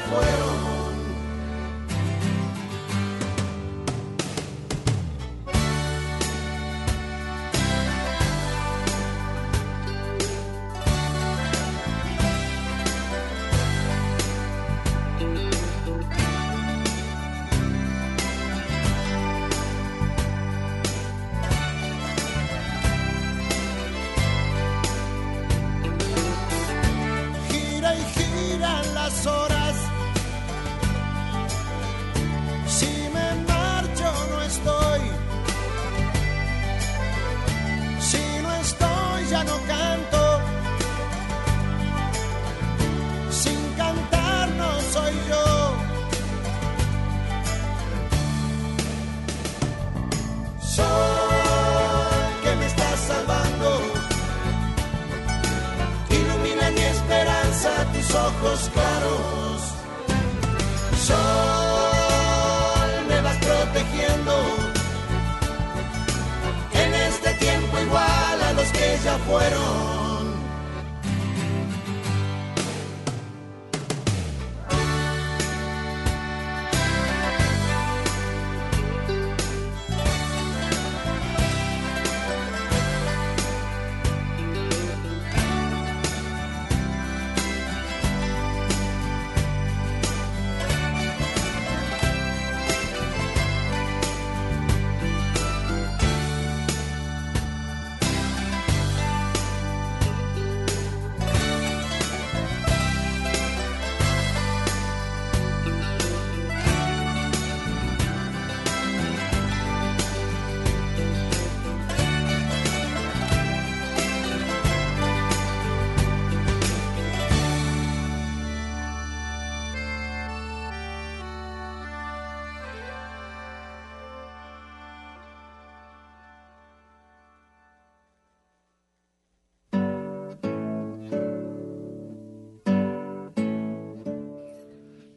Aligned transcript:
fuego. 0.00 0.75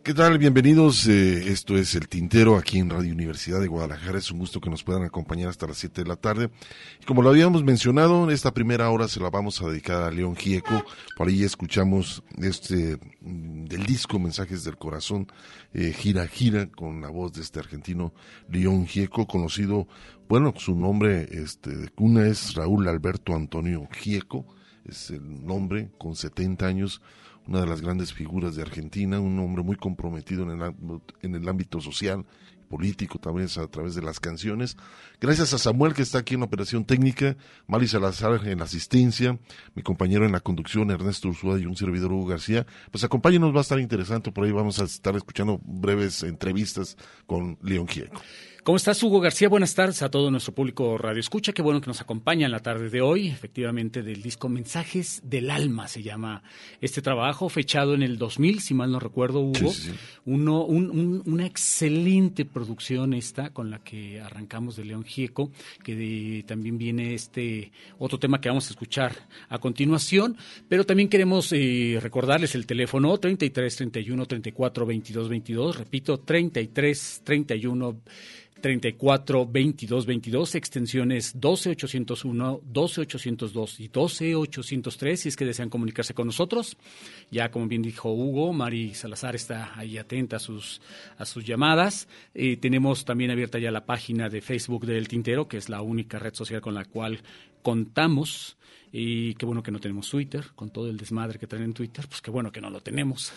¿Qué 0.09 0.15
tal? 0.15 0.39
Bienvenidos. 0.39 1.07
Eh, 1.07 1.51
esto 1.51 1.77
es 1.77 1.93
El 1.93 2.07
Tintero 2.09 2.57
aquí 2.57 2.79
en 2.79 2.89
Radio 2.89 3.13
Universidad 3.13 3.61
de 3.61 3.67
Guadalajara. 3.67 4.17
Es 4.17 4.31
un 4.31 4.39
gusto 4.39 4.59
que 4.59 4.71
nos 4.71 4.83
puedan 4.83 5.03
acompañar 5.03 5.49
hasta 5.49 5.67
las 5.67 5.77
7 5.77 6.01
de 6.01 6.07
la 6.07 6.15
tarde. 6.15 6.49
Y 6.99 7.05
como 7.05 7.21
lo 7.21 7.29
habíamos 7.29 7.63
mencionado, 7.63 8.31
esta 8.31 8.51
primera 8.51 8.89
hora 8.89 9.07
se 9.07 9.19
la 9.19 9.29
vamos 9.29 9.61
a 9.61 9.67
dedicar 9.67 10.01
a 10.01 10.09
León 10.09 10.35
Gieco. 10.35 10.83
Por 11.15 11.27
ahí 11.27 11.43
escuchamos 11.43 12.23
este 12.41 12.97
mm, 13.21 13.65
del 13.65 13.85
disco 13.85 14.17
Mensajes 14.17 14.63
del 14.63 14.77
Corazón, 14.77 15.27
eh, 15.75 15.93
Gira 15.95 16.27
Gira, 16.27 16.65
con 16.71 17.01
la 17.01 17.09
voz 17.09 17.33
de 17.33 17.43
este 17.43 17.59
argentino 17.59 18.11
León 18.49 18.87
Gieco, 18.87 19.27
conocido, 19.27 19.87
bueno, 20.27 20.55
su 20.57 20.73
nombre 20.73 21.29
este, 21.31 21.69
de 21.69 21.87
cuna 21.89 22.25
es 22.25 22.55
Raúl 22.55 22.87
Alberto 22.87 23.35
Antonio 23.35 23.87
Gieco. 23.91 24.47
Es 24.85 25.11
el 25.11 25.45
nombre 25.45 25.91
con 25.99 26.15
70 26.15 26.65
años 26.65 26.99
una 27.47 27.61
de 27.61 27.67
las 27.67 27.81
grandes 27.81 28.13
figuras 28.13 28.55
de 28.55 28.61
Argentina, 28.61 29.19
un 29.19 29.39
hombre 29.39 29.63
muy 29.63 29.75
comprometido 29.75 30.43
en 30.43 30.61
el, 30.61 30.73
en 31.21 31.35
el 31.35 31.49
ámbito 31.49 31.81
social, 31.81 32.25
político 32.69 33.19
también 33.19 33.49
a 33.57 33.67
través 33.67 33.95
de 33.95 34.01
las 34.01 34.19
canciones. 34.19 34.77
Gracias 35.19 35.53
a 35.53 35.57
Samuel 35.57 35.93
que 35.93 36.03
está 36.03 36.19
aquí 36.19 36.35
en 36.35 36.41
la 36.41 36.45
operación 36.45 36.85
técnica, 36.85 37.35
Mali 37.67 37.87
Salazar 37.87 38.47
en 38.47 38.59
la 38.59 38.65
asistencia, 38.65 39.37
mi 39.75 39.81
compañero 39.81 40.25
en 40.25 40.31
la 40.31 40.39
conducción 40.39 40.91
Ernesto 40.91 41.27
Ursúa 41.27 41.59
y 41.59 41.65
un 41.65 41.75
servidor 41.75 42.13
Hugo 42.13 42.27
García. 42.27 42.65
Pues 42.91 43.03
acompáñenos, 43.03 43.53
va 43.53 43.59
a 43.59 43.61
estar 43.61 43.79
interesante, 43.79 44.31
por 44.31 44.45
ahí 44.45 44.51
vamos 44.51 44.79
a 44.79 44.85
estar 44.85 45.15
escuchando 45.15 45.59
breves 45.65 46.23
entrevistas 46.23 46.95
con 47.25 47.57
León 47.61 47.87
Gieco. 47.87 48.21
¿Cómo 48.63 48.75
estás, 48.75 49.01
Hugo 49.01 49.21
García? 49.21 49.47
Buenas 49.47 49.73
tardes 49.73 50.01
a 50.01 50.11
todo 50.11 50.29
nuestro 50.29 50.53
público 50.53 50.97
Radio 50.97 51.21
Escucha. 51.21 51.53
Qué 51.53 51.61
bueno 51.61 51.79
que 51.79 51.87
nos 51.87 52.01
acompaña 52.01 52.45
en 52.45 52.51
la 52.51 52.59
tarde 52.59 52.89
de 52.89 52.99
hoy, 52.99 53.29
efectivamente, 53.29 54.03
del 54.03 54.21
disco 54.21 54.49
Mensajes 54.49 55.21
del 55.23 55.49
Alma 55.49 55.87
se 55.87 56.03
llama 56.03 56.43
este 56.81 57.01
trabajo, 57.01 57.47
fechado 57.47 57.93
en 57.93 58.03
el 58.03 58.17
2000, 58.17 58.59
si 58.59 58.73
mal 58.73 58.91
no 58.91 58.99
recuerdo, 58.99 59.39
Hugo. 59.39 59.71
Uno, 60.25 60.65
una 60.65 61.45
excelente 61.45 62.43
producción 62.43 63.13
esta 63.13 63.51
con 63.51 63.71
la 63.71 63.79
que 63.79 64.19
arrancamos 64.19 64.75
de 64.75 64.83
León 64.83 65.05
Gieco, 65.05 65.51
que 65.81 66.43
también 66.45 66.77
viene 66.77 67.13
este 67.13 67.71
otro 67.97 68.19
tema 68.19 68.41
que 68.41 68.49
vamos 68.49 68.67
a 68.67 68.71
escuchar 68.71 69.15
a 69.47 69.57
continuación, 69.59 70.35
pero 70.67 70.85
también 70.85 71.07
queremos 71.07 71.53
eh, 71.53 71.97
recordarles 72.01 72.55
el 72.55 72.65
teléfono 72.65 73.17
33 73.17 73.75
31 73.77 74.25
34 74.25 74.85
22 74.85 75.29
22, 75.29 75.77
repito, 75.77 76.19
33 76.19 77.21
31 77.23 78.01
34 78.61 79.45
22 79.45 80.05
22, 80.05 80.55
extensiones 80.55 81.39
12 81.39 81.71
801, 81.71 82.61
12 82.63 83.01
802 83.01 83.79
y 83.79 83.87
12 83.87 84.35
803 84.35 85.19
si 85.19 85.29
es 85.29 85.35
que 85.35 85.45
desean 85.45 85.69
comunicarse 85.69 86.13
con 86.13 86.27
nosotros. 86.27 86.77
Ya 87.31 87.51
como 87.51 87.67
bien 87.67 87.81
dijo 87.81 88.11
Hugo, 88.11 88.53
Mari 88.53 88.93
Salazar 88.93 89.35
está 89.35 89.71
ahí 89.77 89.97
atenta 89.97 90.37
a 90.37 90.39
sus, 90.39 90.81
a 91.17 91.25
sus 91.25 91.45
llamadas. 91.45 92.07
Eh, 92.33 92.57
tenemos 92.57 93.05
también 93.05 93.31
abierta 93.31 93.59
ya 93.59 93.71
la 93.71 93.85
página 93.85 94.29
de 94.29 94.41
Facebook 94.41 94.85
del 94.85 95.07
Tintero, 95.07 95.47
que 95.47 95.57
es 95.57 95.69
la 95.69 95.81
única 95.81 96.19
red 96.19 96.33
social 96.33 96.61
con 96.61 96.73
la 96.73 96.85
cual 96.85 97.21
contamos 97.61 98.57
y 98.91 99.35
qué 99.35 99.45
bueno 99.45 99.61
que 99.61 99.71
no 99.71 99.79
tenemos 99.79 100.09
Twitter, 100.09 100.45
con 100.55 100.71
todo 100.71 100.89
el 100.89 100.97
desmadre 100.97 101.37
que 101.37 101.47
traen 101.47 101.65
en 101.65 101.73
Twitter, 101.73 102.05
pues 102.07 102.21
qué 102.21 102.31
bueno 102.31 102.51
que 102.51 102.61
no 102.61 102.69
lo 102.69 102.81
tenemos. 102.81 103.31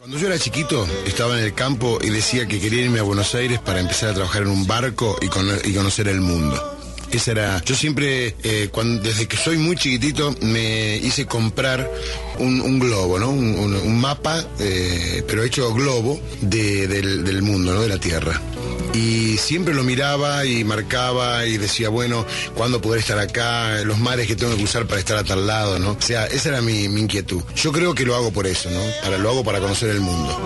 Cuando 0.00 0.16
yo 0.16 0.28
era 0.28 0.38
chiquito, 0.38 0.86
estaba 1.04 1.38
en 1.38 1.44
el 1.44 1.52
campo 1.52 1.98
y 2.00 2.08
decía 2.08 2.48
que 2.48 2.58
quería 2.58 2.84
irme 2.84 3.00
a 3.00 3.02
Buenos 3.02 3.34
Aires 3.34 3.58
para 3.58 3.80
empezar 3.80 4.08
a 4.08 4.14
trabajar 4.14 4.42
en 4.42 4.48
un 4.48 4.66
barco 4.66 5.18
y, 5.20 5.28
conocer 5.28 6.08
el 6.08 6.22
mundo. 6.22 6.79
Esa 7.12 7.32
era. 7.32 7.62
Yo 7.64 7.74
siempre, 7.74 8.36
eh, 8.44 8.70
desde 9.02 9.26
que 9.26 9.36
soy 9.36 9.58
muy 9.58 9.76
chiquitito, 9.76 10.34
me 10.42 10.96
hice 10.96 11.26
comprar 11.26 11.90
un, 12.38 12.78
globo, 12.78 13.18
¿no? 13.18 13.30
Un, 13.30 14.00
mapa, 14.00 14.44
eh, 14.58 15.24
pero 15.26 15.42
hecho 15.42 15.74
globo 15.74 16.20
del, 16.40 17.42
mundo, 17.42 17.74
¿no? 17.74 17.82
De 17.82 17.88
la 17.88 17.98
Tierra 17.98 18.40
y 18.92 19.38
siempre 19.38 19.72
lo 19.72 19.84
miraba 19.84 20.44
y 20.44 20.64
marcaba 20.64 21.46
y 21.46 21.58
decía, 21.58 21.88
bueno, 21.88 22.26
¿cuándo 22.56 22.80
poder 22.80 23.00
estar 23.00 23.18
acá? 23.18 23.82
Los 23.84 23.98
mares 23.98 24.26
que 24.26 24.34
tengo 24.34 24.52
que 24.52 24.58
cruzar 24.58 24.86
para 24.86 24.98
estar 24.98 25.16
a 25.16 25.22
tal 25.22 25.46
lado, 25.46 25.78
¿no? 25.78 25.92
O 25.92 26.02
sea, 26.02 26.26
esa 26.26 26.48
era 26.48 26.60
mi, 26.60 26.88
mi 26.88 27.02
inquietud. 27.02 27.42
Yo 27.54 27.70
creo 27.70 27.94
que 27.94 28.04
lo 28.04 28.16
hago 28.16 28.32
por 28.32 28.46
eso, 28.48 28.68
¿no? 28.70 28.80
Para, 29.02 29.18
lo 29.18 29.30
hago 29.30 29.44
para 29.44 29.60
conocer 29.60 29.90
el 29.90 30.00
mundo 30.00 30.36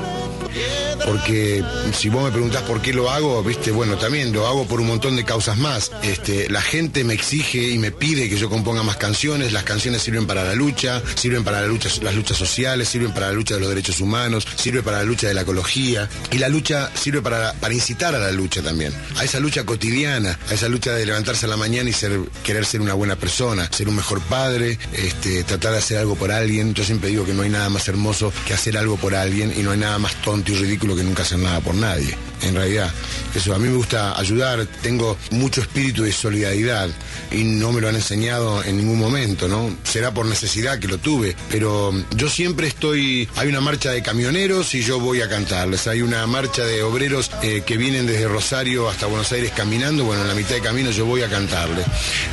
porque 1.04 1.62
si 1.92 2.09
vos 2.09 2.25
me 2.25 2.30
preguntás 2.30 2.62
por 2.62 2.80
qué 2.80 2.92
lo 2.92 3.11
hago, 3.11 3.42
viste, 3.42 3.71
bueno, 3.71 3.97
también 3.97 4.33
lo 4.33 4.47
hago 4.47 4.66
por 4.66 4.80
un 4.80 4.87
montón 4.87 5.16
de 5.16 5.25
causas 5.25 5.56
más. 5.59 5.90
Este, 6.02 6.49
la 6.54 6.62
gente 6.62 7.02
me 7.02 7.14
exige 7.14 7.70
y 7.70 7.78
me 7.78 7.90
pide 7.90 8.28
que 8.28 8.37
yo 8.37 8.49
componga 8.49 8.84
más 8.84 8.96
canciones, 8.96 9.52
las 9.52 9.64
canciones 9.64 10.02
sirven 10.02 10.25
para 10.25 10.44
la 10.44 10.54
lucha, 10.54 11.02
sirven 11.16 11.42
para 11.42 11.61
la 11.61 11.66
lucha, 11.66 11.88
las 12.00 12.14
luchas 12.14 12.38
sociales, 12.38 12.88
sirven 12.88 13.12
para 13.12 13.26
la 13.26 13.32
lucha 13.32 13.54
de 13.54 13.61
los 13.61 13.70
derechos 13.70 14.00
humanos, 14.00 14.46
sirve 14.54 14.80
para 14.80 14.99
la 14.99 15.02
lucha 15.02 15.26
de 15.26 15.34
la 15.34 15.40
ecología 15.40 16.08
y 16.30 16.38
la 16.38 16.49
lucha 16.49 16.92
sirve 16.94 17.23
para, 17.23 17.54
para 17.54 17.75
incitar 17.75 18.14
a 18.14 18.20
la 18.20 18.30
lucha 18.30 18.62
también, 18.62 18.94
a 19.16 19.25
esa 19.25 19.40
lucha 19.40 19.66
cotidiana, 19.66 20.38
a 20.49 20.54
esa 20.54 20.68
lucha 20.68 20.92
de 20.92 21.04
levantarse 21.04 21.46
a 21.46 21.49
la 21.49 21.56
mañana 21.56 21.90
y 21.90 21.92
ser, 21.92 22.20
querer 22.44 22.64
ser 22.66 22.80
una 22.80 22.94
buena 22.94 23.16
persona, 23.16 23.68
ser 23.73 23.88
un 23.88 23.96
mejor 23.96 24.20
padre, 24.20 24.78
este, 24.92 25.42
tratar 25.42 25.73
de 25.73 25.78
hacer 25.78 25.99
algo 25.99 26.14
por 26.14 26.30
alguien. 26.30 26.73
Yo 26.73 26.84
siempre 26.84 27.11
digo 27.11 27.26
que 27.26 27.34
no 27.34 27.42
hay 27.42 27.50
nada 27.50 27.68
más 27.68 27.88
hermoso 27.88 28.32
que 28.46 28.54
hacer 28.54 28.78
algo 28.78 28.96
por 28.96 29.16
alguien 29.16 29.52
y 29.56 29.62
no 29.62 29.73
hay 29.73 29.78
nada 29.78 29.99
más 29.99 30.14
tonto 30.23 30.52
y 30.52 30.54
ridículo 30.54 30.94
que 30.94 31.02
nunca 31.02 31.25
hacen 31.25 31.42
nada 31.42 31.58
por 31.58 31.75
nadie, 31.75 32.16
en 32.42 32.54
realidad. 32.54 32.92
Eso, 33.34 33.52
a 33.52 33.58
mí 33.58 33.68
me 33.68 33.75
gusta 33.75 34.16
ayudar, 34.16 34.64
tengo 34.82 35.18
mucho 35.32 35.61
espíritu 35.61 36.04
de 36.04 36.12
solidaridad 36.12 36.43
y 37.30 37.44
no 37.44 37.72
me 37.72 37.80
lo 37.80 37.88
han 37.88 37.94
enseñado 37.94 38.62
en 38.64 38.76
ningún 38.76 38.98
momento, 38.98 39.48
¿no? 39.48 39.74
Será 39.84 40.12
por 40.12 40.26
necesidad 40.26 40.78
que 40.78 40.88
lo 40.88 40.98
tuve, 40.98 41.36
pero 41.50 41.92
yo 42.16 42.28
siempre 42.28 42.66
estoy, 42.66 43.28
hay 43.36 43.48
una 43.48 43.60
marcha 43.60 43.90
de 43.90 44.02
camioneros 44.02 44.74
y 44.74 44.82
yo 44.82 45.00
voy 45.00 45.20
a 45.20 45.28
cantarles, 45.28 45.86
hay 45.86 46.02
una 46.02 46.26
marcha 46.26 46.64
de 46.64 46.82
obreros 46.82 47.30
eh, 47.42 47.62
que 47.64 47.76
vienen 47.76 48.06
desde 48.06 48.28
Rosario 48.28 48.88
hasta 48.88 49.06
Buenos 49.06 49.30
Aires 49.32 49.52
caminando, 49.54 50.04
bueno, 50.04 50.22
en 50.22 50.28
la 50.28 50.34
mitad 50.34 50.54
de 50.54 50.60
camino 50.60 50.90
yo 50.90 51.06
voy 51.06 51.22
a 51.22 51.28
cantarles. 51.28 51.86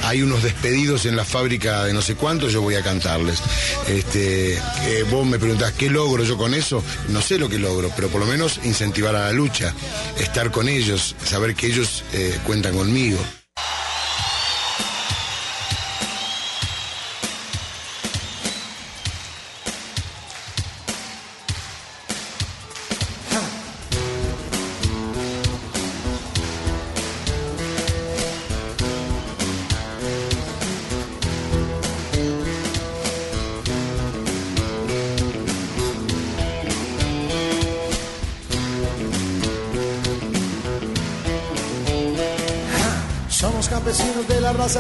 Hay 0.04 0.22
unos 0.22 0.44
despedidos 0.44 1.06
en 1.06 1.16
la 1.16 1.26
fábrica 1.26 1.84
de 1.86 1.94
no 1.94 2.02
sé 2.02 2.16
cuánto, 2.16 2.50
yo 2.50 2.62
voy 2.62 2.76
a 2.76 2.84
cantarles. 2.84 3.42
Este, 3.88 4.54
eh, 4.54 5.06
vos 5.10 5.26
me 5.26 5.40
preguntás, 5.40 5.74
¿qué 5.74 5.90
logro 5.90 6.24
yo 6.24 6.38
con 6.38 6.54
eso? 6.54 6.84
No 7.10 7.22
sé 7.22 7.38
lo 7.38 7.50
que 7.50 7.60
logro, 7.60 7.92
pero 7.96 8.10
por 8.10 8.20
lo 8.20 8.28
menos 8.28 8.60
incentivar 8.64 9.16
a 9.16 9.26
la 9.26 9.32
lucha, 9.32 9.74
estar 10.20 10.52
con 10.52 10.68
ellos, 10.68 11.16
saber 11.24 11.56
que 11.56 11.68
ellos 11.68 12.04
eh, 12.14 12.38
cuentan 12.46 12.76
conmigo. 12.76 13.20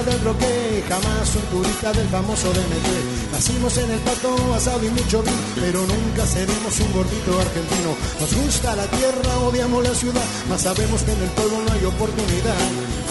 Del 0.06 0.22
roque, 0.24 0.84
jamás 0.88 1.36
un 1.36 1.42
turista 1.50 1.92
del 1.92 2.08
famoso 2.08 2.48
DMT. 2.54 3.34
Nacimos 3.34 3.78
en 3.78 3.92
el 3.92 4.00
pato, 4.00 4.36
asado 4.54 4.86
y 4.86 4.90
mucho 4.90 5.24
vino, 5.24 5.38
pero 5.56 5.82
nunca 5.82 6.26
seremos 6.26 6.80
un 6.80 6.94
gordito 6.94 7.40
argentino. 7.40 7.92
Nos 8.20 8.34
gusta 8.34 8.76
la 8.76 8.86
tierra, 8.86 9.38
odiamos 9.40 9.84
la 9.84 9.96
ciudad, 9.96 10.24
mas 10.48 10.62
sabemos 10.62 11.02
que 11.02 11.12
en 11.14 11.24
el 11.24 11.30
pueblo 11.32 11.58
no 11.66 11.74
hay 11.74 11.86
oportunidad. 11.86 12.62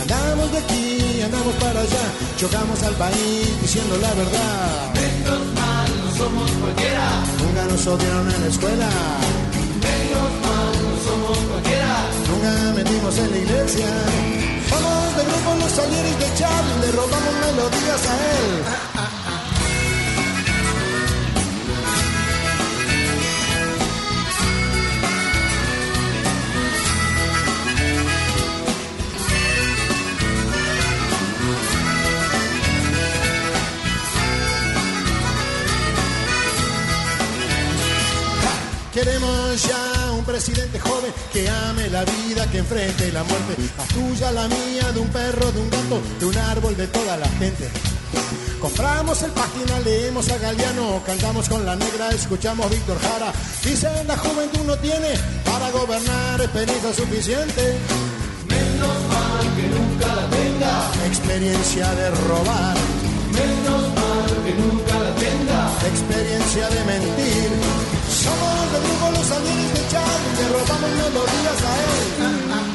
Andamos 0.00 0.52
de 0.52 0.58
aquí, 0.58 1.22
andamos 1.22 1.54
para 1.56 1.80
allá, 1.80 2.04
chocamos 2.38 2.82
al 2.82 2.94
país 2.94 3.60
diciendo 3.60 3.96
la 3.98 4.14
verdad. 4.14 4.94
Menos 4.94 5.42
mal, 5.54 5.90
no 6.04 6.16
somos 6.16 6.50
cualquiera. 6.52 7.08
Nunca 7.42 7.64
nos 7.66 7.86
odiaron 7.86 8.30
en 8.30 8.40
la 8.40 8.48
escuela. 8.48 8.88
Menos 9.84 10.30
mal, 10.44 10.72
no 10.82 10.92
somos 11.04 11.38
cualquiera. 11.50 11.96
Nunca 12.30 12.72
metimos 12.74 13.18
en 13.18 13.30
la 13.30 13.38
iglesia. 13.38 13.88
Somos 14.70 14.99
grupo 15.40 15.56
los 15.56 15.72
salieres 15.72 16.18
de 16.18 16.34
Charlie, 16.34 16.80
le 16.80 16.92
robamos 16.92 17.34
melodías 17.46 18.06
a 18.06 18.14
él. 18.14 18.64
Queremos 38.92 39.68
ya 39.68 39.89
presidente 40.40 40.80
joven 40.80 41.12
que 41.34 41.46
ame 41.50 41.90
la 41.90 42.02
vida, 42.02 42.50
que 42.50 42.58
enfrente 42.58 43.12
la 43.12 43.22
muerte, 43.24 43.56
la 43.76 43.84
tuya, 43.84 44.32
la 44.32 44.48
mía, 44.48 44.90
de 44.90 44.98
un 44.98 45.08
perro, 45.08 45.52
de 45.52 45.60
un 45.60 45.68
gato, 45.68 46.00
de 46.18 46.24
un 46.24 46.38
árbol, 46.38 46.74
de 46.78 46.86
toda 46.86 47.18
la 47.18 47.28
gente. 47.28 47.68
Compramos 48.58 49.20
el 49.20 49.32
página, 49.32 49.78
leemos 49.80 50.30
a 50.30 50.38
Galeano, 50.38 51.02
cantamos 51.04 51.46
con 51.46 51.66
la 51.66 51.76
negra, 51.76 52.08
escuchamos 52.12 52.70
Víctor 52.70 52.98
Jara. 53.02 53.32
Dicen 53.62 54.08
la 54.08 54.16
juventud 54.16 54.64
no 54.64 54.78
tiene 54.78 55.12
para 55.44 55.70
gobernar 55.72 56.40
experiencia 56.40 56.94
suficiente. 56.94 57.76
Menos 58.48 58.96
mal 59.12 59.44
que 59.56 59.66
nunca 59.76 60.26
tenga. 60.30 61.06
Experiencia 61.06 61.94
de 61.96 62.10
robar. 62.12 62.89
Nunca 64.58 64.98
la 64.98 65.14
tenga. 65.14 65.60
Experiencia 65.86 66.68
de 66.68 66.84
mentir. 66.84 67.50
Somos 68.08 68.72
de 68.72 68.78
grupo 68.84 69.10
los 69.12 69.30
amigos 69.30 69.72
de 69.74 69.88
Charlie, 69.90 70.32
le 70.38 70.48
robamos 70.48 70.90
melodías 70.90 71.60
a 71.64 71.72
él. 71.78 72.69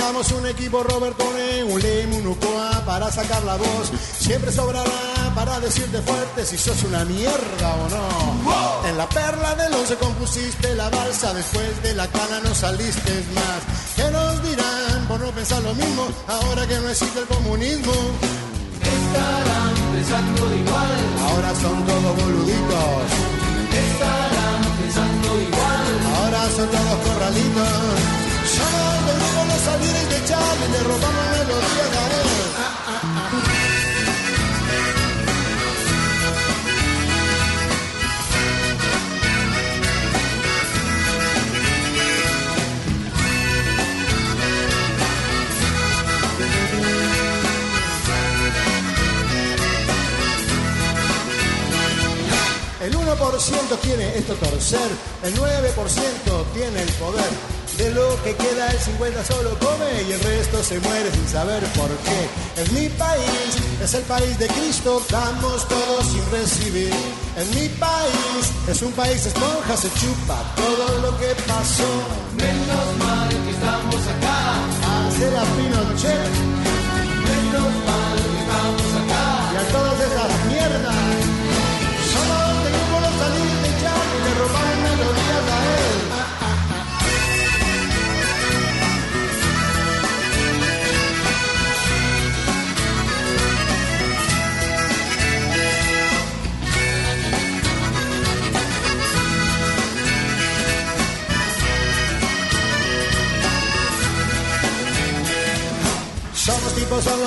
Un 0.00 0.46
equipo 0.46 0.82
Robertone, 0.82 1.64
un 1.64 1.80
Lem, 1.80 2.12
un 2.14 2.26
Ucoa 2.26 2.82
para 2.86 3.10
sacar 3.12 3.42
la 3.44 3.56
voz, 3.56 3.90
siempre 4.18 4.50
sobrará 4.52 5.32
para 5.34 5.60
decirte 5.60 6.00
fuerte 6.02 6.44
si 6.44 6.56
sos 6.58 6.82
una 6.84 7.04
mierda 7.04 7.74
o 7.74 7.88
no. 7.88 8.88
En 8.88 8.96
la 8.98 9.08
perla 9.08 9.54
del 9.54 9.72
once 9.74 9.96
compusiste 9.96 10.74
la 10.74 10.88
balsa, 10.90 11.32
después 11.34 11.82
de 11.82 11.94
la 11.94 12.06
cana 12.08 12.40
no 12.44 12.54
saliste 12.54 13.12
más. 13.34 13.60
¿Qué 13.96 14.10
nos 14.10 14.42
dirán 14.42 15.06
por 15.08 15.20
no 15.20 15.30
pensar 15.32 15.62
lo 15.62 15.74
mismo 15.74 16.06
ahora 16.28 16.66
que 16.66 16.78
no 16.80 16.88
existe 16.90 17.20
el 17.20 17.26
comunismo? 17.26 17.92
Estarán 18.82 19.74
pensando 19.92 20.54
igual. 20.54 21.00
Ahora 21.28 21.54
son 21.60 21.86
todos 21.86 22.16
boluditos, 22.22 23.02
Estarán 23.72 24.62
pensando 24.80 25.40
igual. 25.40 25.86
ahora 26.16 26.42
son 26.56 26.68
todos 26.68 26.98
corralitos. 27.06 27.68
Somos 28.56 28.89
los 29.60 29.72
salires 29.72 30.08
de 30.08 30.24
Charlie, 30.24 30.68
le 30.72 30.80
robamos 30.84 31.26
melodías 31.38 31.96
a 31.96 32.06
él. 32.16 32.28
El 52.80 52.94
1% 52.96 53.78
quiere 53.82 54.18
esto 54.18 54.34
torcer, 54.34 54.90
el 55.22 55.34
9% 55.34 56.44
tiene 56.54 56.82
el 56.82 56.88
poder. 56.92 57.59
De 57.80 57.90
lo 57.92 58.22
que 58.22 58.36
queda 58.36 58.70
el 58.72 58.78
50 58.78 59.24
solo 59.24 59.58
come 59.58 60.02
y 60.06 60.12
el 60.12 60.20
resto 60.20 60.62
se 60.62 60.78
muere 60.80 61.10
sin 61.12 61.26
saber 61.26 61.62
por 61.72 61.88
qué. 61.88 62.60
En 62.60 62.74
mi 62.74 62.90
país 62.90 63.56
es 63.82 63.94
el 63.94 64.02
país 64.02 64.38
de 64.38 64.48
Cristo, 64.48 65.02
damos 65.10 65.66
todo 65.66 66.02
sin 66.02 66.30
recibir. 66.30 66.92
En 67.38 67.48
mi 67.58 67.70
país 67.70 68.52
es 68.68 68.82
un 68.82 68.92
país 68.92 69.24
esponja, 69.24 69.78
se 69.78 69.88
chupa 69.94 70.44
todo 70.56 70.98
lo 70.98 71.18
que 71.18 71.34
pasó. 71.48 71.90
Menos 72.36 72.96
mal 72.98 73.28
que 73.30 73.50
estamos 73.50 74.06
acá. 74.14 75.08
Hacer 75.08 75.34
a 75.34 75.44
Pinochet 75.56 76.59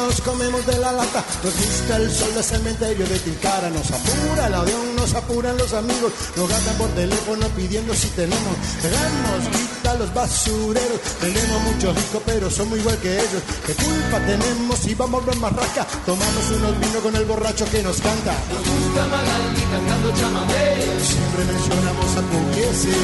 solos, 0.04 0.22
comemos 0.22 0.66
de 0.66 0.78
la 0.80 0.92
lata. 0.92 1.24
Nos 1.44 1.54
gusta 1.56 1.98
el 1.98 2.12
sol 2.12 2.34
del 2.34 2.44
cementerio 2.44 3.08
de 3.08 3.20
Tilcara. 3.20 3.70
Nos 3.70 3.92
apura 3.92 4.48
el 4.48 4.54
avión, 4.54 4.96
nos 4.96 5.14
apuran 5.14 5.58
los 5.58 5.74
amigos. 5.74 6.12
Nos 6.36 6.50
gastan 6.50 6.76
por 6.78 6.90
teléfono 6.90 7.48
pidiendo 7.50 7.94
si 7.94 8.08
tenemos. 8.10 8.56
Tenemos 8.82 9.83
a 9.94 9.98
los 9.98 10.14
basureros. 10.14 11.00
Tenemos 11.20 11.62
muchos 11.64 11.96
ricos, 11.96 12.22
pero 12.26 12.50
somos 12.50 12.80
igual 12.80 12.98
que 12.98 13.14
ellos. 13.14 13.42
¿Qué 13.66 13.74
culpa 13.74 14.18
tenemos 14.26 14.80
si 14.80 14.94
vamos 14.96 15.24
a 15.28 15.36
marraca? 15.36 15.86
Tomamos 16.06 16.44
unos 16.58 16.80
vinos 16.80 17.02
con 17.04 17.16
el 17.16 17.26
borracho 17.26 17.66
que 17.72 17.84
nos 17.84 17.98
canta. 18.02 18.34
Nos 18.50 18.64
gusta 18.64 19.04
Magaldi 19.14 19.64
cantando 19.72 20.08
chamamé. 20.20 20.66
Siempre 21.02 21.42
mencionamos 21.46 22.10
a 22.18 22.22
Pugliese. 22.32 22.96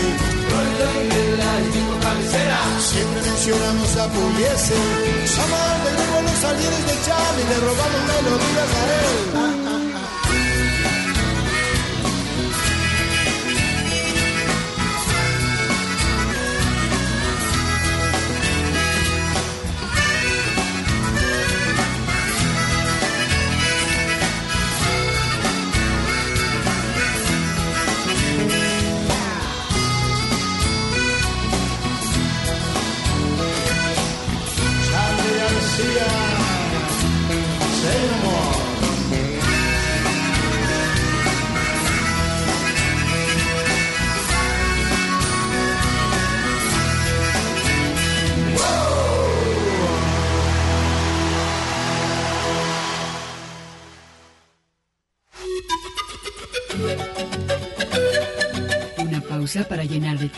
Rollo 0.49 0.89
y 0.97 1.07
vela 1.13 1.51
y 1.61 2.01
cabecera. 2.03 2.59
Siempre 2.79 3.21
mencionamos 3.21 3.91
a 3.97 4.05
Pugliese. 4.09 4.77
Somos 5.37 5.73
de 5.85 5.91
nuevo 5.97 6.17
los 6.25 6.37
salieres 6.41 6.83
de 6.89 6.95
Charlie. 7.05 7.45
Le 7.49 7.57
robamos 7.67 8.01
melodías 8.09 8.71
a 8.79 9.63
él. 9.63 9.68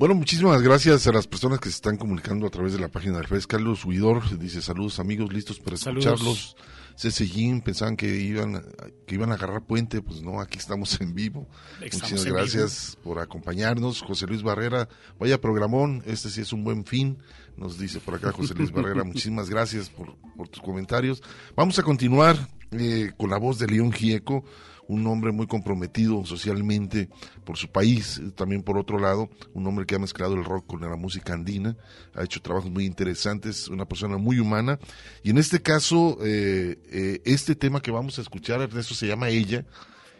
Bueno, 0.00 0.14
muchísimas 0.14 0.62
gracias 0.62 1.06
a 1.08 1.12
las 1.12 1.26
personas 1.26 1.60
que 1.60 1.68
se 1.68 1.74
están 1.74 1.98
comunicando 1.98 2.46
a 2.46 2.50
través 2.50 2.72
de 2.72 2.78
la 2.78 2.88
página 2.88 3.18
del 3.18 3.26
FES. 3.26 3.46
Carlos 3.46 3.84
Huidor 3.84 4.38
dice 4.38 4.62
saludos 4.62 4.98
amigos, 4.98 5.30
listos 5.30 5.60
para 5.60 5.76
escucharlos. 5.76 6.56
Cecillín, 6.96 7.60
pensaban 7.60 7.98
que 7.98 8.06
iban, 8.16 8.64
que 9.06 9.16
iban 9.16 9.30
a 9.30 9.34
agarrar 9.34 9.66
puente, 9.66 10.00
pues 10.00 10.22
no, 10.22 10.40
aquí 10.40 10.56
estamos 10.56 10.98
en 11.02 11.14
vivo. 11.14 11.46
Estamos 11.82 12.12
Muchísimas 12.12 12.24
en 12.24 12.32
gracias 12.32 12.98
por 13.04 13.18
acompañarnos. 13.18 14.00
José 14.00 14.26
Luis 14.26 14.42
Barrera, 14.42 14.88
vaya 15.18 15.38
programón, 15.38 16.02
este 16.06 16.30
sí 16.30 16.40
es 16.40 16.54
un 16.54 16.64
buen 16.64 16.86
fin, 16.86 17.18
nos 17.58 17.78
dice 17.78 18.00
por 18.00 18.14
acá 18.14 18.32
José 18.32 18.54
Luis 18.54 18.72
Barrera. 18.72 19.04
Muchísimas 19.04 19.50
gracias 19.50 19.90
por, 19.90 20.16
por 20.34 20.48
tus 20.48 20.62
comentarios. 20.62 21.22
Vamos 21.54 21.78
a 21.78 21.82
continuar 21.82 22.38
eh, 22.70 23.12
con 23.18 23.28
la 23.28 23.36
voz 23.36 23.58
de 23.58 23.66
León 23.66 23.92
Gieco, 23.92 24.44
un 24.90 25.06
hombre 25.06 25.30
muy 25.32 25.46
comprometido 25.46 26.24
socialmente 26.24 27.08
por 27.44 27.56
su 27.56 27.68
país, 27.68 28.20
también 28.34 28.62
por 28.62 28.76
otro 28.76 28.98
lado, 28.98 29.30
un 29.54 29.66
hombre 29.66 29.86
que 29.86 29.94
ha 29.94 29.98
mezclado 29.98 30.34
el 30.34 30.44
rock 30.44 30.66
con 30.66 30.80
la 30.80 30.96
música 30.96 31.32
andina, 31.32 31.76
ha 32.14 32.24
hecho 32.24 32.40
trabajos 32.42 32.70
muy 32.70 32.84
interesantes, 32.86 33.68
una 33.68 33.86
persona 33.86 34.16
muy 34.18 34.40
humana, 34.40 34.78
y 35.22 35.30
en 35.30 35.38
este 35.38 35.60
caso, 35.62 36.18
eh, 36.22 36.76
eh, 36.90 37.20
este 37.24 37.54
tema 37.54 37.80
que 37.80 37.90
vamos 37.92 38.18
a 38.18 38.22
escuchar, 38.22 38.60
Ernesto, 38.60 38.94
se 38.94 39.06
llama 39.06 39.28
Ella, 39.28 39.64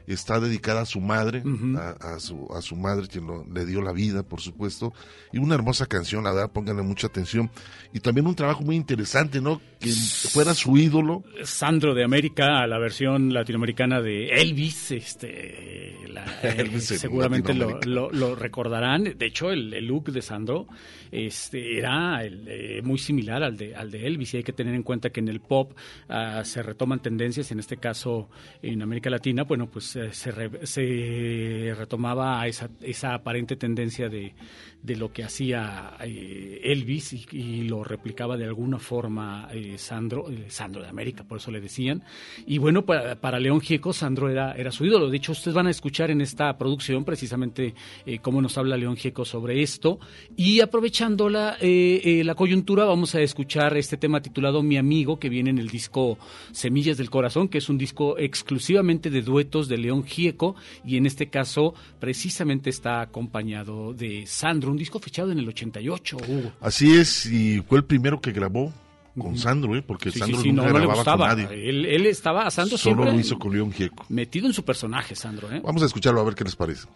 está 0.06 0.40
dedicada 0.40 0.80
a 0.82 0.86
su 0.86 1.00
madre, 1.00 1.42
a, 1.76 2.14
a 2.14 2.20
su, 2.20 2.48
a 2.52 2.62
su 2.62 2.74
madre 2.74 3.06
quien 3.06 3.26
lo- 3.26 3.44
le 3.52 3.64
dio 3.66 3.80
la 3.82 3.92
vida, 3.92 4.22
por 4.22 4.40
supuesto, 4.40 4.92
y 5.32 5.38
una 5.38 5.54
hermosa 5.56 5.86
canción, 5.86 6.24
la 6.24 6.32
verdad, 6.32 6.50
pónganle 6.52 6.82
mucha 6.82 7.06
atención, 7.08 7.50
y 7.92 8.00
también 8.00 8.26
un 8.26 8.34
trabajo 8.34 8.62
muy 8.62 8.76
interesante, 8.76 9.40
¿no? 9.40 9.60
Que 9.80 9.88
fuera 9.90 10.52
su 10.54 10.76
ídolo, 10.76 11.24
Sandro 11.42 11.94
de 11.94 12.04
América, 12.04 12.66
la 12.66 12.78
versión 12.78 13.32
latinoamericana 13.32 14.02
de 14.02 14.26
Elvis, 14.28 14.90
este, 14.90 15.96
la- 16.08 16.24
Elvis 16.42 16.90
en 16.90 16.98
seguramente 16.98 17.54
lo, 17.54 17.70
Latinoamérica. 17.70 17.88
lo- 17.90 18.10
lo 18.28 18.34
recordarán. 18.36 19.14
De 19.16 19.26
hecho, 19.26 19.50
el, 19.50 19.72
el 19.72 19.86
look 19.86 20.12
de 20.12 20.20
Sandro 20.20 20.66
este, 21.10 21.78
era 21.78 22.22
el, 22.22 22.44
eh, 22.46 22.82
muy 22.82 22.98
similar 22.98 23.42
al 23.42 23.56
de, 23.56 23.74
al 23.74 23.90
de 23.90 24.06
Elvis 24.06 24.34
y 24.34 24.36
hay 24.36 24.42
que 24.42 24.52
tener 24.52 24.74
en 24.74 24.82
cuenta 24.82 25.08
que 25.08 25.20
en 25.20 25.28
el 25.28 25.40
pop 25.40 25.72
ah, 26.10 26.42
se 26.44 26.62
retoman 26.62 27.00
tendencias, 27.00 27.50
en 27.50 27.58
este 27.58 27.78
caso 27.78 28.28
en 28.62 28.82
América 28.82 29.08
Latina, 29.08 29.44
bueno, 29.44 29.70
pues 29.70 29.96
eh, 29.96 30.12
se, 30.12 30.30
re- 30.30 30.66
se 30.66 31.74
retomaba 31.76 32.46
esa, 32.46 32.68
esa 32.82 33.14
aparente 33.14 33.56
tendencia 33.56 34.10
de, 34.10 34.34
de 34.82 34.96
lo 34.96 35.12
que 35.12 35.24
hacía 35.24 35.96
eh, 36.00 36.60
Elvis 36.64 37.12
y, 37.12 37.60
lo 37.70 37.84
replicaba 37.84 38.36
de 38.36 38.46
alguna 38.46 38.78
forma 38.78 39.48
eh, 39.52 39.76
Sandro, 39.76 40.30
eh, 40.30 40.46
Sandro 40.48 40.82
de 40.82 40.88
América, 40.88 41.24
por 41.24 41.38
eso 41.38 41.50
le 41.50 41.60
decían. 41.60 42.02
Y 42.46 42.58
bueno, 42.58 42.86
para, 42.86 43.20
para 43.20 43.38
León 43.38 43.60
Gieco, 43.60 43.92
Sandro 43.92 44.30
era, 44.30 44.52
era 44.52 44.72
su 44.72 44.86
ídolo. 44.86 45.10
De 45.10 45.18
hecho, 45.18 45.32
ustedes 45.32 45.54
van 45.54 45.66
a 45.66 45.70
escuchar 45.70 46.10
en 46.10 46.20
esta 46.20 46.56
producción 46.56 47.04
precisamente 47.04 47.74
cómo 48.22 48.40
nos 48.40 48.56
habla 48.56 48.76
León 48.76 48.96
Gieco 48.96 49.24
sobre 49.24 49.62
esto. 49.62 50.00
Y 50.36 50.60
aprovechando 50.60 51.28
la, 51.28 51.58
la 51.60 52.34
coyuntura, 52.34 52.84
vamos 52.84 53.14
a 53.14 53.20
escuchar 53.20 53.76
este 53.76 53.96
tema 53.96 54.22
titulado 54.22 54.62
Mi 54.62 54.78
Amigo, 54.78 55.18
que 55.18 55.28
viene 55.28 55.50
en 55.50 55.58
el 55.58 55.68
disco 55.68 56.18
Semillas 56.52 56.96
del 56.96 57.10
Corazón, 57.10 57.48
que 57.48 57.58
es 57.58 57.68
un 57.68 57.78
disco 57.78 58.16
exclusivamente 58.18 59.10
de 59.10 59.22
duetos 59.22 59.68
de 59.68 59.78
León 59.78 60.04
Gieco. 60.04 60.56
Y 60.84 60.96
en 60.96 61.06
este 61.06 61.28
caso, 61.28 61.74
precisamente 61.98 62.70
está 62.70 63.02
acompañado 63.02 63.92
de 63.92 64.26
Sandro, 64.26 64.69
un 64.70 64.76
disco 64.76 64.98
fechado 64.98 65.32
en 65.32 65.38
el 65.38 65.48
88. 65.48 66.16
Hugo. 66.28 66.52
Así 66.60 66.92
es, 66.94 67.26
y 67.26 67.60
fue 67.68 67.78
el 67.78 67.84
primero 67.84 68.20
que 68.20 68.32
grabó 68.32 68.72
con 69.18 69.36
Sandro, 69.36 69.76
¿eh? 69.76 69.82
porque 69.82 70.10
Sí, 70.10 70.18
Sandro 70.20 70.40
sí, 70.40 70.52
nunca 70.52 70.68
no, 70.68 70.72
no 70.74 70.78
le 70.78 70.86
con 70.86 70.94
gustaba. 70.94 71.28
nadie. 71.28 71.68
Él, 71.68 71.84
él 71.84 72.06
estaba 72.06 72.46
a 72.46 72.50
Sandro 72.50 72.78
Solo 72.78 72.94
siempre 72.96 73.12
lo 73.14 73.20
hizo 73.20 73.38
con 73.38 73.52
León 73.52 73.72
Gieco. 73.72 74.04
metido 74.08 74.46
en 74.46 74.52
su 74.52 74.64
personaje, 74.64 75.14
Sandro. 75.14 75.50
¿eh? 75.52 75.60
Vamos 75.62 75.82
a 75.82 75.86
escucharlo 75.86 76.20
a 76.20 76.24
ver 76.24 76.34
qué 76.34 76.44
les 76.44 76.56
parece. 76.56 76.86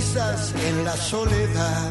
Risas 0.00 0.54
en 0.68 0.84
la 0.84 0.96
soledad. 0.96 1.90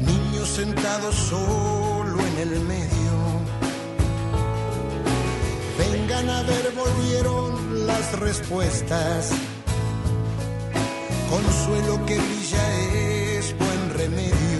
Niños 0.00 0.48
sentados 0.48 1.14
solo 1.14 2.18
en 2.30 2.36
el 2.46 2.60
medio. 2.60 3.14
Vengan 5.78 6.30
a 6.30 6.42
ver, 6.44 6.72
volvieron 6.84 7.86
las 7.86 8.18
respuestas. 8.18 9.32
Consuelo 11.28 12.06
que 12.06 12.16
brilla 12.18 12.64
es 13.38 13.54
buen 13.58 13.82
remedio. 13.98 14.51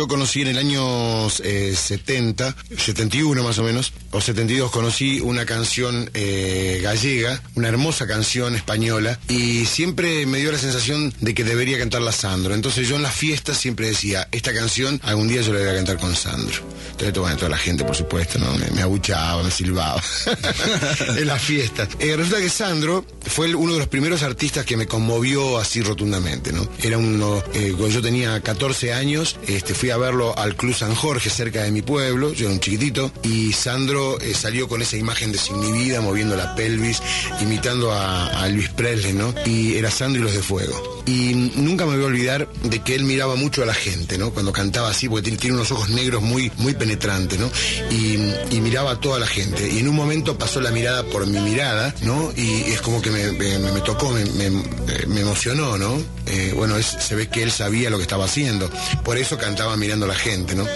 Yo 0.00 0.08
conocí 0.08 0.40
en 0.40 0.48
el 0.48 0.56
año 0.56 1.28
eh, 1.44 1.74
70, 1.76 2.56
71 2.74 3.42
más 3.42 3.58
o 3.58 3.62
menos, 3.62 3.92
o 4.12 4.22
72, 4.22 4.70
conocí 4.70 5.20
una 5.20 5.44
canción 5.44 6.08
eh, 6.14 6.80
gallega, 6.82 7.42
una 7.54 7.68
hermosa 7.68 8.06
canción 8.06 8.56
española, 8.56 9.20
y 9.28 9.66
siempre 9.66 10.24
me 10.24 10.38
dio 10.38 10.52
la 10.52 10.56
sensación 10.56 11.12
de 11.20 11.34
que 11.34 11.44
debería 11.44 11.78
cantarla 11.78 12.12
Sandro. 12.12 12.54
Entonces 12.54 12.88
yo 12.88 12.96
en 12.96 13.02
las 13.02 13.14
fiestas 13.14 13.58
siempre 13.58 13.88
decía, 13.88 14.26
esta 14.32 14.54
canción 14.54 14.98
algún 15.04 15.28
día 15.28 15.42
yo 15.42 15.52
la 15.52 15.58
voy 15.58 15.68
a 15.68 15.74
cantar 15.74 15.98
con 15.98 16.16
Sandro. 16.16 16.62
Entonces 17.06 17.20
bueno, 17.20 17.36
toda 17.36 17.48
la 17.50 17.56
gente, 17.58 17.84
por 17.84 17.96
supuesto, 17.96 18.38
¿no? 18.38 18.52
me, 18.58 18.70
me 18.70 18.82
abuchaba, 18.82 19.42
me 19.42 19.50
silbaba 19.50 20.02
en 21.16 21.26
las 21.26 21.42
fiestas. 21.42 21.88
Eh, 21.98 22.16
resulta 22.16 22.40
que 22.40 22.48
Sandro 22.48 23.04
fue 23.26 23.54
uno 23.54 23.72
de 23.74 23.78
los 23.78 23.88
primeros 23.88 24.22
artistas 24.22 24.64
que 24.64 24.76
me 24.76 24.86
conmovió 24.86 25.58
así 25.58 25.82
rotundamente, 25.82 26.52
¿no? 26.52 26.68
Era 26.82 26.98
uno, 26.98 27.42
eh, 27.54 27.72
cuando 27.76 27.88
yo 27.88 28.02
tenía 28.02 28.40
14 28.40 28.92
años, 28.92 29.36
este, 29.46 29.74
fui 29.74 29.90
a 29.90 29.96
verlo 29.96 30.36
al 30.38 30.56
Club 30.56 30.74
San 30.74 30.94
Jorge, 30.94 31.30
cerca 31.30 31.62
de 31.62 31.70
mi 31.70 31.82
pueblo, 31.82 32.32
yo 32.32 32.46
era 32.46 32.54
un 32.54 32.60
chiquitito, 32.60 33.12
y 33.22 33.52
Sandro 33.52 34.20
eh, 34.20 34.34
salió 34.34 34.68
con 34.68 34.82
esa 34.82 34.96
imagen 34.96 35.32
desinhibida, 35.32 36.00
moviendo 36.00 36.36
la 36.36 36.54
pelvis, 36.54 37.02
imitando 37.40 37.92
a, 37.92 38.26
a 38.26 38.48
Luis 38.48 38.68
Presley, 38.70 39.12
¿no? 39.12 39.34
Y 39.46 39.76
era 39.76 39.90
Sandro 39.90 40.20
y 40.20 40.24
los 40.24 40.34
de 40.34 40.42
Fuego. 40.42 40.99
Y 41.10 41.34
nunca 41.56 41.86
me 41.86 41.96
voy 41.96 42.04
a 42.04 42.06
olvidar 42.06 42.48
de 42.62 42.84
que 42.84 42.94
él 42.94 43.02
miraba 43.02 43.34
mucho 43.34 43.64
a 43.64 43.66
la 43.66 43.74
gente, 43.74 44.16
¿no? 44.16 44.30
Cuando 44.30 44.52
cantaba 44.52 44.90
así, 44.90 45.08
porque 45.08 45.32
tiene, 45.32 45.56
unos 45.56 45.72
ojos 45.72 45.88
negros 45.90 46.22
muy, 46.22 46.52
muy 46.58 46.74
penetrantes, 46.74 47.36
¿no? 47.40 47.50
Y, 47.90 48.16
miraba 48.60 48.92
a 48.92 49.00
toda 49.00 49.18
la 49.18 49.26
gente. 49.26 49.68
Y 49.72 49.78
en 49.78 49.88
un 49.88 49.96
momento 49.96 50.38
pasó 50.38 50.60
la 50.60 50.70
mirada 50.70 51.02
por 51.04 51.26
mi 51.26 51.40
mirada, 51.40 51.92
¿no? 52.02 52.30
Y 52.36 52.70
es 52.70 52.80
como 52.80 53.02
que 53.02 53.10
me, 53.10 53.24
tocó, 53.80 54.12
me, 54.12 55.20
emocionó, 55.20 55.76
¿no? 55.78 56.00
Eh, 56.26 56.52
bueno, 56.54 56.76
es- 56.76 56.86
se 57.00 57.16
ve 57.16 57.28
que 57.28 57.42
él 57.42 57.50
sabía 57.50 57.90
lo 57.90 57.96
que 57.96 58.02
estaba 58.02 58.26
haciendo. 58.26 58.70
Por 59.02 59.16
eso 59.16 59.36
cantaba 59.36 59.76
mirando 59.76 60.04
a 60.04 60.08
la 60.08 60.14
gente, 60.14 60.54
¿no? 60.54 60.66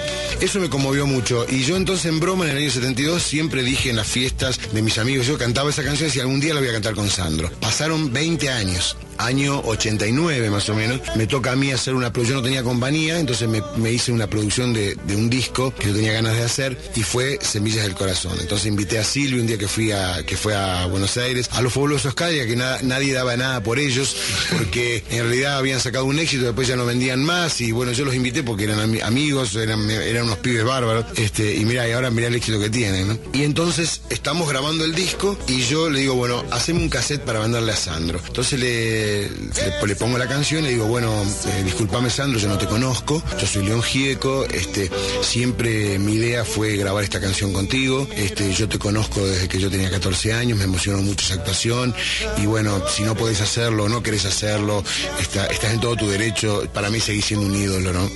Eso 0.41 0.59
me 0.59 0.69
conmovió 0.69 1.07
mucho. 1.07 1.47
Y 1.49 1.63
yo 1.63 1.77
entonces 1.77 2.07
en 2.07 2.19
broma 2.19 2.47
en 2.47 2.53
el 2.53 2.57
año 2.57 2.71
72 2.71 3.23
siempre 3.23 3.63
dije 3.63 3.91
en 3.91 3.97
las 3.97 4.09
fiestas 4.09 4.59
de 4.73 4.83
mis 4.83 4.99
amigos, 4.99 5.27
yo 5.29 5.39
cantaba 5.39 5.71
esa 5.71 5.85
canción 5.85 6.11
y 6.13 6.19
algún 6.19 6.41
día 6.41 6.55
la 6.55 6.61
voy 6.61 6.71
a 6.71 6.73
cantar 6.73 6.95
con 6.95 7.09
Sandro. 7.09 7.53
Pasaron 7.61 8.13
20 8.13 8.51
años. 8.51 8.97
Año 9.19 9.61
89 9.65 10.51
más 10.51 10.69
o 10.69 10.75
menos, 10.75 11.01
me 11.17 11.27
toca 11.27 11.53
a 11.53 11.57
mí 11.57 11.71
hacer 11.71 11.95
una 11.95 12.13
producción, 12.13 12.25
yo 12.39 12.41
no 12.41 12.45
tenía 12.45 12.63
compañía, 12.63 13.19
entonces 13.21 13.49
me, 13.49 13.93
hice 13.93 14.13
una 14.13 14.27
producción 14.27 14.73
de, 14.73 14.97
un 15.15 15.29
disco 15.31 15.75
que 15.75 15.89
yo 15.89 15.95
tenía 15.95 16.13
ganas 16.13 16.37
de 16.37 16.43
hacer 16.43 16.77
y 16.97 17.03
fue 17.03 17.39
Semillas 17.43 17.85
del 17.85 17.95
Corazón. 17.95 18.33
Entonces 18.41 18.67
invité 18.67 18.99
a 18.99 19.05
Silvio 19.05 19.41
un 19.41 19.47
día 19.47 19.59
que 19.59 19.69
fui 19.69 19.93
a, 19.93 20.25
que 20.27 20.37
fue 20.37 20.55
a 20.57 20.87
Buenos 20.87 21.17
Aires, 21.17 21.49
a 21.53 21.61
los 21.63 21.73
fabulosos 21.73 22.15
Cadillac, 22.15 22.47
que 22.49 22.57
nada- 22.57 22.81
nadie 22.83 23.13
daba 23.13 23.37
nada 23.37 23.63
por 23.63 23.79
ellos, 23.79 24.17
porque 24.57 25.05
en 25.11 25.25
realidad 25.25 25.59
habían 25.59 25.81
sacado 25.81 26.05
un 26.07 26.19
éxito, 26.19 26.45
después 26.45 26.67
ya 26.67 26.77
no 26.77 26.87
vendían 26.87 27.23
más, 27.25 27.61
y 27.61 27.73
bueno, 27.73 27.93
yo 27.93 28.05
los 28.05 28.15
invité 28.15 28.43
porque 28.43 28.65
eran 28.65 28.79
ami- 28.81 29.03
amigos, 29.03 29.55
eran, 29.57 29.89
eran 29.91 30.25
unos 30.25 30.39
pibes 30.39 30.65
bárbaros, 30.65 31.05
este, 31.17 31.55
y 31.55 31.65
mira, 31.65 31.87
y 31.89 31.93
ahora 31.93 32.11
mira 32.11 32.29
el 32.29 32.35
éxito 32.35 32.59
que 32.59 32.71
tienen. 32.71 33.21
Y 33.33 33.43
entonces 33.45 34.01
estamos 34.11 34.49
grabando 34.49 34.85
el 34.85 34.95
disco 34.95 35.39
y 35.47 35.61
yo 35.63 35.91
le 35.91 36.01
digo, 36.01 36.15
bueno, 36.15 36.45
haceme 36.51 36.81
un 36.81 36.89
cassette 36.89 37.23
para 37.23 37.41
mandarle 37.41 37.73
a 37.73 37.77
Sandro. 37.77 38.21
Entonces 38.27 38.59
le, 38.59 39.04
le, 39.05 39.97
pongo 39.97 40.19
la 40.19 40.27
canción 40.29 40.61
y 40.65 40.69
le 40.69 40.73
digo, 40.73 40.87
bueno, 40.87 41.13
eh, 41.23 42.11
Sandro, 42.11 42.39
yo 42.39 42.49
no 42.49 42.59
te 42.59 42.67
conozco, 42.67 43.23
yo 43.41 43.47
soy 43.47 43.65
León 43.67 43.83
Gieco, 43.83 44.45
este, 44.53 44.91
siempre 45.23 45.99
mi 45.99 46.15
idea 46.15 46.45
fue 46.45 46.77
grabar 46.77 47.03
esta 47.05 47.21
canción 47.21 47.53
contigo, 47.53 48.07
este, 48.17 48.53
yo 48.53 48.69
te 48.69 48.79
conozco 48.79 49.25
desde 49.27 49.49
que 49.49 49.59
yo 49.59 49.71
tenía 49.71 49.91
14 49.91 50.33
años, 50.33 50.59
me 50.59 50.65
emocionó 50.65 51.03
mucho 51.03 51.25
esa 51.25 51.35
actuación 51.35 51.95
y 52.43 52.47
bueno, 52.47 52.83
si 52.89 53.03
no 53.03 53.15
podés 53.17 53.41
hacerlo, 53.41 53.89
no 53.89 54.03
querés 54.03 54.25
hacerlo, 54.27 54.85
está- 55.21 55.47
estás 55.47 55.73
en 55.73 55.81
todo 55.81 55.97
tu 55.97 56.09
derecho, 56.09 56.63
para 56.73 56.91
mí 56.91 57.01
seguís 57.01 57.25
siendo 57.25 57.47
un 57.47 57.55
ídolo, 57.57 57.93
¿no? 57.93 58.09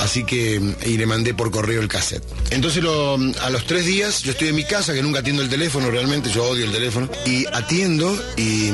Así 0.00 0.24
que, 0.24 0.60
y 0.86 0.96
le 0.98 1.06
mandé 1.06 1.34
por 1.34 1.50
correo 1.50 1.80
el 1.80 1.88
cassette. 1.88 2.24
Entonces 2.50 2.82
lo- 2.82 3.14
a 3.42 3.50
los 3.50 3.66
tres 3.66 3.86
días 3.86 4.22
yo 4.22 4.32
estoy 4.32 4.48
en 4.48 4.56
mi 4.56 4.64
casa, 4.64 4.92
que 4.94 5.02
nunca 5.02 5.20
atiendo 5.20 5.42
el 5.42 5.48
teléfono, 5.48 5.90
realmente 5.90 6.30
yo 6.30 6.44
odio 6.44 6.64
el 6.64 6.72
teléfono, 6.72 7.08
y 7.24 7.46
atiendo 7.52 8.14
y 8.36 8.70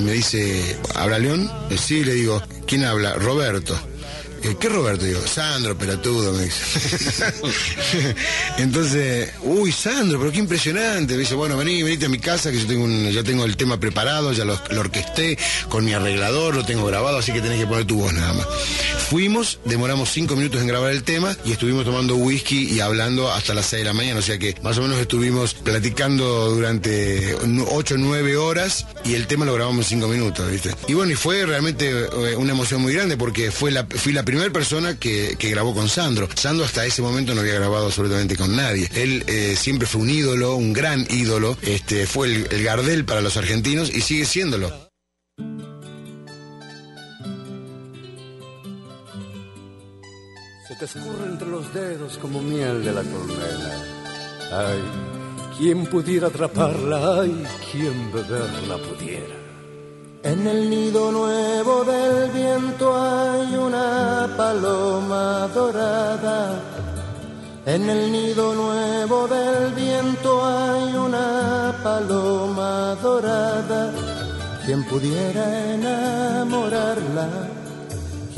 me 0.00 0.12
dice, 0.12 0.76
¿habla 0.94 1.18
León? 1.18 1.50
Eh, 1.70 1.76
sí, 1.78 2.04
le 2.04 2.14
digo, 2.14 2.42
¿quién 2.66 2.84
habla? 2.84 3.14
Roberto. 3.14 3.78
Eh, 4.42 4.56
¿Qué 4.60 4.68
Roberto? 4.68 5.04
Digo, 5.04 5.20
Sandro, 5.26 5.76
pelotudo, 5.76 6.32
me 6.32 6.44
dice. 6.44 7.34
Entonces, 8.58 9.30
uy, 9.42 9.72
Sandro, 9.72 10.18
pero 10.20 10.30
qué 10.30 10.38
impresionante. 10.38 11.14
Me 11.14 11.20
dice, 11.20 11.34
bueno, 11.34 11.56
vení, 11.56 11.82
venite 11.82 12.06
a 12.06 12.08
mi 12.08 12.18
casa, 12.20 12.50
que 12.52 12.60
yo 12.60 12.66
tengo, 12.66 12.84
un- 12.84 13.10
ya 13.10 13.22
tengo 13.24 13.44
el 13.44 13.56
tema 13.56 13.80
preparado, 13.80 14.32
ya 14.32 14.44
lo, 14.44 14.60
lo 14.70 14.80
orquesté 14.80 15.36
con 15.68 15.84
mi 15.84 15.92
arreglador, 15.92 16.54
lo 16.54 16.64
tengo 16.64 16.86
grabado, 16.86 17.18
así 17.18 17.32
que 17.32 17.40
tenés 17.40 17.58
que 17.58 17.66
poner 17.66 17.84
tu 17.84 17.96
voz 18.00 18.12
nada 18.12 18.32
más. 18.32 18.46
Fuimos, 19.08 19.58
demoramos 19.64 20.10
cinco 20.10 20.36
minutos 20.36 20.60
en 20.60 20.66
grabar 20.66 20.92
el 20.92 21.02
tema 21.02 21.34
y 21.42 21.52
estuvimos 21.52 21.86
tomando 21.86 22.16
whisky 22.16 22.68
y 22.74 22.80
hablando 22.80 23.32
hasta 23.32 23.54
las 23.54 23.64
seis 23.64 23.80
de 23.80 23.86
la 23.86 23.94
mañana, 23.94 24.18
o 24.18 24.22
sea 24.22 24.38
que 24.38 24.54
más 24.62 24.76
o 24.76 24.82
menos 24.82 24.98
estuvimos 24.98 25.54
platicando 25.54 26.50
durante 26.50 27.34
nu- 27.46 27.66
ocho 27.70 27.94
o 27.94 27.98
nueve 27.98 28.36
horas 28.36 28.84
y 29.06 29.14
el 29.14 29.26
tema 29.26 29.46
lo 29.46 29.54
grabamos 29.54 29.86
en 29.86 30.00
cinco 30.00 30.08
minutos, 30.08 30.50
¿viste? 30.50 30.74
Y 30.88 30.92
bueno, 30.92 31.12
y 31.12 31.14
fue 31.14 31.46
realmente 31.46 31.88
eh, 31.88 32.36
una 32.36 32.52
emoción 32.52 32.82
muy 32.82 32.92
grande 32.92 33.16
porque 33.16 33.50
fue 33.50 33.72
fui 33.96 34.12
la 34.12 34.24
primera 34.24 34.50
persona 34.50 34.98
que, 34.98 35.36
que 35.38 35.48
grabó 35.48 35.74
con 35.74 35.88
Sandro. 35.88 36.28
Sandro 36.34 36.66
hasta 36.66 36.84
ese 36.84 37.00
momento 37.00 37.34
no 37.34 37.40
había 37.40 37.54
grabado 37.54 37.86
absolutamente 37.86 38.36
con 38.36 38.54
nadie. 38.54 38.90
Él 38.94 39.24
eh, 39.26 39.56
siempre 39.58 39.86
fue 39.88 40.02
un 40.02 40.10
ídolo, 40.10 40.54
un 40.56 40.74
gran 40.74 41.06
ídolo, 41.10 41.56
este, 41.62 42.06
fue 42.06 42.26
el, 42.26 42.48
el 42.50 42.62
Gardel 42.62 43.06
para 43.06 43.22
los 43.22 43.38
argentinos 43.38 43.90
y 43.94 44.02
sigue 44.02 44.26
siéndolo. 44.26 44.87
Te 50.78 50.84
escurre 50.84 51.26
entre 51.26 51.48
los 51.48 51.74
dedos 51.74 52.18
como 52.18 52.40
miel 52.40 52.84
de 52.84 52.92
la 52.92 53.02
colmena. 53.02 53.72
Ay, 54.52 54.80
quien 55.56 55.86
pudiera 55.86 56.28
atraparla, 56.28 57.20
ay, 57.20 57.44
quien 57.72 58.12
beberla 58.12 58.76
pudiera. 58.78 59.34
En 60.22 60.46
el 60.46 60.70
nido 60.70 61.10
nuevo 61.10 61.84
del 61.84 62.30
viento 62.30 62.96
hay 62.96 63.56
una 63.56 64.32
paloma 64.36 65.48
dorada. 65.52 66.62
En 67.66 67.90
el 67.90 68.12
nido 68.12 68.54
nuevo 68.54 69.26
del 69.26 69.72
viento 69.74 70.44
hay 70.44 70.94
una 70.94 71.74
paloma 71.82 72.96
dorada. 73.02 73.92
quien 74.64 74.84
pudiera 74.84 75.74
enamorarla, 75.74 77.28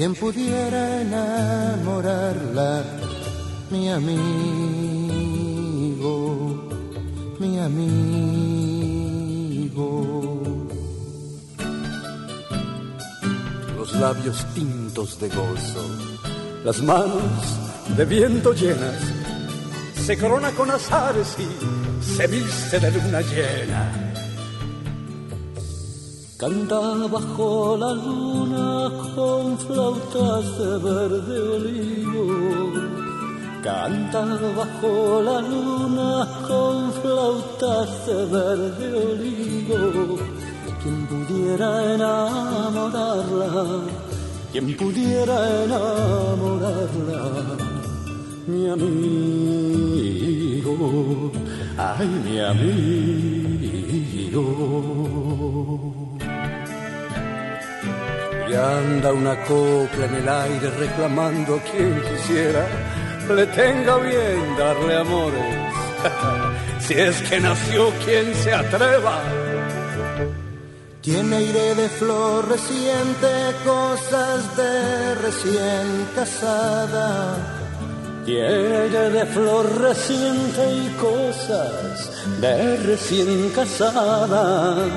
quien 0.00 0.14
pudiera 0.14 1.02
enamorarla, 1.02 2.82
mi 3.70 3.90
amigo, 3.90 4.16
mi 7.38 7.58
amigo. 7.60 8.06
Los 13.76 13.92
labios 13.92 14.46
tintos 14.54 15.20
de 15.20 15.28
gozo, 15.28 15.84
las 16.64 16.80
manos 16.80 17.58
de 17.94 18.06
viento 18.06 18.54
llenas, 18.54 19.02
se 20.06 20.16
corona 20.16 20.50
con 20.52 20.70
azares 20.70 21.36
y 21.38 21.46
se 22.02 22.26
viste 22.26 22.80
de 22.80 22.90
luna 22.90 23.20
llena 23.20 24.10
Canta 26.40 26.81
bajo 27.12 27.76
la 27.76 27.92
luna 27.92 28.88
con 29.14 29.59
flautas 29.59 30.59
de 30.59 30.79
verde 30.79 31.38
olivo. 31.57 32.24
Canta 33.62 34.24
bajo 34.57 35.22
la 35.22 35.42
luna 35.42 36.26
con 36.48 36.90
flautas 36.94 38.07
de 38.07 38.24
verde 38.24 38.87
olivo. 39.12 40.16
Quien 40.83 41.07
pudiera 41.09 41.94
enamorarla, 41.94 43.50
quien 44.50 44.74
pudiera 44.79 45.64
enamorarla, 45.64 47.22
mi 48.46 48.66
amigo, 48.70 50.74
ay 51.76 52.09
mi 52.24 52.40
amigo. 52.40 53.20
Y 58.50 58.54
anda 58.54 59.12
una 59.12 59.36
copla 59.44 60.06
en 60.06 60.14
el 60.16 60.28
aire 60.28 60.70
reclamando 60.70 61.54
a 61.54 61.60
quien 61.70 62.02
quisiera 62.02 62.66
le 63.28 63.46
tenga 63.46 63.96
bien 63.98 64.56
darle 64.58 64.96
amores. 64.96 65.56
si 66.80 66.94
es 66.94 67.16
que 67.28 67.38
nació 67.38 67.92
quien 68.04 68.34
se 68.34 68.52
atreva. 68.52 69.22
Tiene 71.00 71.36
aire 71.36 71.74
de 71.76 71.88
flor 71.90 72.48
reciente, 72.48 73.28
cosas 73.64 74.56
de 74.56 75.14
recién 75.14 76.08
casada. 76.16 77.36
Tiene 78.24 78.76
aire 78.78 79.10
de 79.10 79.26
flor 79.26 79.80
reciente 79.80 80.62
y 80.74 80.88
cosas 80.98 82.10
de 82.40 82.76
recién 82.78 83.50
casada 83.50 84.88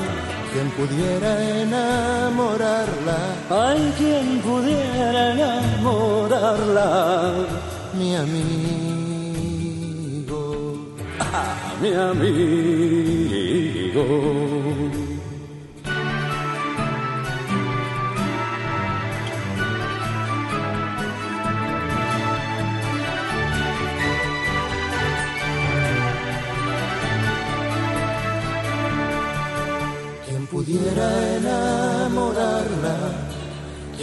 quien 0.53 0.69
pudiera 0.71 1.61
enamorarla, 1.61 3.17
hay 3.49 3.91
quien 3.97 4.39
pudiera 4.41 5.31
enamorarla, 5.33 6.87
mi 7.97 8.15
amigo, 8.15 9.25
ah, 11.19 11.55
mi 11.81 11.91
amigo. 11.93 12.53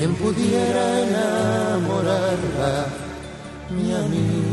Quien 0.01 0.15
pudiera 0.15 1.01
enamorarla, 1.03 2.87
mi 3.69 3.93
amigo, 3.93 4.50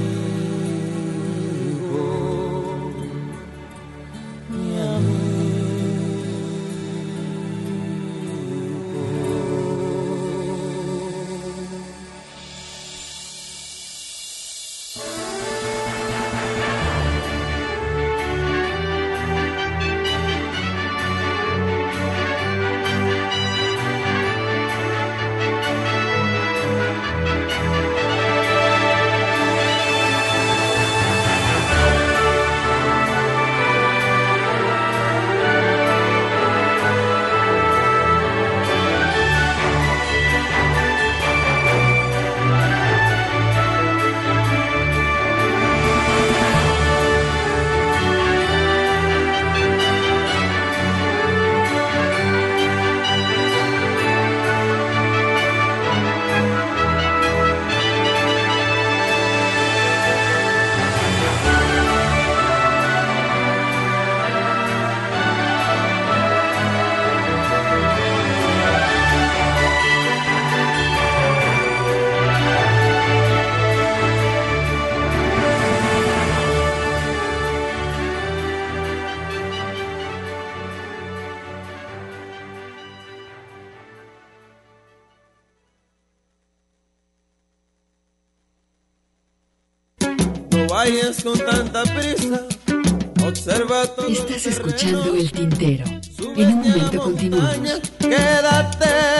con 91.15 91.37
tanta 91.39 91.83
prisa. 91.83 92.43
Observa 93.25 93.87
todo 93.87 94.07
Estás 94.07 94.45
escuchando 94.45 95.15
el 95.15 95.31
tintero. 95.31 95.85
En 96.35 96.47
un 96.49 96.55
momento 96.55 97.01
continuamos. 97.01 97.81
Quédate 97.99 99.16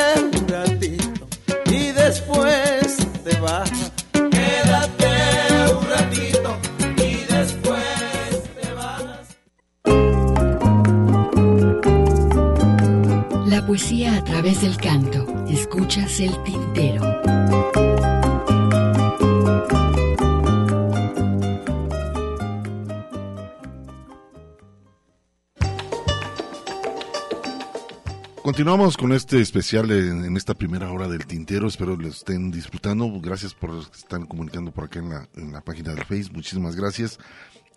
Continuamos 28.78 28.98
con 28.98 29.12
este 29.12 29.42
especial 29.42 29.90
en, 29.90 30.38
esta 30.38 30.54
primera 30.54 30.92
hora 30.92 31.08
del 31.08 31.26
tintero. 31.26 31.68
Espero 31.68 31.96
lo 31.96 32.10
estén 32.10 32.52
disfrutando. 32.52 33.12
Gracias 33.20 33.56
por 33.56 33.72
estar 33.76 34.28
comunicando 34.28 34.72
por 34.72 34.84
acá 34.84 35.00
en 35.00 35.10
la, 35.10 35.28
en 35.36 35.52
la 35.52 35.62
página 35.62 35.96
de 35.96 36.06
Facebook. 36.06 36.36
Muchísimas 36.36 36.76
gracias. 36.76 37.18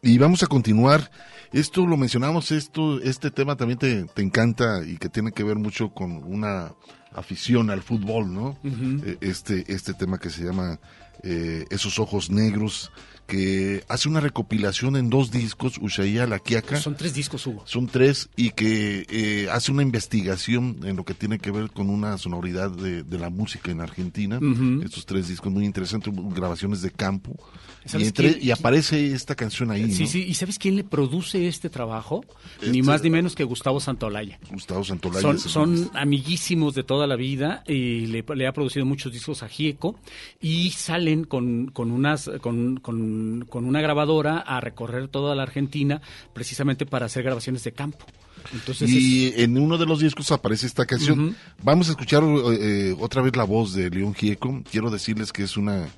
Y 0.02 0.18
vamos 0.18 0.42
a 0.42 0.46
continuar. 0.46 1.10
Esto 1.54 1.86
lo 1.86 1.96
mencionamos, 1.96 2.52
esto, 2.52 3.00
este 3.00 3.30
tema 3.30 3.56
también 3.56 3.78
te, 3.78 4.04
te 4.04 4.20
encanta 4.20 4.84
y 4.84 4.98
que 4.98 5.08
tiene 5.08 5.32
que 5.32 5.42
ver 5.42 5.56
mucho 5.56 5.88
con 5.94 6.22
una 6.22 6.74
afición 7.14 7.70
al 7.70 7.80
fútbol, 7.80 8.34
¿no? 8.34 8.58
Eh, 8.62 9.16
este, 9.22 9.72
este 9.72 9.94
tema 9.94 10.18
que 10.18 10.28
se 10.28 10.44
llama 10.44 10.80
eh, 11.22 11.64
Esos 11.70 11.98
ojos 11.98 12.28
negros 12.28 12.92
que 13.30 13.84
hace 13.86 14.08
una 14.08 14.18
recopilación 14.18 14.96
en 14.96 15.08
dos 15.08 15.30
discos, 15.30 15.78
Ushuaia 15.80 16.26
La 16.26 16.40
Quiaca. 16.40 16.80
Son 16.80 16.96
tres 16.96 17.14
discos, 17.14 17.46
Hugo. 17.46 17.62
Son 17.64 17.86
tres 17.86 18.28
y 18.34 18.50
que 18.50 19.06
eh, 19.08 19.48
hace 19.52 19.70
una 19.70 19.84
investigación 19.84 20.80
en 20.82 20.96
lo 20.96 21.04
que 21.04 21.14
tiene 21.14 21.38
que 21.38 21.52
ver 21.52 21.70
con 21.70 21.90
una 21.90 22.18
sonoridad 22.18 22.72
de, 22.72 23.04
de 23.04 23.18
la 23.18 23.30
música 23.30 23.70
en 23.70 23.80
Argentina. 23.80 24.40
Estos 24.84 25.06
tres 25.06 25.28
discos 25.28 25.52
muy 25.52 25.64
interesantes, 25.64 26.12
grabaciones 26.34 26.82
de 26.82 26.90
campo. 26.90 27.36
Y, 27.84 27.88
¿Sabes 27.88 28.08
entre- 28.08 28.32
quién- 28.34 28.46
y 28.46 28.50
aparece 28.50 29.12
esta 29.14 29.34
canción 29.34 29.70
ahí, 29.70 29.90
Sí, 29.90 30.02
¿no? 30.02 30.08
sí, 30.10 30.22
¿y 30.28 30.34
sabes 30.34 30.58
quién 30.58 30.76
le 30.76 30.84
produce 30.84 31.48
este 31.48 31.70
trabajo? 31.70 32.22
Este- 32.56 32.70
Ni 32.72 32.82
más 32.82 33.02
ni 33.02 33.08
menos 33.08 33.34
que 33.34 33.42
Gustavo 33.44 33.80
Santolaya. 33.80 34.38
Gustavo 34.50 34.84
Santolaya. 34.84 35.22
Son, 35.22 35.38
son 35.38 35.90
amiguísimos 35.94 36.74
de 36.74 36.82
toda 36.84 37.06
la 37.06 37.16
vida 37.16 37.64
y 37.66 38.06
le, 38.06 38.22
le 38.34 38.46
ha 38.46 38.52
producido 38.52 38.84
muchos 38.84 39.12
discos 39.12 39.42
a 39.42 39.48
Gieco 39.48 39.98
y 40.42 40.70
salen 40.72 41.24
con, 41.24 41.68
con, 41.68 41.90
unas, 41.90 42.30
con, 42.42 42.76
con- 42.80 43.46
con 43.48 43.64
una 43.64 43.80
grabadora 43.80 44.38
a 44.40 44.60
recorrer 44.60 45.08
toda 45.08 45.34
la 45.34 45.44
Argentina 45.44 46.02
precisamente 46.34 46.84
para 46.84 47.06
hacer 47.06 47.22
grabaciones 47.22 47.64
de 47.64 47.72
campo. 47.72 48.04
Entonces, 48.52 48.90
y 48.90 49.32
en 49.36 49.58
uno 49.58 49.78
de 49.78 49.86
los 49.86 50.00
discos 50.00 50.30
aparece 50.32 50.66
esta 50.66 50.86
canción. 50.86 51.20
Ujú. 51.20 51.34
Vamos 51.62 51.88
a 51.88 51.92
escuchar 51.92 52.22
eh, 52.24 52.94
otra 52.98 53.22
vez 53.22 53.36
la 53.36 53.44
voz 53.44 53.74
de 53.74 53.90
León 53.90 54.14
Gieco. 54.14 54.62
Quiero 54.70 54.90
decirles 54.90 55.32
que 55.32 55.42
es 55.42 55.56
una 55.56 55.88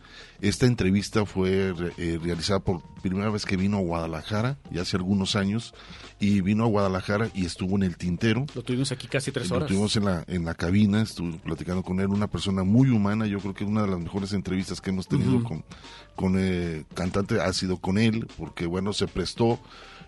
esta 0.42 0.66
entrevista 0.66 1.24
fue 1.24 1.72
eh, 1.98 2.18
realizada 2.20 2.58
por 2.58 2.82
primera 3.00 3.30
vez 3.30 3.46
que 3.46 3.56
vino 3.56 3.76
a 3.76 3.80
Guadalajara, 3.80 4.58
ya 4.72 4.82
hace 4.82 4.96
algunos 4.96 5.36
años, 5.36 5.72
y 6.18 6.40
vino 6.40 6.64
a 6.64 6.66
Guadalajara 6.66 7.30
y 7.32 7.46
estuvo 7.46 7.76
en 7.76 7.84
el 7.84 7.96
tintero. 7.96 8.44
lo 8.52 8.62
tuvimos 8.64 8.90
aquí 8.90 9.06
casi 9.06 9.30
tres 9.30 9.50
Lo 9.50 9.56
horas. 9.56 9.68
tuvimos 9.68 9.94
en 9.94 10.04
la, 10.04 10.24
en 10.26 10.44
la 10.44 10.54
cabina, 10.54 11.00
estuve 11.00 11.38
platicando 11.38 11.84
con 11.84 12.00
él, 12.00 12.08
una 12.08 12.26
persona 12.26 12.64
muy 12.64 12.90
humana, 12.90 13.26
yo 13.26 13.38
creo 13.38 13.54
que 13.54 13.62
una 13.62 13.82
de 13.82 13.88
las 13.92 14.00
mejores 14.00 14.32
entrevistas 14.32 14.80
que 14.80 14.90
hemos 14.90 15.06
tenido 15.06 15.36
Ujú. 15.36 15.44
con, 15.44 15.64
con 16.16 16.34
eh, 16.36 16.84
cantante 16.92 17.40
ha 17.40 17.52
sido 17.52 17.76
con 17.76 17.96
él, 17.96 18.26
porque 18.36 18.66
bueno, 18.66 18.92
se 18.92 19.06
prestó 19.06 19.60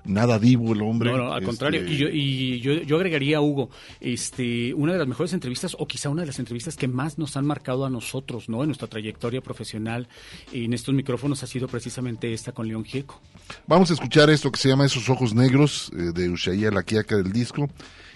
nada 0.04 0.38
divo 0.38 0.72
el 0.72 0.82
hombre. 0.82 1.10
No, 1.12 1.18
no, 1.18 1.32
al 1.32 1.42
este, 1.42 1.46
contrario. 1.46 1.86
Y, 1.86 1.96
yo, 1.96 2.08
y 2.08 2.23
yo, 2.60 2.72
yo 2.74 2.96
agregaría, 2.96 3.40
Hugo, 3.40 3.70
este, 4.00 4.74
una 4.74 4.92
de 4.92 4.98
las 4.98 5.08
mejores 5.08 5.32
entrevistas, 5.32 5.76
o 5.78 5.86
quizá 5.86 6.08
una 6.08 6.22
de 6.22 6.26
las 6.26 6.38
entrevistas 6.38 6.76
que 6.76 6.88
más 6.88 7.18
nos 7.18 7.36
han 7.36 7.46
marcado 7.46 7.84
a 7.84 7.90
nosotros, 7.90 8.48
¿no? 8.48 8.62
En 8.62 8.68
nuestra 8.68 8.88
trayectoria 8.88 9.40
profesional 9.40 10.08
en 10.52 10.72
estos 10.72 10.94
micrófonos 10.94 11.42
ha 11.42 11.46
sido 11.46 11.68
precisamente 11.68 12.32
esta 12.32 12.52
con 12.52 12.68
León 12.68 12.84
Gieco. 12.84 13.20
Vamos 13.66 13.90
a 13.90 13.94
escuchar 13.94 14.30
esto 14.30 14.50
que 14.50 14.60
se 14.60 14.68
llama 14.68 14.86
Esos 14.86 15.08
Ojos 15.08 15.34
Negros 15.34 15.90
eh, 15.96 16.12
de 16.14 16.30
Ushuaia 16.30 16.70
La 16.70 16.82
Quiaca 16.82 17.16
del 17.16 17.32
disco. 17.32 17.68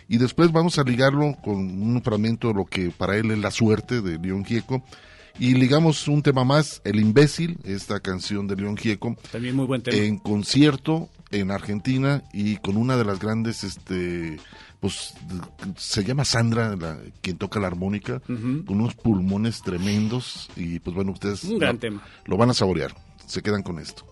Y 0.08 0.16
después 0.16 0.50
vamos 0.52 0.78
a 0.78 0.84
ligarlo 0.84 1.36
con 1.44 1.58
un 1.58 2.02
fragmento 2.02 2.48
de 2.48 2.54
lo 2.54 2.64
que 2.64 2.90
para 2.90 3.16
él 3.18 3.30
es 3.30 3.38
la 3.38 3.50
suerte 3.50 4.00
de 4.00 4.18
León 4.18 4.44
Gieco. 4.44 4.82
Y 5.38 5.54
ligamos 5.54 6.08
un 6.08 6.22
tema 6.22 6.44
más, 6.44 6.80
El 6.84 6.98
Imbécil, 6.98 7.58
esta 7.62 8.00
canción 8.00 8.48
de 8.48 8.56
León 8.56 8.76
Gieco, 8.76 9.16
También 9.30 9.54
muy 9.54 9.66
buen 9.66 9.82
tema. 9.82 9.96
en 9.96 10.18
concierto 10.18 11.10
en 11.30 11.50
Argentina 11.50 12.22
y 12.32 12.56
con 12.56 12.76
una 12.76 12.96
de 12.96 13.04
las 13.04 13.18
grandes, 13.18 13.62
este, 13.64 14.38
pues 14.80 15.14
se 15.76 16.04
llama 16.04 16.24
Sandra, 16.24 16.74
la, 16.76 16.98
quien 17.20 17.36
toca 17.36 17.60
la 17.60 17.66
armónica, 17.66 18.20
con 18.20 18.64
unos 18.80 18.94
pulmones 18.94 19.60
tremendos. 19.62 20.48
Y 20.56 20.78
pues 20.78 20.94
bueno, 20.96 21.12
ustedes 21.12 21.44
Un 21.44 21.58
gran 21.58 21.74
lo- 21.74 21.80
tema. 21.80 22.02
lo 22.24 22.36
van 22.36 22.50
a 22.50 22.54
saborear. 22.54 22.94
Se 23.26 23.42
quedan 23.42 23.62
con 23.62 23.78
esto. 23.78 24.06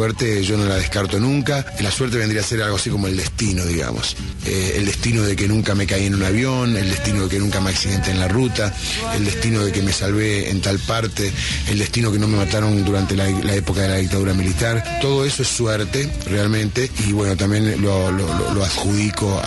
Suerte 0.00 0.42
yo 0.42 0.56
no 0.56 0.64
la 0.64 0.76
descarto 0.76 1.20
nunca. 1.20 1.66
La 1.80 1.90
suerte 1.90 2.16
vendría 2.16 2.40
a 2.40 2.44
ser 2.44 2.62
algo 2.62 2.76
así 2.76 2.88
como 2.88 3.06
el 3.06 3.18
destino, 3.18 3.66
digamos. 3.66 4.16
Eh, 4.46 4.76
el 4.76 4.86
destino 4.86 5.22
de 5.24 5.36
que 5.36 5.46
nunca 5.46 5.74
me 5.74 5.86
caí 5.86 6.06
en 6.06 6.14
un 6.14 6.22
avión, 6.22 6.74
el 6.74 6.88
destino 6.88 7.24
de 7.24 7.28
que 7.28 7.38
nunca 7.38 7.60
me 7.60 7.68
accidenté 7.68 8.10
en 8.10 8.18
la 8.18 8.26
ruta, 8.26 8.74
el 9.14 9.26
destino 9.26 9.62
de 9.62 9.72
que 9.72 9.82
me 9.82 9.92
salvé 9.92 10.48
en 10.48 10.62
tal 10.62 10.78
parte, 10.78 11.30
el 11.68 11.78
destino 11.78 12.10
que 12.10 12.18
no 12.18 12.28
me 12.28 12.38
mataron 12.38 12.82
durante 12.82 13.14
la, 13.14 13.28
época 13.54 13.82
de 13.82 13.88
la 13.88 13.96
dictadura 13.96 14.32
militar. 14.32 14.82
Todo 15.02 15.26
eso 15.26 15.42
es 15.42 15.48
suerte, 15.48 16.10
realmente. 16.30 16.90
Y 17.06 17.12
bueno, 17.12 17.36
también 17.36 17.82
lo, 17.82 18.64
adjudico 18.64 19.38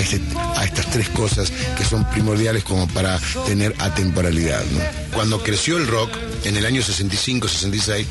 este- 0.00 0.22
a 0.56 0.64
estas 0.64 0.90
tres 0.90 1.10
cosas 1.10 1.52
que 1.76 1.84
son 1.84 2.08
primordiales 2.08 2.64
como 2.64 2.88
para 2.88 3.20
tener 3.46 3.74
atemporalidad. 3.78 4.64
Cuando 5.12 5.42
creció 5.42 5.76
el 5.76 5.86
rock, 5.86 6.16
en 6.44 6.56
el 6.56 6.64
año 6.64 6.80
65-66, 6.80 8.06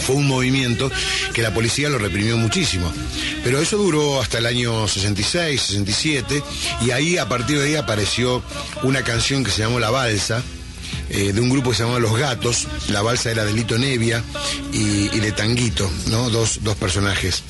fue 0.00 0.16
un 0.16 0.26
movimiento 0.26 0.90
que 1.32 1.42
la 1.42 1.52
policía 1.52 1.88
lo 1.88 1.98
reprimió 1.98 2.36
muchísimo. 2.36 2.92
Pero 3.44 3.60
eso 3.60 3.76
duró 3.76 4.20
hasta 4.20 4.38
el 4.38 4.46
año 4.46 4.86
66, 4.88 5.60
67, 5.60 6.42
y 6.82 6.90
ahí 6.90 7.18
a 7.18 7.28
partir 7.28 7.58
de 7.58 7.66
ahí 7.66 7.76
apareció 7.76 8.42
una 8.82 9.02
canción 9.02 9.44
que 9.44 9.50
se 9.50 9.62
llamó 9.62 9.78
La 9.78 9.90
Balsa, 9.90 10.42
eh, 11.10 11.32
de 11.32 11.40
un 11.40 11.48
grupo 11.48 11.70
que 11.70 11.76
se 11.76 11.82
llamaba 11.82 12.00
Los 12.00 12.18
Gatos. 12.18 12.66
La 12.88 13.02
balsa 13.02 13.30
era 13.30 13.44
de 13.44 13.52
Lito 13.52 13.78
Nevia 13.78 14.22
y, 14.72 15.14
y 15.14 15.20
de 15.20 15.32
Tanguito, 15.32 15.90
¿no? 16.08 16.28
Dos, 16.30 16.60
dos 16.62 16.76
personajes. 16.76 17.42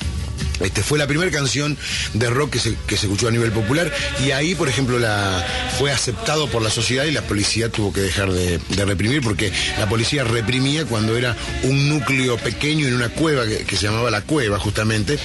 Este, 0.59 0.83
fue 0.83 0.97
la 0.99 1.07
primera 1.07 1.31
canción 1.31 1.77
de 2.13 2.29
rock 2.29 2.51
que 2.51 2.59
se, 2.59 2.75
que 2.87 2.97
se 2.97 3.05
escuchó 3.05 3.27
a 3.27 3.31
nivel 3.31 3.51
popular 3.51 3.91
y 4.25 4.31
ahí, 4.31 4.55
por 4.55 4.69
ejemplo, 4.69 4.99
la, 4.99 5.45
fue 5.77 5.91
aceptado 5.91 6.47
por 6.47 6.61
la 6.61 6.69
sociedad 6.69 7.05
y 7.05 7.11
la 7.11 7.21
policía 7.21 7.69
tuvo 7.69 7.93
que 7.93 8.01
dejar 8.01 8.31
de, 8.31 8.57
de 8.57 8.85
reprimir 8.85 9.21
porque 9.21 9.51
la 9.77 9.87
policía 9.87 10.23
reprimía 10.23 10.85
cuando 10.85 11.17
era 11.17 11.35
un 11.63 11.89
núcleo 11.89 12.37
pequeño 12.37 12.87
en 12.87 12.95
una 12.95 13.09
cueva 13.09 13.45
que, 13.45 13.59
que 13.59 13.75
se 13.75 13.85
llamaba 13.85 14.11
La 14.11 14.21
Cueva, 14.21 14.59
justamente, 14.59 15.17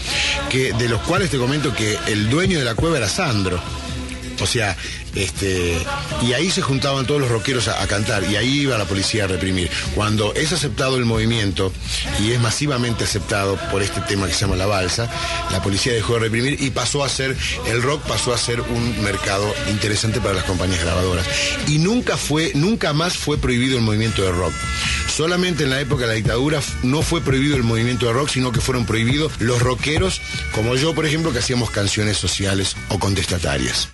que, 0.50 0.72
de 0.72 0.88
los 0.88 1.00
cuales 1.02 1.30
te 1.30 1.38
comento 1.38 1.74
que 1.74 1.98
el 2.06 2.30
dueño 2.30 2.58
de 2.58 2.64
la 2.64 2.74
cueva 2.74 2.98
era 2.98 3.08
Sandro. 3.08 3.60
O 4.40 4.46
sea, 4.46 4.76
este, 5.14 5.76
y 6.22 6.32
ahí 6.32 6.50
se 6.50 6.62
juntaban 6.62 7.06
todos 7.06 7.20
los 7.20 7.30
rockeros 7.30 7.68
a, 7.68 7.84
cantar 7.86 8.24
y 8.24 8.36
ahí 8.36 8.60
iba 8.62 8.78
la 8.78 8.84
policía 8.86 9.24
a 9.24 9.26
reprimir. 9.26 9.70
Cuando 9.94 10.34
es 10.34 10.52
aceptado 10.52 10.96
el 10.96 11.04
movimiento 11.04 11.72
y 12.20 12.32
es 12.32 12.40
masivamente 12.40 13.04
aceptado 13.04 13.56
por 13.70 13.82
este 13.82 14.00
tema 14.02 14.26
que 14.26 14.32
se 14.32 14.40
llama 14.40 14.56
la 14.56 14.66
balsa, 14.66 15.08
la 15.52 15.62
policía 15.62 15.92
dejó 15.92 16.14
de 16.14 16.20
reprimir 16.20 16.60
y 16.60 16.70
pasó 16.70 17.04
a 17.04 17.08
ser, 17.08 17.36
el 17.66 17.82
rock 17.82 18.02
pasó 18.02 18.32
a 18.32 18.38
ser 18.38 18.60
un 18.60 19.02
mercado 19.02 19.54
interesante 19.70 20.20
para 20.20 20.34
las 20.34 20.44
compañías 20.44 20.82
grabadoras. 20.82 21.26
Y 21.68 21.78
nunca 21.78 22.16
fue, 22.16 22.52
nunca 22.54 22.92
más 22.92 23.16
fue 23.16 23.38
prohibido 23.38 23.76
el 23.76 23.84
movimiento 23.84 24.22
de 24.22 24.32
rock. 24.32 24.54
Solamente 25.14 25.64
en 25.64 25.70
la 25.70 25.80
época 25.80 26.02
de 26.02 26.08
la 26.08 26.14
dictadura 26.14 26.60
no 26.82 27.02
fue 27.02 27.20
prohibido 27.20 27.56
el 27.56 27.62
movimiento 27.62 28.06
de 28.06 28.12
rock, 28.12 28.30
sino 28.30 28.50
que 28.50 28.60
fueron 28.60 28.84
prohibidos 28.84 29.32
los 29.38 29.62
rockeros, 29.62 30.20
como 30.54 30.74
yo, 30.74 30.94
por 30.94 31.06
ejemplo, 31.06 31.32
que 31.32 31.38
hacíamos 31.38 31.70
canciones 31.70 32.16
sociales 32.16 32.76
o 32.88 32.98
contestatarias. 32.98 33.90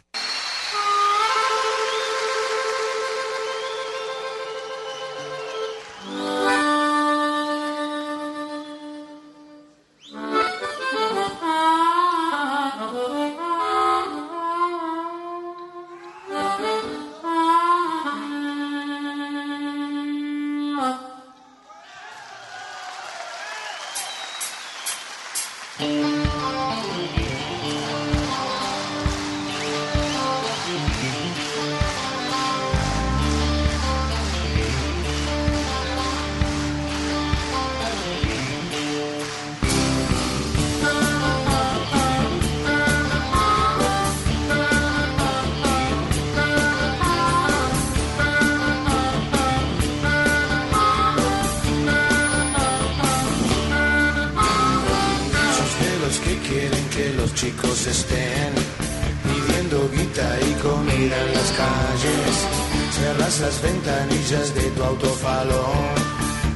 Ventanillas 63.80 64.54
de 64.54 64.62
tu 64.70 64.82
autofalón 64.82 65.94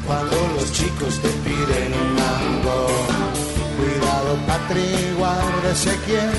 cuando 0.06 0.36
los 0.56 0.72
chicos 0.72 1.18
te 1.20 1.28
piden 1.28 1.92
un 1.94 2.14
mango. 2.14 2.86
Cuidado, 3.78 4.36
Patri, 4.46 5.14
guárdese 5.16 5.96
quién. 6.06 6.30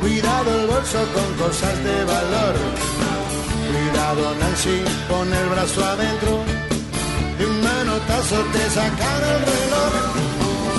Cuidado 0.00 0.60
el 0.60 0.66
bolso 0.66 0.98
con 1.14 1.46
cosas 1.46 1.84
de 1.84 2.04
valor. 2.04 2.54
Cuidado, 3.70 4.34
Nancy, 4.40 4.82
pon 5.08 5.32
el 5.32 5.48
brazo 5.48 5.84
adentro. 5.84 6.42
De 7.38 7.46
un 7.46 7.62
manotazo 7.62 8.36
te 8.52 8.70
sacan 8.70 9.22
el 9.34 9.40
reloj. 9.52 9.92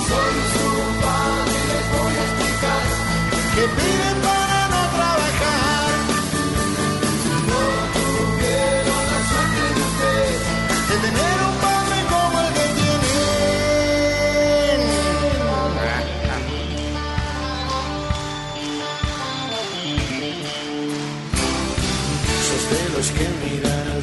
Soy 0.08 0.36
su 0.52 0.66
padre 1.04 1.58
les 1.70 1.84
voy 1.94 2.14
a 2.20 2.24
explicar 2.26 2.82
que 3.54 3.62
piden 3.76 4.39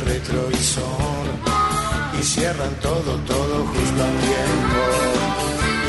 retrovisor 0.07 1.25
y 2.19 2.23
cierran 2.23 2.73
todo, 2.81 3.11
todo 3.33 3.65
justo 3.65 4.01
a 4.09 4.11
tiempo. 4.27 4.81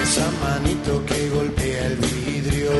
Esa 0.02 0.28
manito 0.42 1.04
que 1.06 1.28
golpea 1.30 1.86
el 1.86 1.96
vidrio 1.96 2.70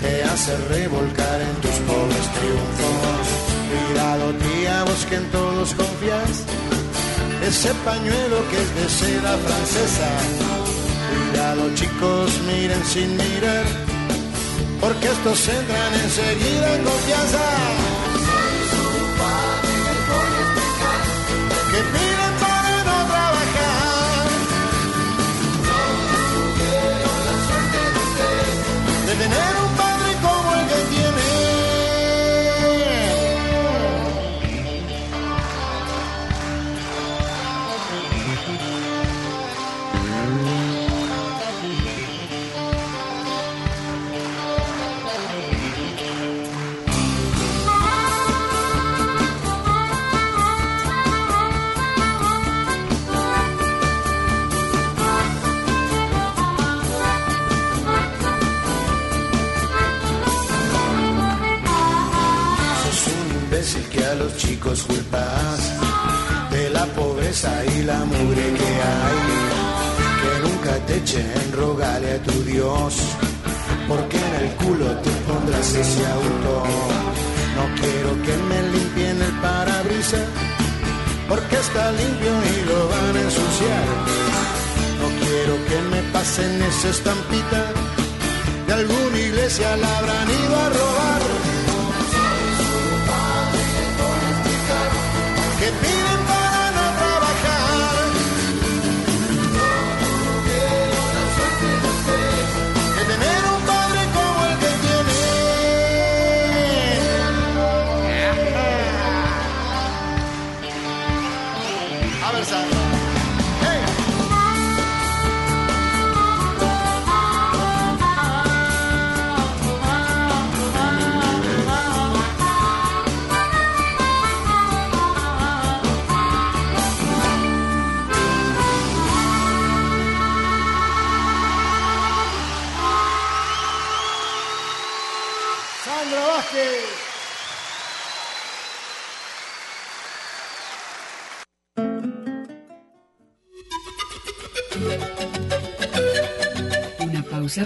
te 0.00 0.22
hace 0.24 0.56
revolcar 0.68 1.40
en 1.40 1.54
tus 1.62 1.76
pobres 1.88 2.26
triunfos. 2.36 3.26
Cuidado, 3.70 4.32
tía, 4.34 4.84
vos 4.84 5.06
que 5.08 5.16
en 5.16 5.30
todos 5.30 5.74
confías. 5.74 6.44
Ese 7.46 7.72
pañuelo 7.84 8.38
que 8.50 8.56
es 8.64 8.70
de 8.78 8.88
seda 8.88 9.36
francesa. 9.38 10.10
Cuidado, 11.10 11.74
chicos, 11.74 12.30
miren 12.46 12.84
sin 12.84 13.10
mirar. 13.16 13.66
Porque 14.80 15.06
estos 15.08 15.48
entran 15.48 15.94
enseguida 15.94 16.76
en 16.76 16.84
confianza. 16.84 17.95
Que 21.76 21.82
piden 21.82 22.05
chicos 64.66 64.82
culpas 64.82 65.72
de 66.50 66.70
la 66.70 66.84
pobreza 66.86 67.50
y 67.64 67.82
la 67.82 67.98
mugre 68.04 68.42
que 68.58 68.70
hay. 68.90 69.18
Que 70.22 70.48
nunca 70.48 70.86
te 70.86 70.96
echen, 70.96 71.52
rogale 71.52 72.14
a 72.14 72.22
tu 72.22 72.32
Dios, 72.44 72.94
porque 73.88 74.16
en 74.16 74.34
el 74.42 74.50
culo 74.56 74.86
te 75.04 75.10
pondrás 75.28 75.74
ese 75.74 76.06
auto. 76.06 76.52
No 77.56 77.64
quiero 77.80 78.10
que 78.24 78.36
me 78.48 78.62
limpien 78.74 79.22
el 79.22 79.32
parabrisas, 79.40 80.28
porque 81.28 81.56
está 81.56 81.92
limpio 81.92 82.32
y 82.52 82.68
lo 82.68 82.88
van 82.88 83.16
a 83.16 83.20
ensuciar. 83.20 83.86
No 85.00 85.08
quiero 85.20 85.54
que 85.68 85.78
me 85.92 86.02
pasen 86.12 86.62
esa 86.62 86.88
estampita, 86.88 87.62
de 88.66 88.72
alguna 88.72 89.18
iglesia 89.18 89.76
la 89.76 89.98
habrán 89.98 90.28
ido 90.30 90.56
a 90.56 90.68
robar. 90.70 91.25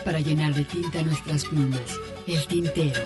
Para 0.05 0.20
llenar 0.20 0.55
de 0.55 0.64
tinta 0.64 1.03
nuestras 1.03 1.44
plumas. 1.44 1.80
El 2.26 2.46
tintero. 2.46 3.01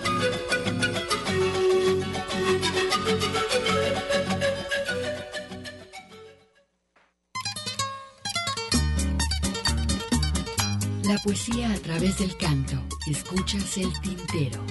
La 11.03 11.17
poesía 11.23 11.71
a 11.71 11.77
través 11.79 12.17
del 12.19 12.35
canto. 12.37 12.81
Escuchas 13.07 13.77
el 13.77 13.91
tintero. 14.01 14.63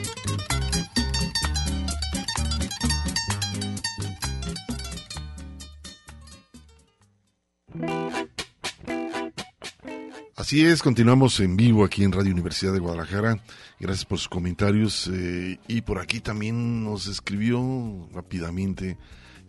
Así 10.55 10.65
es, 10.65 10.85
continuamos 10.85 11.41
en 11.41 11.57
vivo 11.57 11.85
aquí 11.85 12.05
en 12.05 12.13
Radio 12.13 12.31
Universidad 12.31 12.73
de 12.73 12.79
Guadalajara. 12.79 13.43
Gracias 13.81 14.05
por 14.05 14.19
sus 14.19 14.29
comentarios. 14.29 15.11
eh, 15.13 15.59
y 15.67 15.81
por 15.81 15.99
aquí 15.99 16.21
también 16.21 16.85
nos 16.85 17.09
escribió 17.09 18.09
rápidamente. 18.15 18.97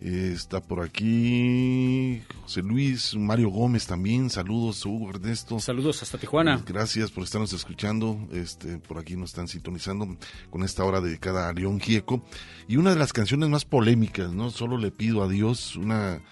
eh, 0.01 0.31
está 0.33 0.61
por 0.63 0.81
aquí 0.81 2.23
José 2.41 2.63
Luis, 2.63 3.13
Mario 3.15 3.49
Gómez 3.49 3.85
también. 3.85 4.31
Saludos, 4.31 4.83
Hugo 4.83 5.11
Ernesto. 5.11 5.59
Saludos 5.59 6.01
hasta 6.01 6.17
Tijuana. 6.17 6.63
Gracias 6.65 7.11
por 7.11 7.23
estarnos 7.23 7.53
escuchando. 7.53 8.27
Este, 8.31 8.79
por 8.79 8.97
aquí 8.97 9.15
nos 9.15 9.29
están 9.29 9.47
sintonizando 9.47 10.17
con 10.49 10.63
esta 10.63 10.83
hora 10.85 11.01
dedicada 11.01 11.47
a 11.47 11.53
León 11.53 11.79
Gieco. 11.79 12.25
Y 12.67 12.77
una 12.77 12.89
de 12.89 12.95
las 12.95 13.13
canciones 13.13 13.47
más 13.49 13.63
polémicas, 13.63 14.33
¿no? 14.33 14.49
Solo 14.49 14.79
le 14.79 14.89
pido 14.89 15.21
a 15.21 15.27
Dios 15.27 15.75
una 15.75 16.23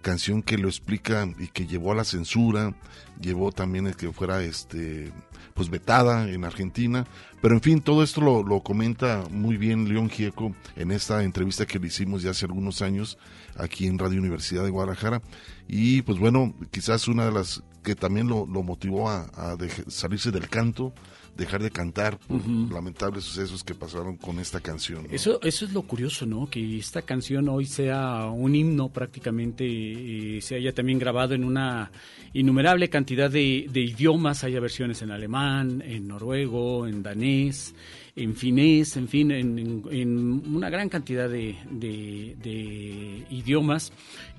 canción 0.00 0.42
que 0.42 0.58
lo 0.58 0.68
explica 0.68 1.28
y 1.38 1.48
que 1.48 1.66
llevó 1.66 1.92
a 1.92 1.94
la 1.94 2.04
censura, 2.04 2.74
llevó 3.20 3.52
también 3.52 3.86
el 3.86 3.96
que 3.96 4.12
fuera 4.12 4.42
este 4.42 5.12
pues 5.54 5.68
vetada 5.68 6.30
en 6.30 6.44
Argentina, 6.44 7.06
pero 7.42 7.54
en 7.54 7.60
fin, 7.60 7.80
todo 7.80 8.02
esto 8.02 8.20
lo, 8.20 8.42
lo 8.42 8.62
comenta 8.62 9.24
muy 9.30 9.56
bien 9.56 9.88
León 9.88 10.08
Gieco 10.08 10.54
en 10.76 10.90
esta 10.90 11.22
entrevista 11.22 11.66
que 11.66 11.78
le 11.78 11.88
hicimos 11.88 12.22
ya 12.22 12.30
hace 12.30 12.46
algunos 12.46 12.80
años 12.82 13.18
aquí 13.56 13.86
en 13.86 13.98
Radio 13.98 14.20
Universidad 14.20 14.64
de 14.64 14.70
Guadalajara. 14.70 15.20
Y 15.68 16.02
pues 16.02 16.18
bueno, 16.18 16.54
quizás 16.70 17.08
una 17.08 17.26
de 17.26 17.32
las 17.32 17.62
que 17.82 17.94
también 17.94 18.28
lo, 18.28 18.46
lo 18.46 18.62
motivó 18.62 19.10
a, 19.10 19.22
a 19.34 19.56
salirse 19.88 20.30
del 20.30 20.48
canto, 20.48 20.92
dejar 21.36 21.62
de 21.62 21.70
cantar 21.70 22.18
por 22.18 22.40
lamentables 22.72 23.24
sucesos 23.24 23.64
que 23.64 23.74
pasaron 23.74 24.16
con 24.16 24.38
esta 24.38 24.60
canción. 24.60 25.04
¿no? 25.04 25.10
Eso, 25.10 25.40
eso 25.42 25.64
es 25.64 25.72
lo 25.72 25.82
curioso, 25.82 26.26
¿no? 26.26 26.48
Que 26.50 26.78
esta 26.78 27.02
canción 27.02 27.48
hoy 27.48 27.66
sea 27.66 28.26
un 28.26 28.54
himno 28.54 28.88
prácticamente, 28.90 29.64
eh, 29.66 30.40
se 30.42 30.56
haya 30.56 30.72
también 30.72 30.98
grabado 30.98 31.34
en 31.34 31.44
una 31.44 31.90
innumerable 32.32 32.88
cantidad 32.90 33.30
de, 33.30 33.66
de 33.70 33.80
idiomas, 33.80 34.44
haya 34.44 34.60
versiones 34.60 35.02
en 35.02 35.10
alemán, 35.10 35.82
en 35.86 36.06
noruego, 36.08 36.86
en 36.86 37.02
danés, 37.02 37.74
en 38.16 38.34
finés, 38.36 38.96
en 38.96 39.08
fin, 39.08 39.30
en, 39.30 39.58
en- 39.58 39.82
en 39.90 40.18
una 40.54 40.68
gran 40.68 40.88
cantidad 40.88 41.28
de, 41.28 41.56
de- 41.70 42.36
de 42.42 43.24
idiomas 43.30 43.92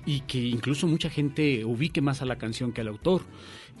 y 0.06 0.20
que 0.20 0.38
incluso 0.38 0.86
mucha 0.86 1.10
gente 1.10 1.64
ubique 1.64 2.00
más 2.00 2.22
a 2.22 2.26
la 2.26 2.36
canción 2.36 2.72
que 2.72 2.80
al 2.82 2.88
autor. 2.88 3.22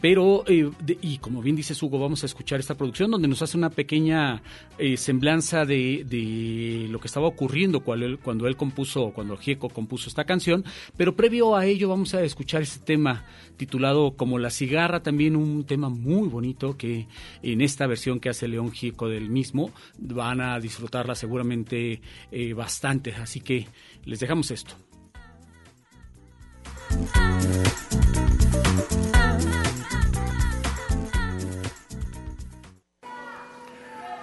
Pero, 0.02 0.42
eh, 0.48 0.68
y 1.00 1.18
como 1.18 1.40
bien 1.40 1.54
dice 1.54 1.74
Hugo, 1.80 2.00
vamos 2.00 2.24
a 2.24 2.26
escuchar 2.26 2.58
esta 2.58 2.74
producción 2.74 3.12
donde 3.12 3.28
nos 3.28 3.40
hace 3.40 3.56
una 3.56 3.70
pequeña 3.70 4.42
eh, 4.76 4.96
semblanza 4.96 5.64
de, 5.64 6.04
de 6.04 6.88
lo 6.90 6.98
que 6.98 7.06
estaba 7.06 7.28
ocurriendo 7.28 7.84
cuando 7.84 8.06
él, 8.06 8.18
cuando 8.18 8.48
él 8.48 8.56
compuso, 8.56 9.12
cuando 9.14 9.36
Gieco 9.36 9.68
compuso 9.68 10.08
esta 10.08 10.24
canción. 10.24 10.64
Pero 10.96 11.14
previo 11.14 11.54
a 11.54 11.66
ello 11.66 11.88
vamos 11.88 12.14
a 12.14 12.22
escuchar 12.22 12.62
este 12.62 12.84
tema 12.84 13.24
titulado 13.56 14.16
Como 14.16 14.40
la 14.40 14.50
cigarra, 14.50 15.04
también 15.04 15.36
un 15.36 15.64
tema 15.64 15.88
muy 15.88 16.28
bonito 16.28 16.76
que 16.76 17.06
en 17.40 17.60
esta 17.60 17.86
versión 17.86 18.18
que 18.18 18.28
hace 18.28 18.48
León 18.48 18.72
Gieco 18.72 19.08
del 19.08 19.30
mismo 19.30 19.70
van 19.98 20.40
a 20.40 20.58
disfrutarla 20.58 21.14
seguramente 21.14 22.02
eh, 22.32 22.54
bastante. 22.54 23.14
Así 23.14 23.40
que 23.40 23.68
les 24.04 24.18
dejamos 24.18 24.50
esto. 24.50 24.74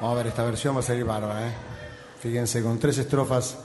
Vamos 0.01 0.13
a 0.13 0.17
ver, 0.17 0.27
esta 0.27 0.43
versión 0.45 0.75
va 0.75 0.79
a 0.79 0.83
salir 0.83 1.03
bárbara, 1.03 1.47
¿eh? 1.47 1.51
Fíjense, 2.21 2.63
con 2.63 2.79
tres 2.79 2.97
estrofas. 2.99 3.57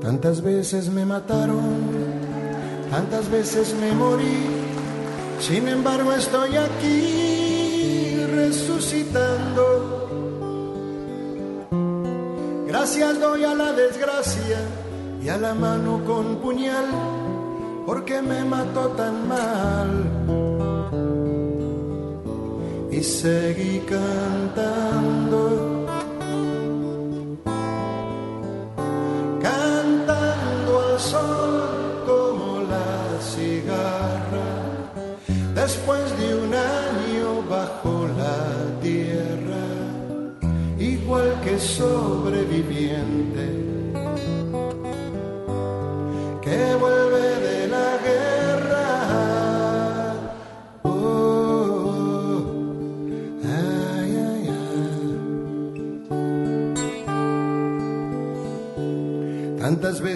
Tantas 0.00 0.40
veces 0.40 0.88
me 0.90 1.04
mataron, 1.04 1.80
tantas 2.90 3.28
veces 3.30 3.74
me 3.74 3.92
morí, 3.92 4.46
sin 5.40 5.68
embargo 5.68 6.12
estoy 6.12 6.56
aquí 6.56 8.24
resucitando. 8.26 9.97
Gracias 12.80 13.18
doy 13.18 13.42
a 13.42 13.56
la 13.56 13.72
desgracia 13.72 14.60
y 15.20 15.28
a 15.28 15.36
la 15.36 15.52
mano 15.52 16.00
con 16.04 16.36
puñal, 16.36 16.86
porque 17.84 18.22
me 18.22 18.44
mató 18.44 18.90
tan 18.90 19.26
mal. 19.26 19.90
Y 22.92 23.02
seguí 23.02 23.80
cantando, 23.80 25.27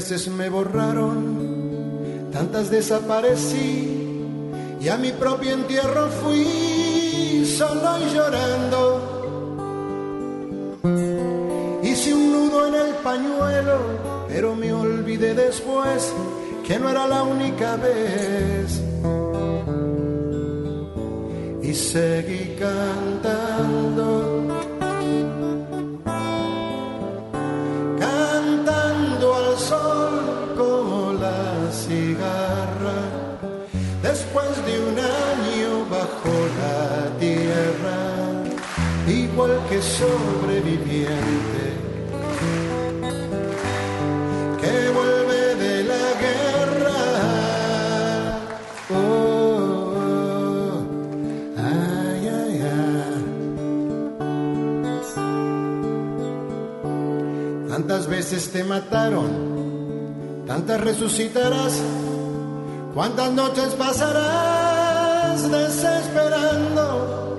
veces 0.02 0.26
me 0.26 0.48
borraron, 0.48 2.30
tantas 2.32 2.70
desaparecí 2.70 4.24
y 4.80 4.88
a 4.88 4.96
mi 4.96 5.12
propio 5.12 5.52
entierro 5.52 6.08
fui 6.08 7.46
solo 7.46 7.98
y 8.00 8.06
llorando. 8.12 8.80
Hice 11.84 12.14
un 12.14 12.32
nudo 12.32 12.66
en 12.66 12.74
el 12.74 12.94
pañuelo, 12.96 13.78
pero 14.26 14.56
me 14.56 14.72
olvidé 14.72 15.34
después 15.34 16.12
que 16.66 16.80
no 16.80 16.88
era 16.88 17.06
la 17.06 17.22
única 17.22 17.76
vez. 17.76 18.82
Y 21.62 21.74
seguí 21.74 22.56
cantando. 22.58 23.22
Cantando 23.22 24.21
sobreviviente 39.82 41.64
que 44.60 44.90
vuelve 44.90 45.54
de 45.56 45.84
la 45.84 46.06
guerra. 46.24 47.00
Oh, 48.94 50.82
ay, 51.58 52.28
ay. 52.28 52.62
Tantas 57.68 58.06
veces 58.06 58.52
te 58.52 58.62
mataron, 58.62 60.44
tantas 60.46 60.80
resucitarás, 60.80 61.82
cuántas 62.94 63.32
noches 63.32 63.74
pasarás 63.74 65.50
desesperando. 65.50 67.31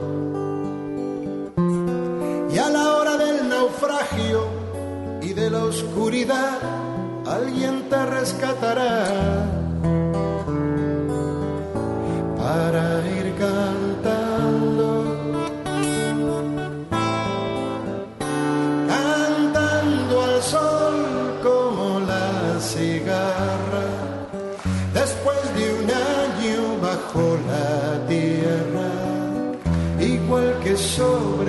Alguien 7.25 7.89
te 7.89 8.05
rescatará. 8.05 9.05
Para 12.37 12.85
ir 13.17 13.33
cantando, 13.45 14.89
cantando 18.93 20.23
al 20.23 20.41
sol 20.43 20.95
como 21.41 21.99
la 22.01 22.59
cigarra, 22.59 23.87
después 24.93 25.41
de 25.57 25.65
un 25.79 25.87
año 26.19 26.61
bajo 26.81 27.37
la 27.47 28.05
tierra, 28.07 28.91
igual 29.99 30.59
que 30.63 30.75
sobreviviente 30.75 31.42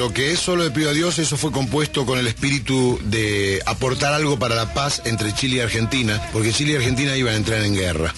lo 0.00 0.14
que 0.14 0.32
es 0.32 0.38
solo 0.38 0.64
le 0.64 0.70
pido 0.70 0.88
a 0.88 0.94
Dios, 0.94 1.18
eso 1.18 1.36
fue 1.36 1.52
compuesto 1.52 2.06
con 2.06 2.18
el 2.18 2.26
espíritu 2.26 2.98
de 3.04 3.60
aportar 3.66 4.14
algo 4.14 4.38
para 4.38 4.54
la 4.54 4.72
paz 4.72 5.02
entre 5.04 5.34
Chile 5.34 5.56
y 5.56 5.60
Argentina, 5.60 6.18
porque 6.32 6.54
Chile 6.54 6.72
y 6.72 6.76
Argentina 6.76 7.14
iban 7.18 7.34
a 7.34 7.36
entrar 7.36 7.62
en 7.62 7.74
guerra. 7.74 8.14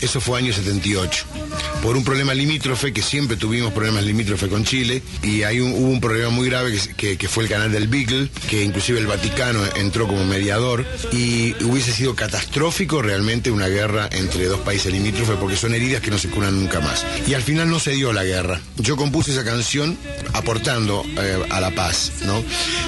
Eso 0.00 0.20
fue 0.20 0.38
año 0.38 0.52
78. 0.52 1.26
Por 1.84 1.98
un 1.98 2.02
problema 2.02 2.32
limítrofe, 2.32 2.94
que 2.94 3.02
siempre 3.02 3.36
tuvimos 3.36 3.74
problemas 3.74 4.04
limítrofe 4.04 4.48
con 4.48 4.64
Chile, 4.64 5.02
y 5.22 5.42
un- 5.60 5.72
hubo 5.72 5.90
un 5.90 6.00
problema 6.00 6.30
muy 6.30 6.48
grave 6.48 6.78
que, 6.96 7.28
fue 7.28 7.44
el 7.44 7.50
canal 7.50 7.70
del 7.70 7.88
Beagle, 7.88 8.30
que 8.48 8.62
inclusive 8.64 8.98
el 8.98 9.06
Vaticano 9.06 9.60
entró 9.76 10.06
como 10.08 10.24
mediador, 10.24 10.86
y 11.12 11.52
hubiese 11.62 11.92
sido 11.92 12.14
catastrófico 12.16 13.02
realmente 13.02 13.50
una 13.50 13.68
guerra 13.68 14.08
entre 14.12 14.46
dos 14.46 14.60
países 14.60 14.94
limítrofes, 14.94 15.36
porque 15.36 15.56
son 15.56 15.74
heridas 15.74 16.00
que 16.00 16.10
no 16.10 16.16
se 16.16 16.30
curan 16.30 16.58
nunca 16.58 16.80
más. 16.80 17.04
Y 17.28 17.34
al 17.34 17.42
final 17.42 17.68
no 17.68 17.78
se 17.78 17.90
dio 17.92 18.14
la 18.14 18.24
guerra. 18.24 18.62
Yo 18.78 18.96
compuse 18.96 19.32
esa 19.32 19.44
canción 19.44 19.98
aportando 20.32 21.04
eh, 21.18 21.38
a 21.50 21.60
la 21.60 21.70
paz, 21.74 22.12
¿no? 22.24 22.42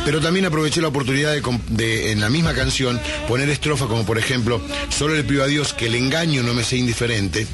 Pero 0.07 0.23
también 0.23 0.47
aproveché 0.47 0.81
la 0.81 0.89
oportunidad 0.89 1.35
de, 1.35 1.43
de, 1.69 2.13
en 2.13 2.21
la 2.23 2.31
misma 2.31 2.55
canción, 2.55 2.99
poner 3.29 3.51
estrofas 3.51 3.89
como 3.89 4.07
por 4.07 4.17
ejemplo, 4.17 4.59
solo 4.89 5.15
le 5.15 5.23
pido 5.23 5.45
a 5.45 5.49
Dios 5.49 5.75
que 5.75 5.87
el 5.89 5.97
engaño 5.97 6.43
no 6.43 6.55
me 6.55 6.65
sea 6.65 6.79
indiferente. 6.79 7.47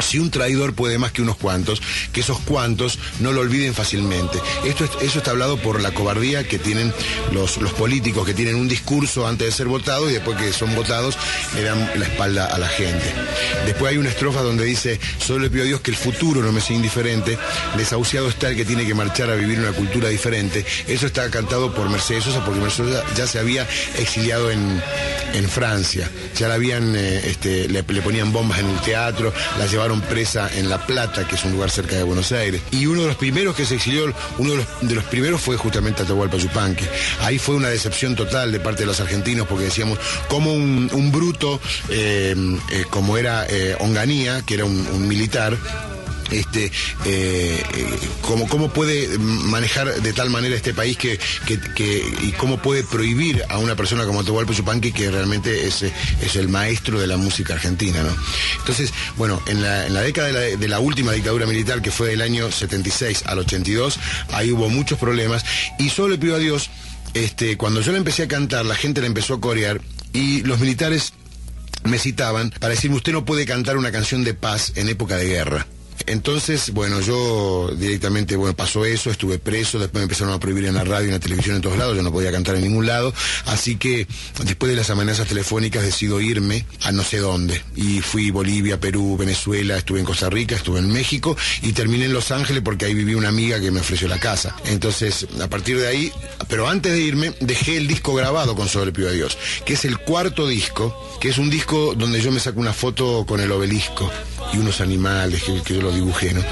Si 0.00 0.18
un 0.18 0.30
traidor 0.30 0.74
puede 0.74 0.98
más 0.98 1.12
que 1.12 1.22
unos 1.22 1.36
cuantos, 1.36 1.80
que 2.12 2.20
esos 2.20 2.38
cuantos 2.40 2.98
no 3.20 3.32
lo 3.32 3.40
olviden 3.40 3.74
fácilmente. 3.74 4.38
Esto 4.64 4.84
es- 4.84 4.90
eso 5.02 5.18
está 5.18 5.30
hablado 5.32 5.56
por 5.58 5.80
la 5.80 5.92
cobardía 5.92 6.46
que 6.46 6.58
tienen 6.58 6.92
los, 7.32 7.56
los 7.58 7.72
políticos, 7.72 8.26
que 8.26 8.34
tienen 8.34 8.54
un 8.56 8.68
discurso 8.68 9.26
antes 9.26 9.46
de 9.46 9.52
ser 9.52 9.66
votados 9.66 10.10
y 10.10 10.14
después 10.14 10.36
que 10.38 10.52
son 10.52 10.74
votados 10.74 11.16
le 11.54 11.62
dan 11.62 11.90
la 11.98 12.04
espalda 12.06 12.46
a 12.46 12.58
la 12.58 12.68
gente. 12.68 13.12
Después 13.64 13.92
hay 13.92 13.98
una 13.98 14.10
estrofa 14.10 14.42
donde 14.42 14.64
dice, 14.64 15.00
solo 15.18 15.40
le 15.40 15.50
pido 15.50 15.62
a 15.64 15.66
Dios 15.66 15.80
que 15.80 15.90
el 15.90 15.96
futuro 15.96 16.42
no 16.42 16.52
me 16.52 16.60
sea 16.60 16.76
indiferente, 16.76 17.38
desahuciado 17.76 18.28
está 18.28 18.48
el 18.48 18.56
que 18.56 18.64
tiene 18.64 18.86
que 18.86 18.94
marchar 18.94 19.30
a 19.30 19.34
vivir 19.34 19.58
una 19.58 19.72
cultura 19.72 20.08
diferente. 20.08 20.64
Eso 20.86 21.06
está 21.06 21.30
cantado 21.30 21.74
por 21.74 21.88
Mercedes 21.88 22.24
Sosa, 22.24 22.44
porque 22.44 22.60
Mercedes 22.60 22.94
Sosa 22.94 23.04
ya 23.16 23.26
se 23.26 23.38
había 23.38 23.66
exiliado 23.98 24.50
en, 24.50 24.82
en 25.36 25.48
Francia. 25.48 26.10
Ya 26.36 26.48
la 26.48 26.54
habían, 26.54 26.94
eh, 26.96 27.20
este, 27.24 27.68
le, 27.68 27.82
ponían 27.82 28.32
bombas 28.32 28.58
en 28.58 28.70
el 28.70 28.80
teatro, 28.80 29.32
la 29.58 29.66
llevaron 29.66 30.00
presa 30.00 30.50
en 30.56 30.68
La 30.68 30.86
Plata, 30.86 31.26
que 31.26 31.34
es 31.34 31.44
un 31.44 31.52
lugar 31.52 31.70
cerca 31.70 31.96
de 31.96 32.02
Buenos 32.02 32.32
Aires. 32.32 32.62
Y 32.70 32.86
uno 32.86 33.02
de 33.02 33.08
los 33.08 33.16
primeros 33.16 33.54
que 33.54 33.64
se 33.64 33.76
exilió, 33.76 34.12
uno 34.38 34.54
de 34.80 34.94
los, 34.94 35.04
primeros 35.04 35.40
fue 35.40 35.56
justamente 35.56 36.02
Atahualpa 36.02 36.36
Yupanqui. 36.36 36.84
Ahí 37.22 37.38
fue 37.38 37.54
una 37.54 37.68
decepción 37.68 38.16
total 38.16 38.52
de 38.52 38.60
parte 38.60 38.80
de 38.80 38.86
los 38.86 39.00
argentinos, 39.00 39.46
porque 39.46 39.64
decíamos, 39.64 39.98
como 40.28 40.52
un, 40.52 40.90
un 40.92 41.12
bruto, 41.12 41.60
eh, 41.88 42.34
eh, 42.72 42.84
como 42.90 43.16
era 43.16 43.46
Onganía, 43.80 44.42
que 44.42 44.54
era 44.54 44.64
un 44.64 45.08
militar, 45.08 45.56
este, 46.30 46.70
eh, 47.04 47.62
cómo, 48.22 48.48
cómo 48.48 48.70
puede 48.70 49.18
manejar 49.18 50.00
de 50.02 50.12
tal 50.12 50.30
manera 50.30 50.54
este 50.56 50.74
país 50.74 50.96
que, 50.96 51.18
que- 51.46 51.60
que- 51.60 52.04
y 52.22 52.32
cómo 52.32 52.60
puede 52.60 52.82
prohibir 52.84 53.42
a 53.48 53.58
una 53.58 53.76
persona 53.76 54.04
como 54.04 54.20
Atahualpa 54.20 54.52
Yupanqui 54.52 54.92
que 54.92 55.10
realmente 55.10 55.66
es, 55.66 55.82
es 55.82 56.36
el 56.36 56.48
maestro 56.48 56.98
de 57.00 57.06
la 57.06 57.16
música 57.16 57.54
argentina, 57.54 58.02
¿no? 58.02 58.16
Entonces, 58.58 58.92
bueno, 59.16 59.40
en 59.46 59.62
la, 59.62 59.86
en 59.86 59.94
la 59.94 60.00
década 60.02 60.28
de 60.32 60.68
la, 60.68 60.80
última 60.80 61.12
dictadura 61.12 61.46
militar, 61.46 61.82
que 61.82 61.90
fue 61.90 62.08
del 62.08 62.22
año 62.22 62.50
76 62.50 63.22
al 63.26 63.38
82, 63.40 63.98
ahí 64.32 64.50
hubo 64.52 64.68
muchos 64.68 64.98
problemas 64.98 65.44
y 65.78 65.88
solo 65.90 66.08
le 66.08 66.18
pido 66.18 66.36
a 66.36 66.38
Dios, 66.38 66.70
este, 67.14 67.56
cuando 67.56 67.80
yo 67.80 67.92
le 67.92 67.98
empecé 67.98 68.24
a 68.24 68.28
cantar, 68.28 68.64
la 68.66 68.74
gente 68.74 69.00
la 69.00 69.06
empezó 69.06 69.34
a 69.34 69.40
corear 69.40 69.80
y 70.12 70.42
los 70.42 70.60
militares 70.60 71.12
me 71.84 71.98
citaban 71.98 72.50
para 72.50 72.74
decirme 72.74 72.96
usted 72.96 73.12
no 73.12 73.24
puede 73.24 73.46
cantar 73.46 73.76
una 73.76 73.92
canción 73.92 74.24
de 74.24 74.34
paz 74.34 74.72
en 74.76 74.88
época 74.88 75.16
de 75.16 75.26
guerra. 75.26 75.66
Entonces, 76.06 76.72
bueno, 76.72 77.00
yo 77.00 77.70
directamente, 77.76 78.36
bueno, 78.36 78.54
pasó 78.54 78.84
eso, 78.84 79.10
estuve 79.10 79.38
preso, 79.38 79.78
después 79.78 80.00
me 80.00 80.04
empezaron 80.04 80.32
a 80.32 80.38
prohibir 80.38 80.66
en 80.66 80.74
la 80.74 80.84
radio 80.84 81.06
y 81.06 81.08
en 81.08 81.14
la 81.14 81.20
televisión 81.20 81.56
en 81.56 81.62
todos 81.62 81.76
lados, 81.76 81.96
yo 81.96 82.02
no 82.02 82.12
podía 82.12 82.30
cantar 82.30 82.54
en 82.56 82.62
ningún 82.62 82.86
lado, 82.86 83.12
así 83.46 83.76
que 83.76 84.06
después 84.44 84.70
de 84.70 84.76
las 84.76 84.90
amenazas 84.90 85.26
telefónicas 85.26 85.82
decido 85.82 86.20
irme 86.20 86.64
a 86.82 86.92
no 86.92 87.02
sé 87.02 87.18
dónde. 87.18 87.62
Y 87.74 88.00
fui 88.00 88.30
Bolivia, 88.30 88.78
Perú, 88.78 89.16
Venezuela, 89.16 89.76
estuve 89.76 90.00
en 90.00 90.04
Costa 90.04 90.30
Rica, 90.30 90.54
estuve 90.54 90.78
en 90.78 90.92
México 90.92 91.36
y 91.62 91.72
terminé 91.72 92.04
en 92.04 92.12
Los 92.12 92.30
Ángeles 92.30 92.62
porque 92.62 92.84
ahí 92.84 92.94
viví 92.94 93.14
una 93.14 93.28
amiga 93.28 93.60
que 93.60 93.70
me 93.70 93.80
ofreció 93.80 94.06
la 94.06 94.20
casa. 94.20 94.54
Entonces, 94.66 95.26
a 95.40 95.48
partir 95.48 95.78
de 95.78 95.88
ahí, 95.88 96.12
pero 96.48 96.68
antes 96.68 96.92
de 96.92 97.00
irme, 97.00 97.34
dejé 97.40 97.76
el 97.76 97.88
disco 97.88 98.14
grabado 98.14 98.54
con 98.54 98.68
Sobre 98.68 98.92
Pío 98.92 99.08
a 99.08 99.12
Dios, 99.12 99.36
que 99.64 99.74
es 99.74 99.84
el 99.84 99.98
cuarto 99.98 100.46
disco, 100.46 101.18
que 101.20 101.30
es 101.30 101.38
un 101.38 101.50
disco 101.50 101.94
donde 101.96 102.20
yo 102.20 102.30
me 102.30 102.40
saco 102.40 102.60
una 102.60 102.72
foto 102.72 103.24
con 103.26 103.40
el 103.40 103.50
obelisco 103.50 104.10
y 104.52 104.58
unos 104.58 104.80
animales 104.80 105.42
que, 105.42 105.62
que 105.62 105.74
yo 105.74 105.82
lo 105.82 105.95
dibujé, 105.96 106.32
¿no? 106.32 106.42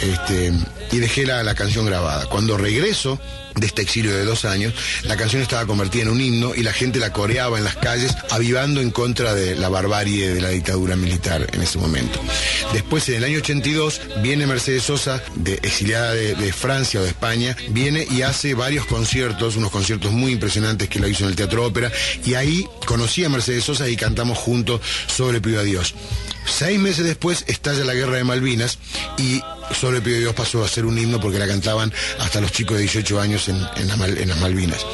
Este, 0.00 0.52
y 0.92 0.98
dejé 0.98 1.26
la, 1.26 1.42
la 1.42 1.54
canción 1.54 1.86
grabada. 1.86 2.26
Cuando 2.26 2.56
regreso 2.56 3.20
de 3.56 3.66
este 3.66 3.82
exilio 3.82 4.14
de 4.14 4.24
dos 4.24 4.44
años, 4.44 4.74
la 5.02 5.16
canción 5.16 5.42
estaba 5.42 5.66
convertida 5.66 6.02
en 6.02 6.08
un 6.08 6.20
himno 6.20 6.54
y 6.54 6.62
la 6.62 6.72
gente 6.72 6.98
la 6.98 7.12
coreaba 7.12 7.58
en 7.58 7.64
las 7.64 7.76
calles, 7.76 8.14
avivando 8.30 8.80
en 8.80 8.90
contra 8.90 9.34
de 9.34 9.54
la 9.56 9.68
barbarie 9.68 10.34
de 10.34 10.40
la 10.40 10.48
dictadura 10.48 10.96
militar 10.96 11.46
en 11.52 11.62
ese 11.62 11.78
momento. 11.78 12.20
Después, 12.72 13.08
en 13.08 13.16
el 13.16 13.24
año 13.24 13.38
82, 13.38 14.00
viene 14.22 14.46
Mercedes 14.46 14.84
Sosa, 14.84 15.22
de, 15.34 15.54
exiliada 15.54 16.12
de, 16.14 16.52
Francia 16.52 17.00
o 17.00 17.02
de 17.02 17.08
España, 17.08 17.56
viene 17.70 18.06
y 18.10 18.22
hace 18.22 18.54
varios 18.54 18.86
conciertos, 18.86 19.56
unos 19.56 19.70
conciertos 19.70 20.12
muy 20.12 20.32
impresionantes 20.32 20.88
que 20.88 21.00
la 21.00 21.08
hizo 21.08 21.24
en 21.24 21.30
el 21.30 21.36
Teatro 21.36 21.64
Ópera, 21.64 21.90
y 22.24 22.34
ahí 22.34 22.64
conocí 22.86 23.24
a 23.24 23.28
Mercedes 23.28 23.64
Sosa 23.64 23.88
y 23.88 23.96
cantamos 23.96 24.38
juntos 24.38 24.80
sobre 25.06 25.40
Pido 25.40 25.60
a 25.60 25.64
Dios. 25.64 25.94
Seis 26.46 26.78
meses 26.78 27.04
después 27.04 27.44
estalla 27.46 27.84
la 27.84 27.94
guerra 27.94 28.16
de 28.16 28.24
Malvinas 28.24 28.78
y 29.18 29.40
Solo 29.72 29.94
le 29.94 30.02
pido 30.02 30.18
Dios 30.18 30.34
pasó 30.34 30.64
a 30.64 30.68
ser 30.68 30.84
un 30.84 30.98
himno 30.98 31.20
porque 31.20 31.38
la 31.38 31.46
cantaban 31.46 31.92
hasta 32.20 32.40
los 32.40 32.52
chicos 32.52 32.76
de 32.76 32.82
18 32.82 33.20
años 33.20 33.48
en 33.48 33.88
las 33.88 34.38
Malvinas. 34.38 34.84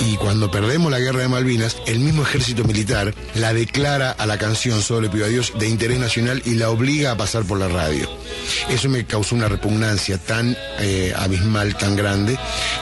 Y 0.00 0.16
cuando 0.16 0.50
perdemos 0.50 0.90
la 0.90 0.98
guerra 0.98 1.20
de 1.20 1.28
Malvinas, 1.28 1.76
el 1.86 2.00
mismo 2.00 2.22
ejército 2.22 2.64
militar 2.64 3.14
la 3.34 3.52
declara 3.52 4.10
a 4.12 4.26
la 4.26 4.38
canción 4.38 4.82
Solo 4.82 5.02
le 5.02 5.10
pido 5.10 5.26
a 5.26 5.28
Dios 5.28 5.52
de 5.58 5.68
interés 5.68 5.98
nacional 5.98 6.42
y 6.44 6.54
la 6.54 6.70
obliga 6.70 7.12
a 7.12 7.16
pasar 7.16 7.44
por 7.44 7.58
la 7.58 7.68
radio. 7.68 8.08
Eso 8.68 8.88
me 8.88 9.04
causó 9.04 9.34
una 9.34 9.48
repugnancia 9.48 10.18
tan 10.18 10.56
eh, 10.78 11.12
abismal, 11.16 11.76
tan 11.76 11.96
grande, 11.96 12.38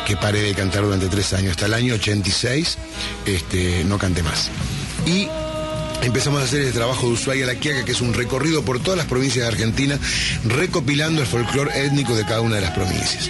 que 0.06 0.16
paré 0.16 0.42
de 0.42 0.54
cantar 0.54 0.82
durante 0.84 1.08
tres 1.08 1.32
años. 1.32 1.52
Hasta 1.52 1.66
el 1.66 1.74
año 1.74 1.94
86 1.94 2.78
este, 3.26 3.84
no 3.84 3.98
canté 3.98 4.22
más. 4.22 4.50
Y 5.06 5.28
Empezamos 6.02 6.40
a 6.40 6.44
hacer 6.44 6.62
el 6.62 6.72
trabajo 6.72 7.06
de 7.06 7.12
Ushuaia 7.14 7.44
la 7.44 7.56
Quiaca, 7.56 7.84
que 7.84 7.92
es 7.92 8.00
un 8.00 8.14
recorrido 8.14 8.62
por 8.64 8.80
todas 8.80 8.96
las 8.96 9.06
provincias 9.06 9.44
de 9.44 9.52
Argentina, 9.52 9.98
recopilando 10.44 11.20
el 11.20 11.26
folclore 11.26 11.84
étnico 11.84 12.14
de 12.16 12.24
cada 12.24 12.40
una 12.40 12.56
de 12.56 12.62
las 12.62 12.70
provincias. 12.70 13.28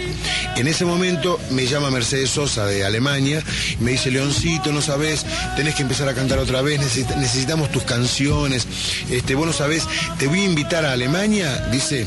En 0.57 0.69
ese 0.69 0.85
momento 0.85 1.41
me 1.51 1.67
llama 1.67 1.91
Mercedes 1.91 2.31
Sosa 2.31 2.67
de 2.67 2.85
Alemania, 2.85 3.43
y 3.81 3.83
me 3.83 3.93
dice, 3.93 4.11
Leoncito, 4.11 4.71
no 4.73 4.81
sabes, 4.83 5.25
tenés 5.57 5.75
que 5.75 5.83
empezar 5.83 6.09
a 6.09 6.15
cantar 6.15 6.39
otra 6.39 6.63
vez, 6.63 6.79
necesita- 6.79 7.17
necesitamos 7.17 7.73
tus 7.73 7.83
canciones, 7.85 8.67
este, 9.11 9.35
vos 9.35 9.47
no 9.47 9.53
sabés, 9.53 9.85
te 10.19 10.27
voy 10.29 10.41
a 10.41 10.45
invitar 10.45 10.85
a 10.85 10.93
Alemania, 10.93 11.69
dice, 11.73 12.07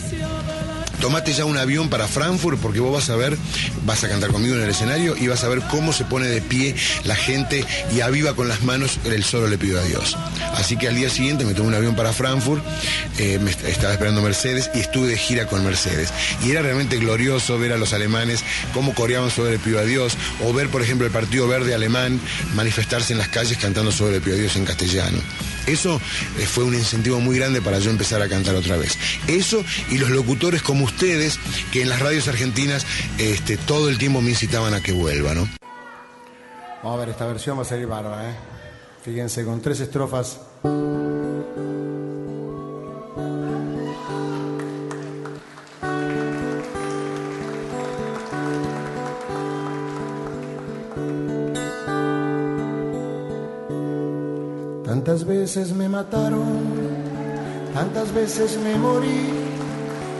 tomate 1.02 1.34
ya 1.34 1.45
un 1.45 1.58
avión 1.58 1.89
para 1.89 2.08
Frankfurt 2.08 2.60
porque 2.62 2.80
vos 2.80 2.93
vas 2.93 3.10
a 3.10 3.16
ver, 3.16 3.36
vas 3.86 4.04
a 4.04 4.10
cantar 4.10 4.32
conmigo 4.32 4.56
en 4.56 4.62
el 4.62 4.70
escenario 4.70 5.18
y 5.18 5.28
vas 5.28 5.43
a 5.43 5.49
ver 5.49 5.62
cómo 5.70 5.91
se 5.93 6.06
pone 6.06 6.28
de 6.28 6.41
pie 6.41 6.76
la 7.04 7.16
gente 7.16 7.66
y 7.93 8.02
aviva 8.02 8.36
con 8.36 8.47
las 8.47 8.62
manos 8.62 8.99
el 9.04 9.24
solo 9.24 9.47
le 9.47 9.58
pido 9.58 9.80
a 9.80 9.84
Dios. 9.84 10.16
Así 10.56 10.78
que 10.78 10.88
al 10.88 10.95
día 10.95 11.10
siguiente 11.10 11.43
me 11.43 11.54
tomé 11.54 11.70
un 11.70 11.76
avión 11.76 11.95
para 11.95 12.14
Frankfurt, 12.14 12.64
eh, 13.18 13.39
estaba 13.66 13.93
esperando 13.93 14.22
Mercedes 14.22 14.70
y 14.76 14.80
estuve 14.80 15.08
de 15.08 15.18
gira 15.18 15.47
con 15.47 15.66
Mercedes. 15.66 16.14
Y 16.45 16.52
era 16.52 16.62
realmente 16.62 16.97
glorioso 16.97 17.58
ver 17.58 17.74
a 17.74 17.78
los 17.78 17.93
alemanes 17.93 18.43
cómo 18.74 18.93
coreaban 18.93 19.32
sobre 19.32 19.52
le 19.52 19.60
pido 19.60 19.80
a 19.80 19.84
Dios 19.84 20.14
o 20.45 20.54
ver, 20.54 20.70
por 20.70 20.84
ejemplo, 20.84 21.08
el 21.08 21.12
Partido 21.12 21.47
Verde 21.47 21.74
alemán 21.74 22.20
manifestarse 22.54 23.14
en 23.14 23.20
las 23.20 23.30
calles 23.30 23.58
cantando 23.58 23.91
sobre 23.91 24.14
le 24.14 24.22
pido 24.22 24.36
a 24.36 24.39
Dios 24.39 24.56
en 24.56 24.66
castellano. 24.66 25.18
Eso 25.68 26.02
eh, 26.39 26.45
fue 26.45 26.64
un 26.64 26.74
incentivo 26.74 27.20
muy 27.20 27.38
grande 27.38 27.62
para 27.62 27.80
yo 27.80 27.91
empezar 27.91 28.22
a 28.22 28.28
cantar 28.28 28.56
otra 28.56 28.78
vez. 28.78 28.97
Eso 29.28 29.64
y 29.89 29.97
los 29.97 30.10
locutores 30.10 30.62
como 30.62 30.86
ustedes, 30.92 31.39
que 31.72 31.82
en 31.82 31.89
las 31.89 32.00
radios 32.00 32.28
argentinas 32.28 32.86
este, 33.18 33.58
todo 33.58 33.89
el 33.89 33.98
tiempo 33.98 34.22
me 34.22 34.30
incitaban 34.30 34.74
a 34.74 34.82
que 34.82 34.92
vuelva, 34.92 35.34
¿no? 35.34 35.48
Vamos 36.84 36.98
a 36.98 37.00
ver, 37.00 37.10
esta 37.10 37.26
versión 37.26 37.58
va 37.58 37.62
a 37.62 37.66
salir 37.66 37.88
bárbara, 37.88 38.30
¿eh? 38.30 38.36
Fíjense, 39.04 39.46
con 39.46 39.62
tres 39.62 39.80
estrofas. 39.80 40.39
Tantas 54.86 55.26
veces 55.26 55.74
me 55.74 55.89
mataron, 55.89 56.60
tantas 57.74 58.14
veces 58.14 58.58
me 58.58 58.76
morí, 58.76 59.41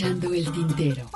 Escuchando 0.00 0.32
El 0.32 0.50
Tintero. 0.50 1.09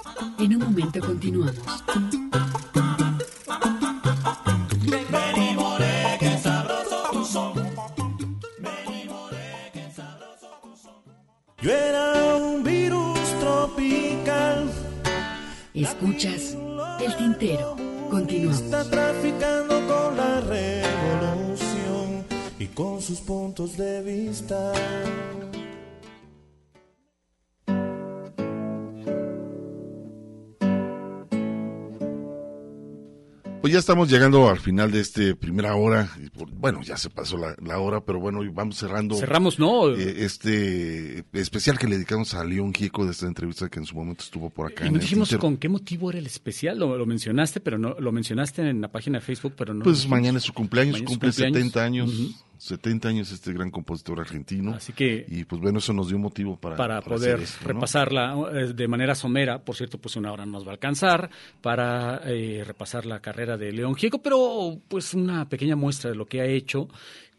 Ya 33.74 33.80
estamos 33.80 34.08
llegando 34.08 34.48
al 34.48 34.60
final 34.60 34.92
de 34.92 35.00
este 35.00 35.34
primera 35.34 35.74
hora. 35.74 36.08
Bueno, 36.52 36.80
ya 36.82 36.96
se 36.96 37.10
pasó 37.10 37.36
la, 37.36 37.56
la 37.60 37.80
hora, 37.80 38.00
pero 38.04 38.20
bueno, 38.20 38.40
vamos 38.52 38.76
cerrando. 38.76 39.16
Cerramos, 39.16 39.58
¿no? 39.58 39.90
eh, 39.90 40.24
este 40.24 41.24
especial 41.32 41.76
que 41.76 41.88
le 41.88 41.96
dedicamos 41.96 42.34
a 42.34 42.44
León 42.44 42.72
Gieco 42.72 43.04
de 43.04 43.10
esta 43.10 43.26
entrevista 43.26 43.68
que 43.68 43.80
en 43.80 43.86
su 43.86 43.96
momento 43.96 44.22
estuvo 44.22 44.48
por 44.48 44.70
acá. 44.70 44.86
Y 44.86 44.90
no 44.90 45.00
dijimos 45.00 45.36
con 45.38 45.56
qué 45.56 45.68
motivo 45.68 46.10
era 46.10 46.20
el 46.20 46.26
especial, 46.26 46.78
lo, 46.78 46.96
lo 46.96 47.04
mencionaste, 47.04 47.58
pero 47.58 47.76
no 47.76 47.96
lo 47.98 48.12
mencionaste 48.12 48.62
en 48.62 48.80
la 48.80 48.92
página 48.92 49.18
de 49.18 49.24
Facebook, 49.24 49.54
pero 49.56 49.74
no. 49.74 49.82
Pues 49.82 50.08
mañana 50.08 50.38
es 50.38 50.44
su 50.44 50.52
cumpleaños, 50.52 50.92
Mañana 50.92 51.06
es 51.06 51.12
su 51.12 51.18
cumple 51.18 51.30
cumpleaños. 51.30 51.56
70 51.58 51.84
años. 51.84 52.14
Ujú. 52.14 52.32
70 52.64 53.08
años 53.08 53.30
este 53.30 53.52
gran 53.52 53.70
compositor 53.70 54.20
argentino. 54.20 54.74
Así 54.74 54.94
que 54.94 55.26
Y 55.28 55.44
pues 55.44 55.60
bueno, 55.60 55.80
eso 55.80 55.92
nos 55.92 56.08
dio 56.08 56.18
motivo 56.18 56.56
para, 56.56 56.76
para 56.76 56.94
para 57.00 57.16
poder 57.16 57.40
repasarla 57.62 58.34
eh, 58.52 58.72
de 58.74 58.88
manera 58.88 59.14
somera. 59.14 59.62
Por 59.62 59.76
cierto, 59.76 59.98
pues 59.98 60.16
una 60.16 60.32
hora 60.32 60.46
no 60.46 60.52
nos 60.52 60.64
va 60.64 60.70
a 60.70 60.72
alcanzar 60.74 61.30
para 61.60 62.22
eh, 62.24 62.62
repasar 62.64 63.04
la 63.04 63.20
carrera 63.20 63.56
de 63.56 63.72
León 63.72 63.94
Gieco, 63.94 64.22
pero 64.22 64.78
pues 64.88 65.12
una 65.14 65.48
pequeña 65.48 65.76
muestra 65.76 66.10
de 66.10 66.16
lo 66.16 66.26
que 66.26 66.40
ha 66.40 66.46
hecho. 66.46 66.88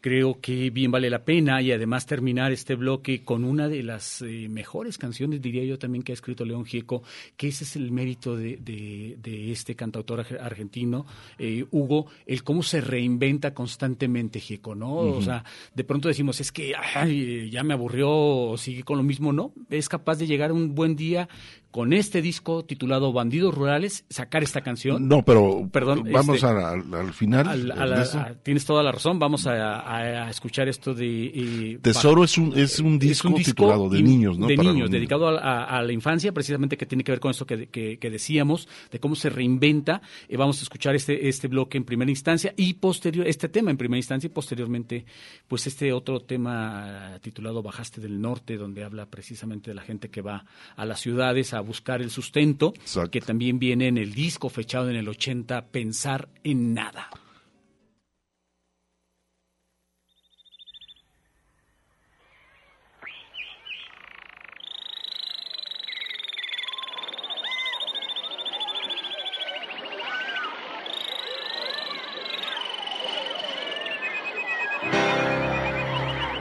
Creo 0.06 0.40
que 0.40 0.70
bien 0.70 0.92
vale 0.92 1.10
la 1.10 1.24
pena 1.24 1.60
y 1.60 1.72
además 1.72 2.06
terminar 2.06 2.52
este 2.52 2.76
bloque 2.76 3.24
con 3.24 3.42
una 3.42 3.68
de 3.68 3.82
las 3.82 4.22
eh, 4.22 4.46
mejores 4.48 4.98
canciones, 4.98 5.42
diría 5.42 5.64
yo 5.64 5.80
también, 5.80 6.04
que 6.04 6.12
ha 6.12 6.14
escrito 6.14 6.44
León 6.44 6.64
Gieco, 6.64 7.02
que 7.36 7.48
ese 7.48 7.64
es 7.64 7.74
el 7.74 7.90
mérito 7.90 8.36
de, 8.36 8.56
de- 8.58 9.18
de 9.20 9.50
este 9.50 9.74
cantautor 9.74 10.20
arge- 10.24 10.38
argentino, 10.40 11.06
eh, 11.40 11.64
Hugo, 11.72 12.06
el 12.24 12.44
cómo 12.44 12.62
se 12.62 12.80
reinventa 12.80 13.52
constantemente 13.52 14.38
Gieco, 14.38 14.76
¿no? 14.76 14.94
O 14.94 15.22
sea, 15.22 15.42
de 15.74 15.82
pronto 15.82 16.06
decimos, 16.06 16.40
es 16.40 16.52
que 16.52 16.72
ay, 16.94 17.50
ya 17.50 17.64
me 17.64 17.74
aburrió 17.74 18.54
sigue 18.58 18.84
con 18.84 18.98
lo 18.98 19.02
mismo, 19.02 19.32
¿no? 19.32 19.52
Es 19.70 19.88
capaz 19.88 20.18
de 20.18 20.28
llegar 20.28 20.52
un 20.52 20.76
buen 20.76 20.94
día 20.94 21.28
con 21.76 21.92
este 21.92 22.22
disco 22.22 22.64
titulado 22.64 23.12
Bandidos 23.12 23.54
Rurales, 23.54 24.06
sacar 24.08 24.42
esta 24.42 24.62
canción. 24.62 25.06
No, 25.06 25.22
pero 25.22 25.68
Perdón, 25.70 26.08
vamos 26.10 26.36
este, 26.36 26.46
al, 26.46 26.56
al- 26.56 26.94
al 26.94 27.12
final. 27.12 27.70
a 27.70 27.84
la- 27.84 28.34
tienes 28.42 28.64
toda 28.64 28.82
la 28.82 28.92
razón, 28.92 29.18
vamos 29.18 29.46
a, 29.46 30.30
escuchar 30.30 30.68
esto 30.68 30.94
de... 30.94 31.78
Tesoro 31.82 32.24
es 32.24 32.38
un, 32.38 32.56
es 32.58 32.80
un 32.80 32.98
disco, 32.98 33.12
es 33.12 33.24
un 33.26 33.34
disco 33.34 33.50
titulado 33.52 33.90
de 33.90 34.00
niños, 34.02 34.38
¿no? 34.38 34.46
De 34.46 34.56
niños, 34.56 34.90
dedicado 34.90 35.28
a, 35.28 35.82
la 35.82 35.92
infancia, 35.92 36.32
precisamente 36.32 36.78
que 36.78 36.86
tiene 36.86 37.04
que 37.04 37.12
ver 37.12 37.20
con 37.20 37.30
esto 37.32 37.44
que, 37.44 37.66
que- 37.66 37.98
que 37.98 38.08
decíamos, 38.08 38.66
de 38.90 38.98
cómo 38.98 39.14
se 39.14 39.28
reinventa. 39.28 40.00
Eh, 40.30 40.38
vamos 40.38 40.58
a 40.60 40.62
escuchar 40.62 40.94
este, 40.94 41.28
este 41.28 41.46
bloque 41.46 41.76
en 41.76 41.84
primera 41.84 42.10
instancia 42.10 42.54
y 42.56 42.72
posterior, 42.72 43.28
este 43.28 43.50
tema 43.50 43.70
en 43.70 43.76
primera 43.76 43.98
instancia 43.98 44.28
y 44.28 44.30
posteriormente, 44.30 45.04
pues 45.46 45.66
este 45.66 45.92
otro 45.92 46.20
tema 46.20 47.18
titulado 47.20 47.62
Bajaste 47.62 48.00
del 48.00 48.18
Norte, 48.18 48.56
donde 48.56 48.82
habla 48.82 49.04
precisamente 49.10 49.72
de 49.72 49.74
la 49.74 49.82
gente 49.82 50.08
que 50.08 50.22
va 50.22 50.46
a 50.74 50.86
las 50.86 51.00
ciudades 51.00 51.52
a 51.52 51.65
buscar 51.66 52.00
el 52.00 52.10
sustento, 52.10 52.72
que 53.10 53.20
también 53.20 53.58
viene 53.58 53.88
en 53.88 53.98
el 53.98 54.14
disco 54.14 54.48
fechado 54.48 54.88
en 54.88 54.96
el 54.96 55.08
80, 55.08 55.66
Pensar 55.66 56.28
en 56.44 56.74
Nada. 56.74 57.10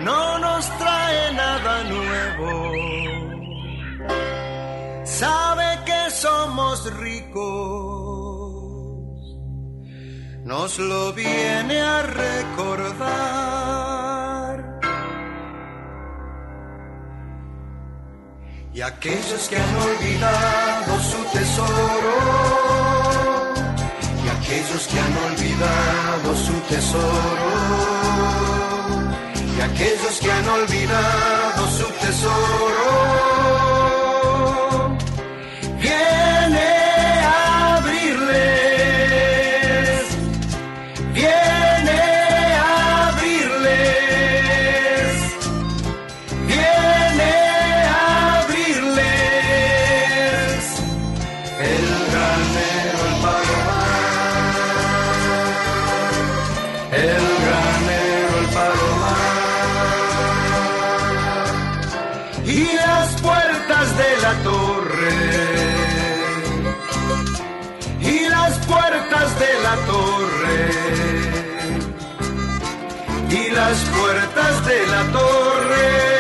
no 0.06 0.38
nos 0.38 0.66
trae 0.78 1.34
nada 1.34 1.84
nuevo. 1.86 3.25
Sabe 5.20 5.80
que 5.86 6.12
somos 6.12 6.94
ricos, 6.96 7.40
nos 10.44 10.78
lo 10.78 11.14
viene 11.14 11.80
a 11.82 12.02
recordar. 12.02 13.16
Y 18.74 18.82
aquellos 18.82 19.48
que 19.48 19.56
han 19.56 19.76
olvidado 19.90 21.00
su 21.00 21.24
tesoro, 21.32 22.16
y 24.22 24.28
aquellos 24.38 24.86
que 24.90 25.00
han 25.00 25.18
olvidado 25.30 26.36
su 26.36 26.60
tesoro 26.74 27.86
y 29.58 29.62
aquellos 29.62 30.20
que 30.20 30.30
han 30.30 30.50
olvidado 30.50 31.68
su 31.70 31.88
tesoro. 32.06 33.25
Puertas 74.06 74.66
de 74.68 74.88
la 74.88 75.04
torre 75.12 76.15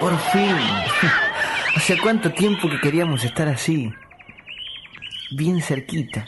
Por 0.00 0.18
fin. 0.18 0.56
Hace 1.76 1.98
cuánto 1.98 2.32
tiempo 2.32 2.68
que 2.68 2.80
queríamos 2.80 3.24
estar 3.24 3.48
así, 3.48 3.92
bien 5.30 5.60
cerquita. 5.60 6.26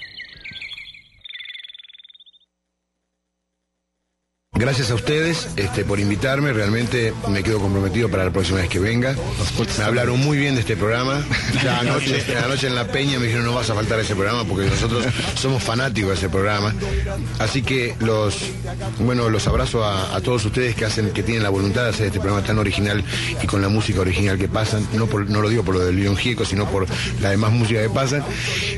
Gracias 4.59 4.91
a 4.91 4.95
ustedes 4.97 5.49
este, 5.57 5.85
por 5.85 6.01
invitarme, 6.01 6.53
realmente 6.53 7.15
me 7.29 7.45
quedo 7.45 7.61
comprometido 7.61 8.09
para 8.11 8.25
la 8.25 8.33
próxima 8.33 8.59
vez 8.59 8.69
que 8.69 8.81
venga. 8.81 9.15
Me 9.79 9.85
hablaron 9.85 10.19
muy 10.19 10.37
bien 10.37 10.55
de 10.57 10.61
este 10.63 10.77
programa. 10.77 11.23
Ya 11.63 11.79
anoche, 11.81 12.23
anoche 12.45 12.67
en 12.67 12.75
La 12.75 12.87
Peña 12.89 13.19
me 13.21 13.27
dijeron 13.27 13.45
no 13.47 13.55
vas 13.55 13.71
a 13.71 13.75
faltar 13.75 14.01
a 14.01 14.03
ese 14.03 14.17
programa 14.17 14.45
porque 14.45 14.69
nosotros 14.69 15.05
somos 15.41 15.63
fanáticos 15.63 16.11
de 16.11 16.17
ese 16.17 16.29
programa. 16.29 16.75
Así 17.39 17.63
que 17.63 17.95
los 18.01 18.37
bueno 18.99 19.31
los 19.31 19.47
abrazo 19.47 19.85
a, 19.85 20.17
a 20.17 20.21
todos 20.21 20.45
ustedes 20.45 20.75
que 20.75 20.85
hacen, 20.85 21.11
que 21.11 21.23
tienen 21.23 21.45
la 21.45 21.51
voluntad 21.51 21.85
de 21.85 21.91
hacer 21.91 22.07
este 22.07 22.19
programa 22.19 22.45
tan 22.45 22.59
original 22.59 23.05
y 23.41 23.47
con 23.47 23.63
la 23.63 23.69
música 23.69 24.01
original 24.01 24.39
que 24.39 24.49
pasan. 24.49 24.85
No, 24.93 25.07
por- 25.07 25.31
no 25.31 25.41
lo 25.41 25.49
digo 25.51 25.63
por 25.63 25.77
lo 25.77 25.85
del 25.85 26.01
León 26.01 26.17
Gieco, 26.17 26.45
sino 26.45 26.69
por 26.69 26.85
la 27.23 27.31
demás 27.31 27.53
música 27.53 27.81
que 27.81 27.91
pasan. 27.91 28.25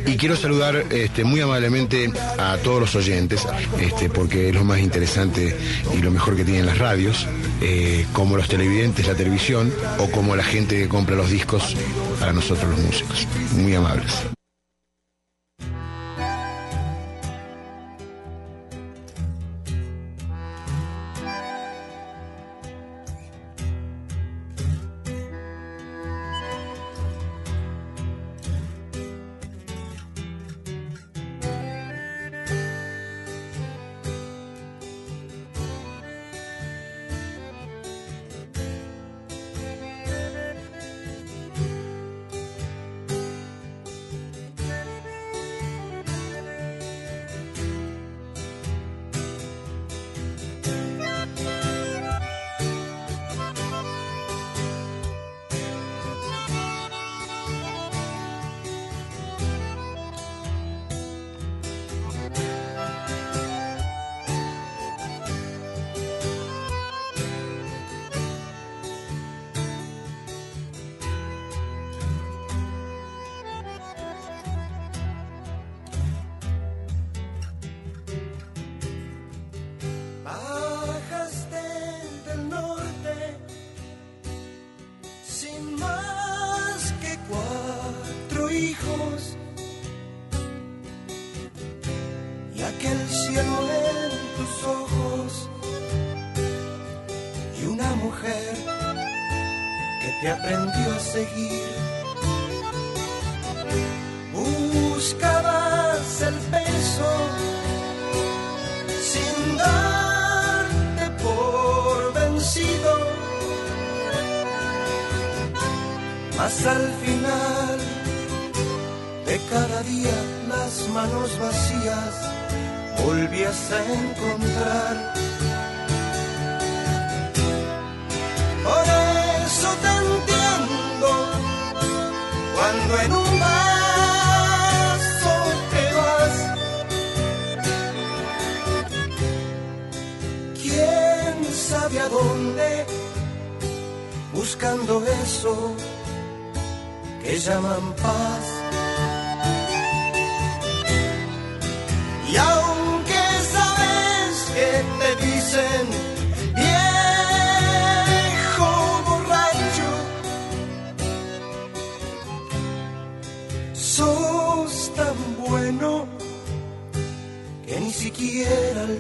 Y 0.07 0.17
quiero 0.19 0.37
saludar 0.37 0.85
este, 0.91 1.25
muy 1.25 1.41
amablemente 1.41 2.13
a 2.39 2.59
todos 2.63 2.81
los 2.81 2.95
oyentes, 2.97 3.47
este, 3.81 4.11
porque 4.11 4.51
es 4.51 4.55
lo 4.55 4.63
más 4.65 4.79
interesante 4.81 5.57
y 5.95 5.99
lo 5.99 6.11
mejor 6.11 6.37
que 6.37 6.45
tienen 6.45 6.67
las 6.67 6.79
radios, 6.79 7.27
eh, 7.61 8.07
como 8.13 8.37
los 8.37 8.49
televidentes, 8.49 9.07
la 9.07 9.15
televisión, 9.15 9.73
o 9.99 10.11
como 10.11 10.37
la 10.37 10.45
gente 10.45 10.77
que 10.79 10.89
compra 10.89 11.17
los 11.17 11.31
discos 11.31 11.77
para 12.19 12.33
nosotros 12.33 12.71
los 12.71 12.81
músicos. 12.81 13.27
Muy 13.57 13.75
amables. 13.75 14.25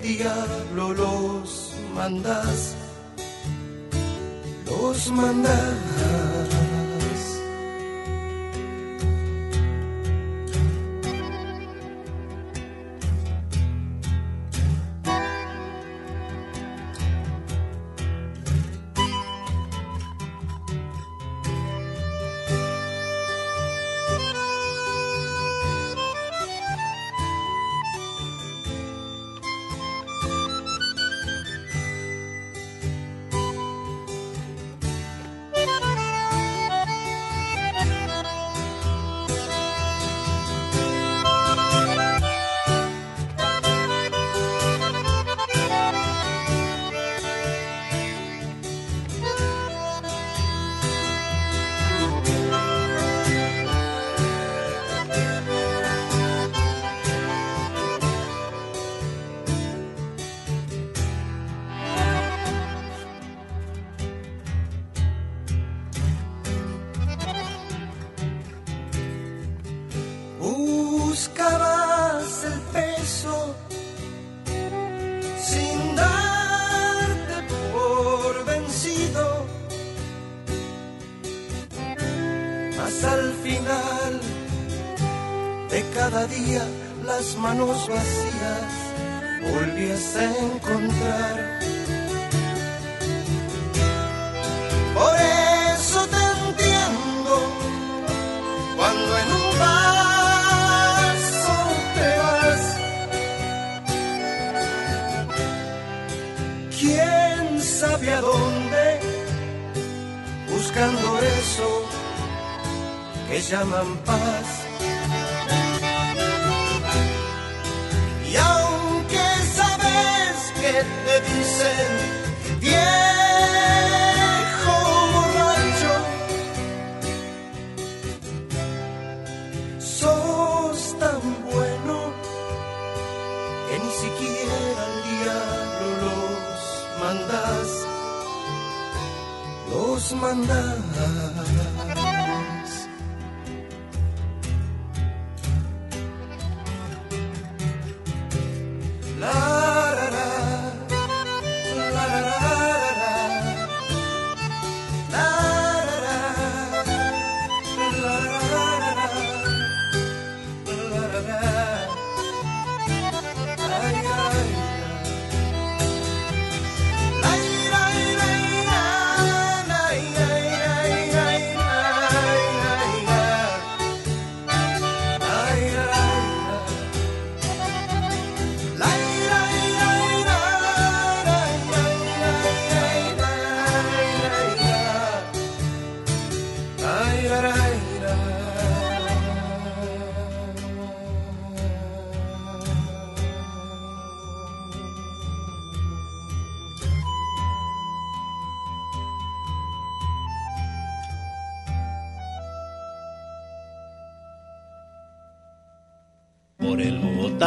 Diablo 0.02 0.94
los 0.94 1.74
mandas, 1.94 2.74
los 4.66 5.10
mandas. 5.12 6.39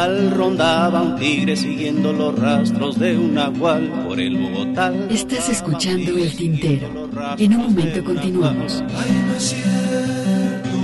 Rondaba 0.06 1.00
un 1.00 1.16
tigre 1.16 1.56
siguiendo 1.56 2.12
los 2.12 2.38
rastros 2.38 2.98
de 2.98 3.16
un 3.16 3.32
nahual 3.34 4.04
por 4.06 4.20
el 4.20 4.36
Bogotá. 4.36 4.92
Estás 5.08 5.48
escuchando 5.48 6.18
el 6.18 6.36
tintero. 6.36 7.08
En 7.38 7.56
un 7.56 7.62
momento 7.62 8.04
continuamos. 8.04 8.84
Ay, 8.94 9.24
no 9.26 9.34
es 9.34 9.42
cierto, 9.42 10.76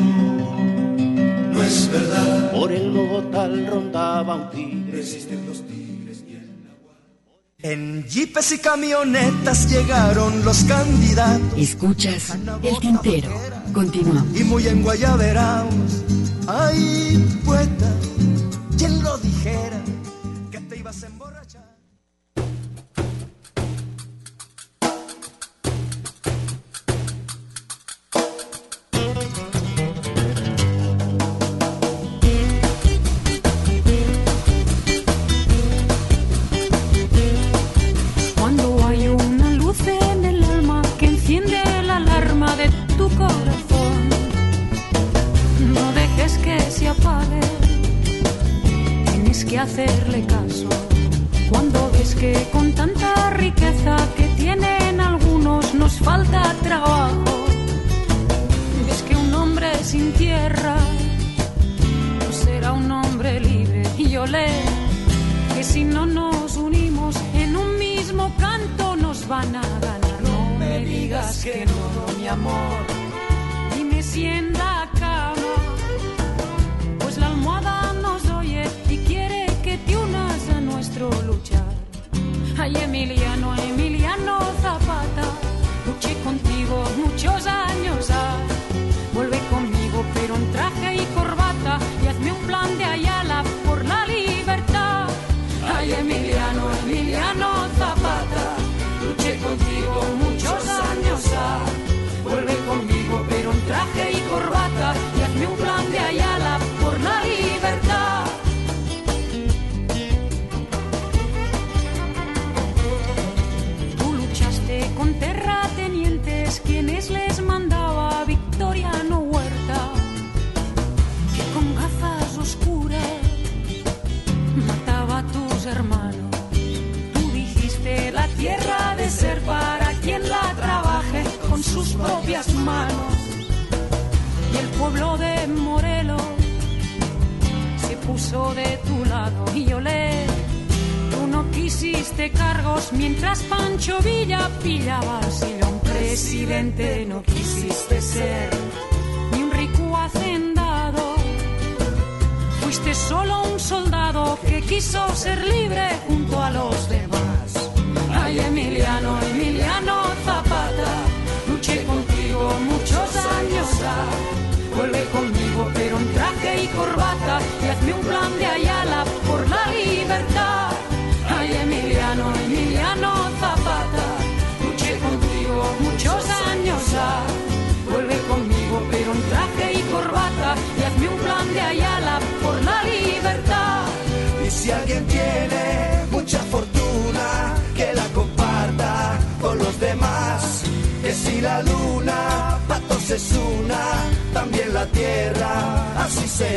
no 1.52 1.62
es 1.62 1.90
verdad. 1.92 2.52
Por 2.52 2.72
el 2.72 2.90
Bogotá 2.90 3.46
rondaba 3.68 4.36
un 4.36 4.50
tigre. 4.50 4.96
los 4.96 5.66
tigres 5.66 6.24
y 6.26 6.32
el 6.36 6.64
nahual. 6.64 6.96
En 7.58 8.06
jeepes 8.08 8.52
y 8.52 8.58
camionetas 8.58 9.70
llegaron 9.70 10.42
los 10.46 10.64
candidatos. 10.64 11.58
Escuchas 11.58 12.38
el 12.62 12.78
tintero. 12.80 13.38
Continuamos. 13.74 14.40
Y 14.40 14.44
muy 14.44 14.66
en 14.66 14.82
Guayaberaos, 14.82 16.04
ay, 16.46 17.22
poeta 17.44 17.99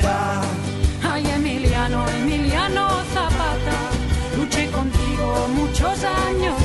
Ay, 0.05 1.23
Emiliano, 1.35 2.05
Emiliano 2.09 2.87
Zapata, 3.13 3.77
luché 4.37 4.69
contigo 4.69 5.47
muchos 5.55 6.03
años. 6.03 6.57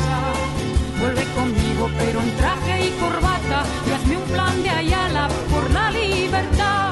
Vuelve 0.98 1.24
conmigo, 1.36 1.88
pero 1.98 2.20
en 2.20 2.36
traje 2.36 2.86
y 2.86 2.90
corbata, 2.98 3.64
y 3.86 3.92
hazme 3.92 4.16
un 4.16 4.24
plan 4.24 4.62
de 4.62 4.70
Ayala 4.70 5.28
por 5.50 5.70
la 5.70 5.90
libertad. 5.92 6.90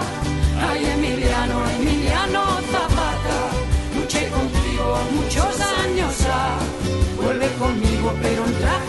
Ay, 0.71 0.85
Emiliano, 0.85 1.59
Emiliano 1.79 2.43
Zapata, 2.71 3.39
luché 3.97 4.29
contigo 4.29 4.99
muchos 5.17 5.61
años. 5.83 6.15
Vuelve 7.21 7.49
conmigo, 7.59 8.13
pero 8.23 8.45
en 8.47 8.55
traje 8.61 8.86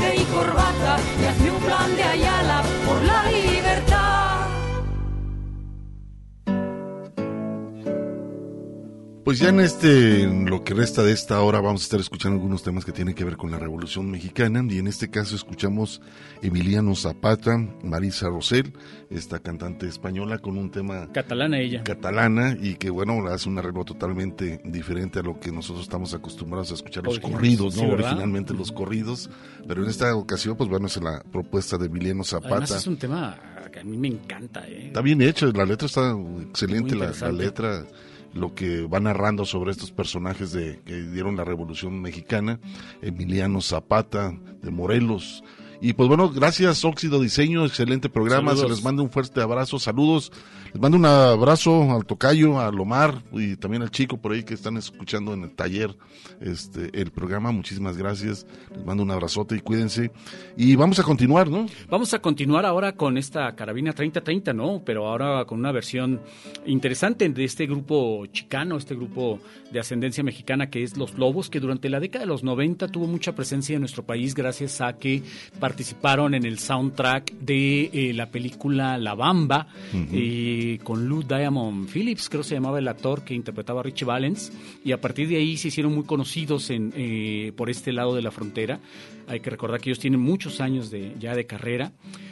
Pues 9.28 9.40
ya 9.40 9.50
en 9.50 9.60
este, 9.60 10.24
en 10.24 10.50
lo 10.50 10.64
que 10.64 10.74
resta 10.74 11.04
de 11.04 11.12
esta 11.12 11.42
hora, 11.42 11.60
vamos 11.60 11.82
a 11.82 11.84
estar 11.84 12.00
escuchando 12.00 12.38
algunos 12.38 12.64
temas 12.64 12.86
que 12.86 12.94
tienen 12.94 13.14
que 13.14 13.26
ver 13.26 13.36
con 13.36 13.52
la 13.52 13.60
Revolución 13.60 14.10
Mexicana 14.10 14.66
y 14.70 14.78
en 14.80 14.88
este 14.88 15.10
caso 15.10 15.36
escuchamos 15.36 16.00
Emiliano 16.42 16.96
Zapata, 16.96 17.58
Marisa 17.84 18.30
Rosell, 18.30 18.72
esta 19.10 19.40
cantante 19.40 19.86
española 19.86 20.38
con 20.38 20.58
un 20.58 20.72
tema 20.72 21.12
Catalana 21.12 21.60
ella. 21.60 21.84
catalana 21.84 22.58
y 22.58 22.76
que 22.76 22.90
bueno, 22.90 23.28
hace 23.28 23.50
un 23.50 23.58
arreglo 23.58 23.84
totalmente 23.84 24.62
diferente 24.64 25.20
a 25.20 25.24
lo 25.24 25.38
que 25.42 25.52
nosotros 25.52 25.84
estamos 25.84 26.14
acostumbrados 26.14 26.72
a 26.72 26.76
escuchar 26.76 27.04
los 27.04 27.16
Original, 27.16 27.38
corridos, 27.38 27.76
¿no? 27.76 27.90
Originalmente 27.90 28.54
los 28.54 28.72
corridos, 28.72 29.30
pero 29.68 29.84
en 29.84 29.90
esta 29.90 30.16
ocasión 30.16 30.56
pues 30.56 30.70
bueno, 30.70 30.88
es 30.88 31.04
la 31.04 31.22
propuesta 31.34 31.78
de 31.78 31.88
Emiliano 31.88 32.24
Zapata. 32.24 32.56
Además 32.56 32.72
es 32.72 32.88
un 32.88 32.96
tema 32.96 33.38
que 33.74 33.82
a 33.82 33.84
mí 33.84 33.98
me 33.98 34.08
encanta. 34.08 34.66
¿eh? 34.70 34.88
Está 34.88 35.02
bien 35.02 35.22
hecho, 35.22 35.52
la 35.52 35.66
letra 35.66 35.88
está 35.88 36.16
excelente, 36.48 36.96
la, 36.96 37.12
letra, 37.34 37.86
lo 38.34 38.54
que 38.54 38.82
va 38.84 39.00
narrando 39.00 39.46
sobre 39.46 39.72
estos 39.72 39.92
personajes 39.92 40.52
de 40.52 40.80
que 40.86 41.02
dieron 41.02 41.36
la 41.36 41.44
Revolución 41.44 42.02
Mexicana, 42.02 42.60
Emiliano 43.02 43.62
Zapata, 43.62 44.34
de 44.62 44.72
Morelos. 44.72 45.44
Y 45.80 45.94
pues 45.94 46.08
bueno, 46.08 46.30
gracias 46.30 46.84
Óxido 46.84 47.20
Diseño, 47.22 47.66
excelente 47.66 48.10
programa, 48.10 48.52
Saludos. 48.52 48.70
se 48.70 48.76
les 48.76 48.84
manda 48.84 49.04
un 49.04 49.12
fuerte 49.12 49.42
abrazo, 49.42 49.78
saludos, 49.78 50.32
les 50.74 50.82
mando 50.82 50.98
un 50.98 51.06
abrazo 51.06 51.92
al 51.92 52.06
Tocayo, 52.06 52.60
a 52.60 52.72
Lomar 52.72 53.22
y 53.32 53.56
también 53.58 53.84
al 53.84 53.92
chico 53.92 54.18
por 54.18 54.32
ahí 54.32 54.44
que 54.44 54.56
están 54.56 54.78
escuchando 54.78 55.34
en 55.34 55.44
el 55.44 55.52
taller 55.52 55.96
este 56.42 57.00
el 57.00 57.12
programa, 57.12 57.52
muchísimas 57.52 57.96
gracias, 57.98 58.48
les 58.76 58.86
mando 58.86 59.04
un 59.04 59.12
abrazote 59.12 59.56
y 59.56 59.60
cuídense. 59.60 60.12
Y 60.56 60.76
vamos 60.76 61.00
a 61.00 61.04
continuar, 61.04 61.50
¿no? 61.50 61.68
Vamos 61.90 62.14
a 62.14 62.20
continuar 62.20 62.66
ahora 62.66 62.96
con 62.96 63.18
esta 63.18 63.56
carabina 63.56 63.94
3030, 63.94 64.54
¿no? 64.54 64.82
Pero 64.84 65.08
ahora 65.08 65.46
con 65.46 65.60
una 65.60 65.72
versión 65.72 66.22
interesante 66.66 67.30
de 67.30 67.44
este 67.44 67.68
grupo 67.68 68.26
chicano, 68.28 68.78
este 68.78 68.96
grupo 68.96 69.40
de 69.72 69.80
ascendencia 69.80 70.24
mexicana 70.24 70.70
que 70.70 70.84
es 70.84 70.98
Los 70.98 71.18
Lobos, 71.18 71.50
que 71.50 71.60
durante 71.60 71.90
la 71.90 72.00
década 72.00 72.26
de 72.26 72.30
los 72.30 72.44
90 72.44 72.88
tuvo 72.88 73.06
mucha 73.06 73.36
presencia 73.36 73.76
en 73.76 73.82
nuestro 73.82 74.04
país 74.04 74.34
gracias 74.34 74.82
a 74.82 74.94
que 74.98 75.24
participaron 75.68 76.34
en 76.34 76.46
el 76.46 76.60
soundtrack 76.60 77.34
de 77.40 77.90
eh, 77.92 78.14
la 78.14 78.32
película 78.32 78.98
La 78.98 79.16
Bamba, 79.16 79.68
Ujú. 79.94 80.06
eh, 80.14 80.80
con 80.82 81.10
Lou 81.10 81.24
Diamond 81.24 81.90
Phillips, 81.90 82.30
creo 82.30 82.42
se 82.42 82.56
llamaba 82.56 82.80
el 82.80 82.88
actor 82.88 83.26
que 83.26 83.34
interpretaba 83.34 83.82
a 83.82 83.84
Richie 83.84 84.06
Valens, 84.06 84.54
y 84.86 84.94
a 84.94 85.02
partir 85.02 85.28
de 85.28 85.36
ahí 85.36 85.58
se 85.58 85.68
hicieron 85.68 85.94
muy 85.94 86.06
conocidos 86.06 86.70
en, 86.70 86.94
eh, 86.96 87.52
por 87.58 87.70
este 87.70 87.92
lado 87.92 88.16
de 88.16 88.22
la 88.22 88.32
frontera. 88.32 88.80
Hay 89.28 89.42
que 89.42 89.50
recordar 89.50 89.82
que 89.82 89.90
ellos 89.90 90.00
tienen 90.00 90.22
muchos 90.22 90.62
años 90.62 90.90
de, 90.90 91.16
ya 91.20 91.36
de 91.36 91.46
carrera. 91.46 91.92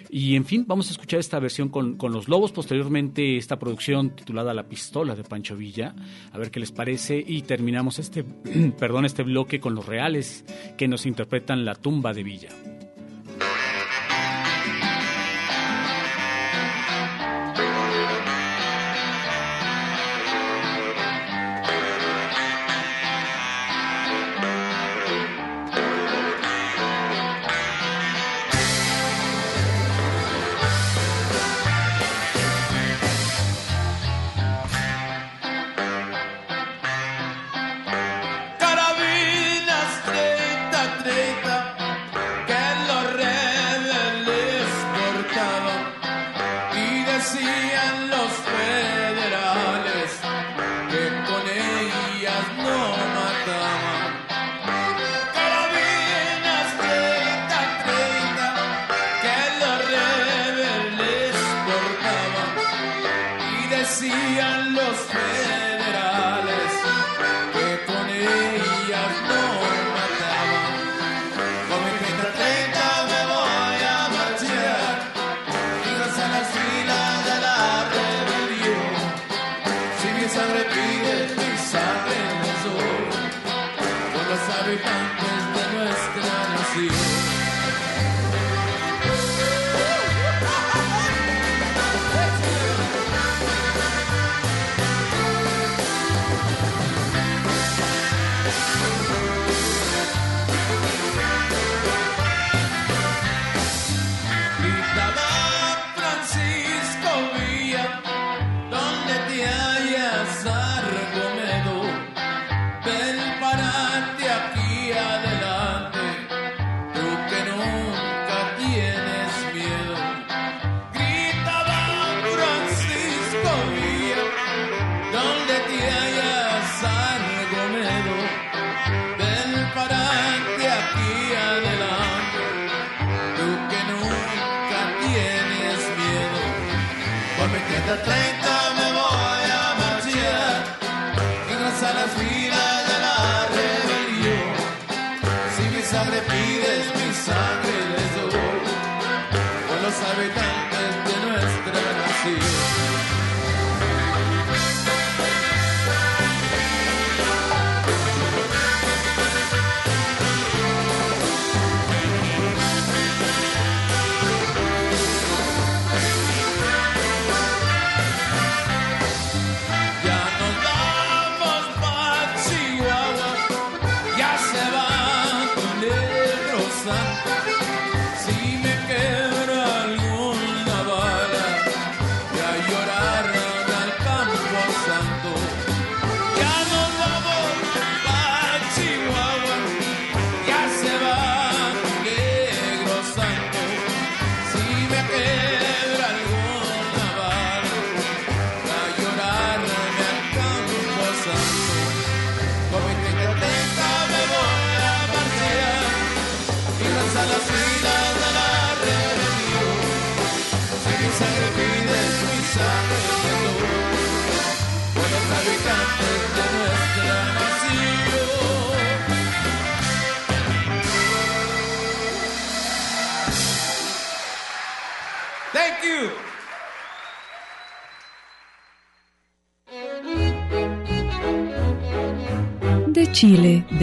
Y 0.10 0.38
en 0.38 0.46
fin, 0.46 0.64
vamos 0.66 0.88
a 0.88 0.92
escuchar 0.92 1.20
esta 1.20 1.38
versión 1.40 1.68
con, 1.68 1.98
con 1.98 2.14
los 2.14 2.30
lobos, 2.30 2.54
posteriormente 2.54 3.36
esta 3.36 3.60
producción 3.60 4.12
titulada 4.16 4.54
La 4.54 4.64
pistola 4.64 5.14
de 5.14 5.24
Pancho 5.26 5.58
Villa, 5.58 5.94
a 6.32 6.38
ver 6.38 6.52
qué 6.52 6.62
les 6.62 6.72
parece 6.72 7.22
y 7.28 7.42
terminamos 7.42 8.00
este, 8.00 8.24
perdón, 8.80 9.04
este 9.04 9.24
bloque 9.24 9.60
con 9.60 9.76
los 9.76 9.86
reales 9.86 10.46
que 10.78 10.88
nos 10.88 11.06
interpretan 11.06 11.66
La 11.66 11.76
tumba 11.76 12.14
de 12.14 12.24
Villa. 12.24 12.50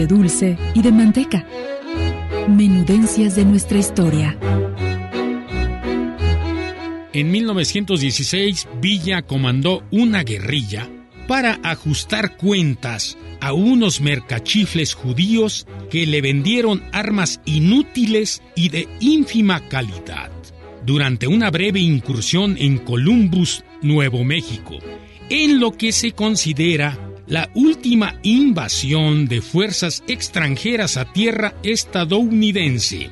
De 0.03 0.15
dulce 0.15 0.57
y 0.73 0.81
de 0.81 0.91
manteca. 0.91 1.45
Menudencias 2.49 3.37
de 3.37 3.45
nuestra 3.45 3.77
historia. 3.77 4.37
En 7.13 7.31
1916, 7.31 8.67
Villa 8.81 9.21
comandó 9.21 9.83
una 9.91 10.23
guerrilla 10.23 10.89
para 11.27 11.59
ajustar 11.63 12.35
cuentas 12.35 13.17
a 13.39 13.53
unos 13.53 14.01
mercachifles 14.01 14.93
judíos 14.93 15.67
que 15.89 16.05
le 16.05 16.21
vendieron 16.21 16.83
armas 16.91 17.39
inútiles 17.45 18.41
y 18.55 18.69
de 18.69 18.89
ínfima 18.99 19.69
calidad 19.69 20.31
durante 20.85 21.27
una 21.27 21.49
breve 21.49 21.79
incursión 21.79 22.57
en 22.59 22.77
Columbus, 22.79 23.63
Nuevo 23.81 24.25
México, 24.25 24.79
en 25.29 25.61
lo 25.61 25.71
que 25.71 25.93
se 25.93 26.11
considera 26.11 27.12
la 27.33 27.49
última 27.55 28.19
invasión 28.21 29.25
de 29.25 29.41
fuerzas 29.41 30.03
extranjeras 30.07 30.97
a 30.97 31.11
tierra 31.11 31.55
estadounidense. 31.63 33.09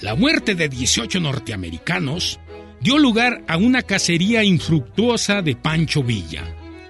La 0.00 0.14
muerte 0.14 0.54
de 0.54 0.68
18 0.68 1.18
norteamericanos 1.18 2.38
dio 2.80 2.98
lugar 2.98 3.42
a 3.48 3.56
una 3.56 3.82
cacería 3.82 4.44
infructuosa 4.44 5.42
de 5.42 5.56
Pancho 5.56 6.04
Villa. 6.04 6.44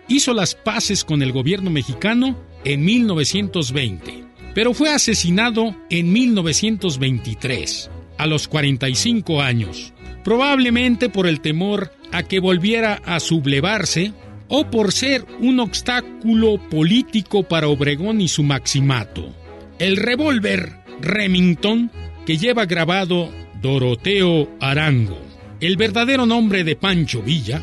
Hizo 0.09 0.35
las 0.35 0.55
paces 0.55 1.06
con 1.06 1.23
el 1.23 1.32
gobierno 1.32 1.70
mexicano 1.70 2.39
en 2.65 2.85
1920, 2.85 4.27
pero 4.55 4.74
fue 4.74 4.90
asesinado 4.90 5.74
en 5.89 6.12
1923, 6.12 7.90
a 8.19 8.27
los 8.27 8.47
45 8.47 9.40
años, 9.40 9.94
probablemente 10.23 11.09
por 11.09 11.27
el 11.27 11.40
temor 11.40 11.94
a 12.12 12.24
que 12.24 12.40
volviera 12.40 13.01
a 13.06 13.20
sublevarse 13.20 14.12
o 14.49 14.71
por 14.71 14.93
ser 14.93 15.25
un 15.41 15.61
obstáculo 15.61 16.59
político 16.69 17.43
para 17.43 17.69
Obregón 17.69 18.21
y 18.21 18.29
su 18.29 18.43
maximato. 18.43 19.35
El 19.79 19.97
revólver 19.97 20.73
Remington, 21.01 21.91
que 22.27 22.39
lleva 22.39 22.66
grabado 22.66 23.31
Doroteo 23.61 24.49
Arango, 24.61 25.21
el 25.61 25.77
verdadero 25.77 26.27
nombre 26.27 26.65
de 26.65 26.77
Pancho 26.77 27.23
Villa, 27.23 27.62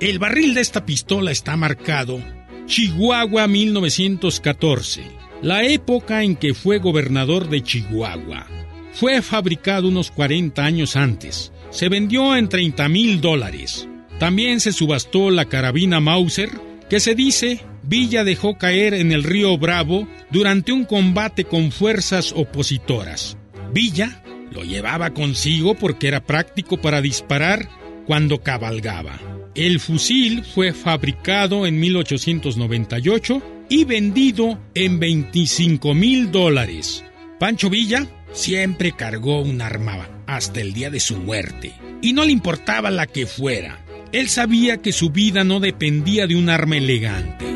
el 0.00 0.18
barril 0.18 0.54
de 0.54 0.60
esta 0.60 0.86
pistola 0.86 1.30
está 1.30 1.56
marcado 1.56 2.22
Chihuahua 2.66 3.48
1914, 3.48 5.02
la 5.42 5.64
época 5.64 6.22
en 6.22 6.36
que 6.36 6.54
fue 6.54 6.78
gobernador 6.78 7.48
de 7.48 7.62
Chihuahua. 7.62 8.46
Fue 8.92 9.22
fabricado 9.22 9.88
unos 9.88 10.10
40 10.10 10.64
años 10.64 10.96
antes. 10.96 11.52
Se 11.70 11.88
vendió 11.88 12.36
en 12.36 12.48
30 12.48 12.88
mil 12.88 13.20
dólares. 13.20 13.88
También 14.20 14.60
se 14.60 14.72
subastó 14.72 15.30
la 15.30 15.46
carabina 15.46 15.98
Mauser, 15.98 16.50
que 16.90 17.00
se 17.00 17.14
dice 17.14 17.62
Villa 17.82 18.22
dejó 18.22 18.58
caer 18.58 18.92
en 18.92 19.12
el 19.12 19.24
río 19.24 19.56
Bravo 19.56 20.06
durante 20.30 20.72
un 20.72 20.84
combate 20.84 21.44
con 21.44 21.72
fuerzas 21.72 22.34
opositoras. 22.36 23.38
Villa 23.72 24.22
lo 24.52 24.62
llevaba 24.62 25.14
consigo 25.14 25.74
porque 25.74 26.08
era 26.08 26.22
práctico 26.22 26.76
para 26.76 27.00
disparar 27.00 27.66
cuando 28.06 28.42
cabalgaba. 28.42 29.18
El 29.54 29.80
fusil 29.80 30.44
fue 30.44 30.74
fabricado 30.74 31.66
en 31.66 31.80
1898 31.80 33.42
y 33.70 33.84
vendido 33.84 34.60
en 34.74 35.00
25 35.00 35.94
mil 35.94 36.30
dólares. 36.30 37.02
Pancho 37.38 37.70
Villa 37.70 38.06
siempre 38.32 38.92
cargó 38.92 39.40
un 39.40 39.62
arma 39.62 40.08
hasta 40.26 40.60
el 40.60 40.74
día 40.74 40.90
de 40.90 41.00
su 41.00 41.16
muerte, 41.16 41.72
y 42.02 42.12
no 42.12 42.26
le 42.26 42.32
importaba 42.32 42.90
la 42.90 43.06
que 43.06 43.26
fuera. 43.26 43.80
Él 44.12 44.28
sabía 44.28 44.78
que 44.78 44.92
su 44.92 45.10
vida 45.10 45.44
no 45.44 45.60
dependía 45.60 46.26
de 46.26 46.34
un 46.34 46.50
arma 46.50 46.76
elegante. 46.76 47.46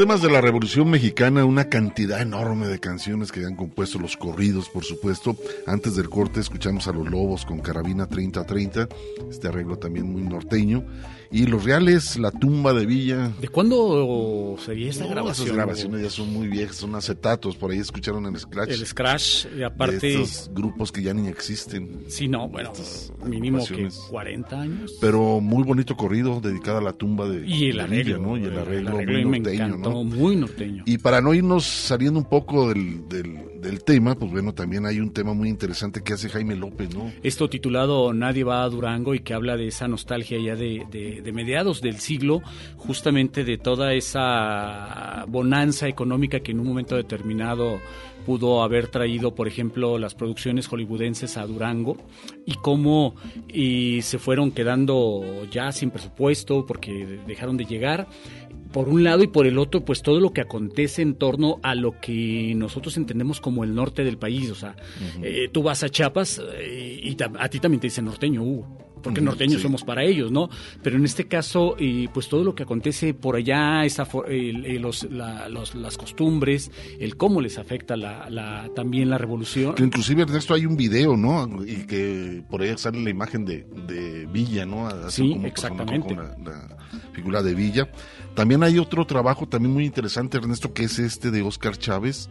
Temas 0.00 0.22
de 0.22 0.30
la 0.30 0.40
Revolución 0.40 0.88
Mexicana, 0.88 1.44
una 1.44 1.68
cantidad 1.68 2.22
enorme 2.22 2.68
de 2.68 2.80
canciones 2.80 3.30
que 3.30 3.44
han 3.44 3.54
compuesto 3.54 3.98
los 3.98 4.16
corridos, 4.16 4.70
por 4.70 4.82
supuesto. 4.82 5.36
Antes 5.66 5.94
del 5.94 6.08
corte 6.08 6.40
escuchamos 6.40 6.88
a 6.88 6.92
los 6.92 7.06
Lobos 7.10 7.44
con 7.44 7.60
Carabina 7.60 8.06
3030, 8.06 8.88
este 9.30 9.48
arreglo 9.48 9.76
también 9.76 10.10
muy 10.10 10.22
norteño. 10.22 10.86
Y 11.32 11.46
Los 11.46 11.62
Reales, 11.62 12.18
La 12.18 12.32
Tumba 12.32 12.72
de 12.72 12.86
Villa. 12.86 13.30
¿De 13.40 13.46
cuándo 13.46 14.56
sería 14.64 14.90
esta 14.90 15.04
No, 15.04 15.10
grabación? 15.10 15.46
Esas 15.46 15.56
grabaciones 15.56 16.02
ya 16.02 16.10
son 16.10 16.32
muy 16.32 16.48
viejas, 16.48 16.74
son 16.74 16.96
acetatos, 16.96 17.54
por 17.54 17.70
ahí 17.70 17.78
escucharon 17.78 18.26
el 18.26 18.36
Scratch. 18.36 18.70
El 18.70 18.84
Scratch, 18.84 19.46
y 19.56 19.62
aparte... 19.62 20.08
De 20.08 20.22
estos 20.22 20.50
grupos 20.52 20.90
que 20.90 21.02
ya 21.02 21.14
ni 21.14 21.28
existen. 21.28 22.04
Sí, 22.08 22.26
no, 22.26 22.48
bueno, 22.48 22.72
mínimo 23.24 23.58
que 23.58 23.64
agrupaciones. 23.74 23.94
40 24.10 24.60
años. 24.60 24.96
Pero 25.00 25.40
muy 25.40 25.62
bonito 25.62 25.96
corrido 25.96 26.40
dedicado 26.40 26.78
a 26.78 26.82
la 26.82 26.94
tumba 26.94 27.28
de, 27.28 27.46
Y 27.46 27.70
el 27.70 27.78
arreglo, 27.78 28.18
Villa, 28.18 28.18
¿no? 28.18 28.36
Y 28.36 28.42
el 28.42 28.52
el 28.52 28.58
arreglo, 28.58 28.90
muy 29.28 29.40
norteño, 29.40 29.66
encantó, 29.66 29.89
¿no? 29.90 30.04
muy 30.04 30.36
norteño. 30.36 30.82
Y 30.86 30.98
para 30.98 31.20
no 31.20 31.34
irnos 31.34 31.64
saliendo 31.64 32.18
un 32.20 32.26
poco 32.26 32.68
del, 32.68 33.08
del, 33.08 33.60
del 33.60 33.84
tema, 33.84 34.14
pues 34.14 34.30
bueno, 34.30 34.52
también 34.54 34.86
hay 34.86 35.00
un 35.00 35.12
tema 35.12 35.34
muy 35.34 35.48
interesante 35.48 36.02
que 36.02 36.12
hace 36.14 36.28
Jaime 36.28 36.56
López, 36.56 36.94
¿no? 36.94 37.10
Esto 37.22 37.48
titulado 37.50 38.12
Nadie 38.12 38.44
va 38.44 38.62
a 38.62 38.68
Durango 38.68 39.14
y 39.14 39.20
que 39.20 39.34
habla 39.34 39.56
de 39.56 39.68
esa 39.68 39.88
nostalgia 39.88 40.38
ya 40.38 40.56
de, 40.56 40.86
de- 40.90 41.20
de 41.22 41.32
mediados 41.32 41.80
del 41.80 41.98
siglo, 41.98 42.42
justamente 42.76 43.44
de 43.44 43.58
toda 43.58 43.92
esa 43.94 45.24
bonanza 45.28 45.88
económica 45.88 46.40
que 46.40 46.52
en 46.52 46.60
un 46.60 46.66
momento 46.68 46.96
determinado 46.96 47.80
pudo 48.26 48.62
haber 48.62 48.88
traído, 48.88 49.34
por 49.34 49.48
ejemplo, 49.48 49.98
las 49.98 50.14
producciones 50.14 50.66
hollywoodenses 50.68 51.38
a 51.38 51.46
Durango 51.46 51.96
y 52.44 52.54
cómo 52.56 53.14
y 53.48 54.02
se 54.02 54.18
fueron 54.18 54.50
quedando 54.52 55.22
ya 55.50 55.72
sin 55.72 55.90
presupuesto 55.90 56.66
porque 56.66 57.18
dejaron 57.26 57.56
de 57.56 57.64
llegar 57.64 58.08
por 58.72 58.88
un 58.88 59.02
lado 59.04 59.22
y 59.22 59.26
por 59.26 59.46
el 59.46 59.58
otro, 59.58 59.84
pues 59.84 60.02
todo 60.02 60.20
lo 60.20 60.32
que 60.32 60.40
acontece 60.40 61.02
en 61.02 61.14
torno 61.14 61.58
a 61.62 61.74
lo 61.74 62.00
que 62.00 62.52
nosotros 62.56 62.96
entendemos 62.96 63.40
como 63.40 63.64
el 63.64 63.74
norte 63.74 64.04
del 64.04 64.16
país. 64.18 64.50
O 64.50 64.54
sea, 64.54 64.76
eh, 65.22 65.48
tú 65.52 65.62
vas 65.62 65.82
a 65.82 65.88
Chiapas 65.88 66.40
eh, 66.56 67.00
y 67.02 67.16
a 67.22 67.48
ti 67.48 67.58
también 67.60 67.80
te 67.80 67.88
dicen 67.88 68.04
norteño, 68.04 68.42
uh, 68.42 68.64
porque 69.02 69.22
norteños 69.22 69.56
sí. 69.56 69.62
somos 69.62 69.82
para 69.82 70.04
ellos, 70.04 70.30
¿no? 70.30 70.50
Pero 70.82 70.96
en 70.98 71.06
este 71.06 71.26
caso, 71.26 71.74
eh, 71.78 72.06
pues 72.12 72.28
todo 72.28 72.44
lo 72.44 72.54
que 72.54 72.64
acontece 72.64 73.14
por 73.14 73.34
allá, 73.36 73.84
esa, 73.86 74.06
el- 74.28 74.80
los, 74.82 75.04
la- 75.10 75.48
los- 75.48 75.74
las 75.74 75.96
costumbres, 75.96 76.70
el 76.98 77.16
cómo 77.16 77.40
les 77.40 77.56
afecta 77.58 77.96
la, 77.96 78.28
la- 78.28 78.68
también 78.76 79.08
la 79.08 79.16
revolución. 79.16 79.74
Que 79.74 79.84
inclusive 79.84 80.22
Ernesto 80.22 80.52
hay 80.52 80.66
un 80.66 80.76
video, 80.76 81.16
¿no? 81.16 81.48
Y 81.64 81.86
que 81.86 82.42
por 82.50 82.60
ahí 82.60 82.74
sale 82.76 83.02
la 83.02 83.08
imagen 83.10 83.46
de, 83.46 83.64
de 83.86 84.26
Villa, 84.26 84.66
¿no? 84.66 84.86
Así 84.86 85.22
Sí, 85.22 85.30
como 85.32 85.46
exactamente. 85.46 86.14
la 86.14 86.76
figura 87.14 87.42
de 87.42 87.54
Villa. 87.54 87.88
También 88.34 88.62
hay 88.62 88.78
otro 88.78 89.06
trabajo 89.06 89.46
también 89.46 89.74
muy 89.74 89.84
interesante, 89.84 90.38
Ernesto, 90.38 90.72
que 90.72 90.84
es 90.84 90.98
este 90.98 91.30
de 91.30 91.42
Oscar 91.42 91.76
Chávez, 91.76 92.28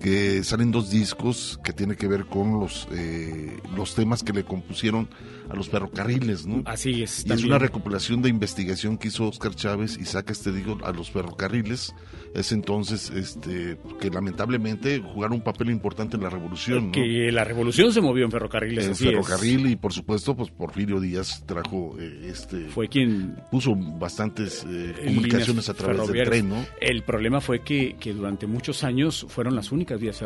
que 0.00 0.42
salen 0.44 0.70
dos 0.70 0.90
discos 0.90 1.60
que 1.62 1.72
tiene 1.72 1.96
que 1.96 2.08
ver 2.08 2.26
con 2.26 2.58
los, 2.58 2.88
eh, 2.92 3.58
los 3.76 3.94
temas 3.94 4.22
que 4.22 4.32
le 4.32 4.44
compusieron 4.44 5.08
a 5.52 5.56
los 5.56 5.68
ferrocarriles, 5.68 6.46
¿no? 6.46 6.62
Así 6.64 7.02
es. 7.02 7.24
Y 7.26 7.32
es 7.32 7.44
una 7.44 7.58
recopilación 7.58 8.22
de 8.22 8.30
investigación 8.30 8.96
que 8.96 9.08
hizo 9.08 9.28
Oscar 9.28 9.54
Chávez 9.54 9.98
y 10.00 10.06
saca 10.06 10.32
este 10.32 10.50
digo 10.50 10.78
a 10.82 10.92
los 10.92 11.10
ferrocarriles. 11.10 11.94
Es 12.34 12.52
entonces 12.52 13.10
este 13.10 13.76
que 14.00 14.08
lamentablemente 14.08 15.00
jugaron 15.00 15.36
un 15.36 15.44
papel 15.44 15.68
importante 15.68 16.16
en 16.16 16.22
la 16.22 16.30
revolución, 16.30 16.86
¿no? 16.86 16.92
Que 16.92 17.30
la 17.30 17.44
revolución 17.44 17.92
se 17.92 18.00
movió 18.00 18.24
en 18.24 18.30
ferrocarriles. 18.30 18.86
en 18.86 18.92
así 18.92 19.04
es. 19.04 19.10
ferrocarril 19.10 19.66
y 19.66 19.76
por 19.76 19.92
supuesto 19.92 20.34
pues 20.34 20.50
Porfirio 20.50 20.98
Díaz 20.98 21.44
trajo 21.46 21.96
eh, 22.00 22.28
este 22.30 22.68
Fue 22.68 22.88
quien 22.88 23.36
puso 23.50 23.74
bastantes 23.76 24.64
eh, 24.66 24.94
comunicaciones 25.04 25.68
a 25.68 25.74
través 25.74 26.08
del 26.08 26.24
tren, 26.24 26.48
¿no? 26.48 26.64
El 26.80 27.02
problema 27.02 27.42
fue 27.42 27.60
que, 27.60 27.96
que 28.00 28.14
durante 28.14 28.46
muchos 28.46 28.84
años 28.84 29.26
fueron 29.28 29.54
las 29.54 29.70
únicas 29.70 30.00
vías 30.00 30.24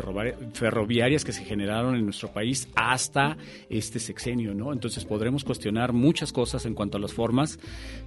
ferroviarias 0.53 1.25
que 1.25 1.33
se 1.33 1.43
generaron 1.43 1.95
en 1.95 2.05
nuestro 2.05 2.31
país 2.31 2.69
hasta 2.75 3.35
este 3.69 3.99
sexenio, 3.99 4.53
¿no? 4.53 4.71
Entonces 4.71 5.03
podremos 5.17 5.43
cuestionar 5.43 5.93
muchas 5.93 6.31
cosas 6.31 6.67
en 6.67 6.75
cuanto 6.75 6.97
a 6.97 6.99
las 7.01 7.11
formas, 7.11 7.57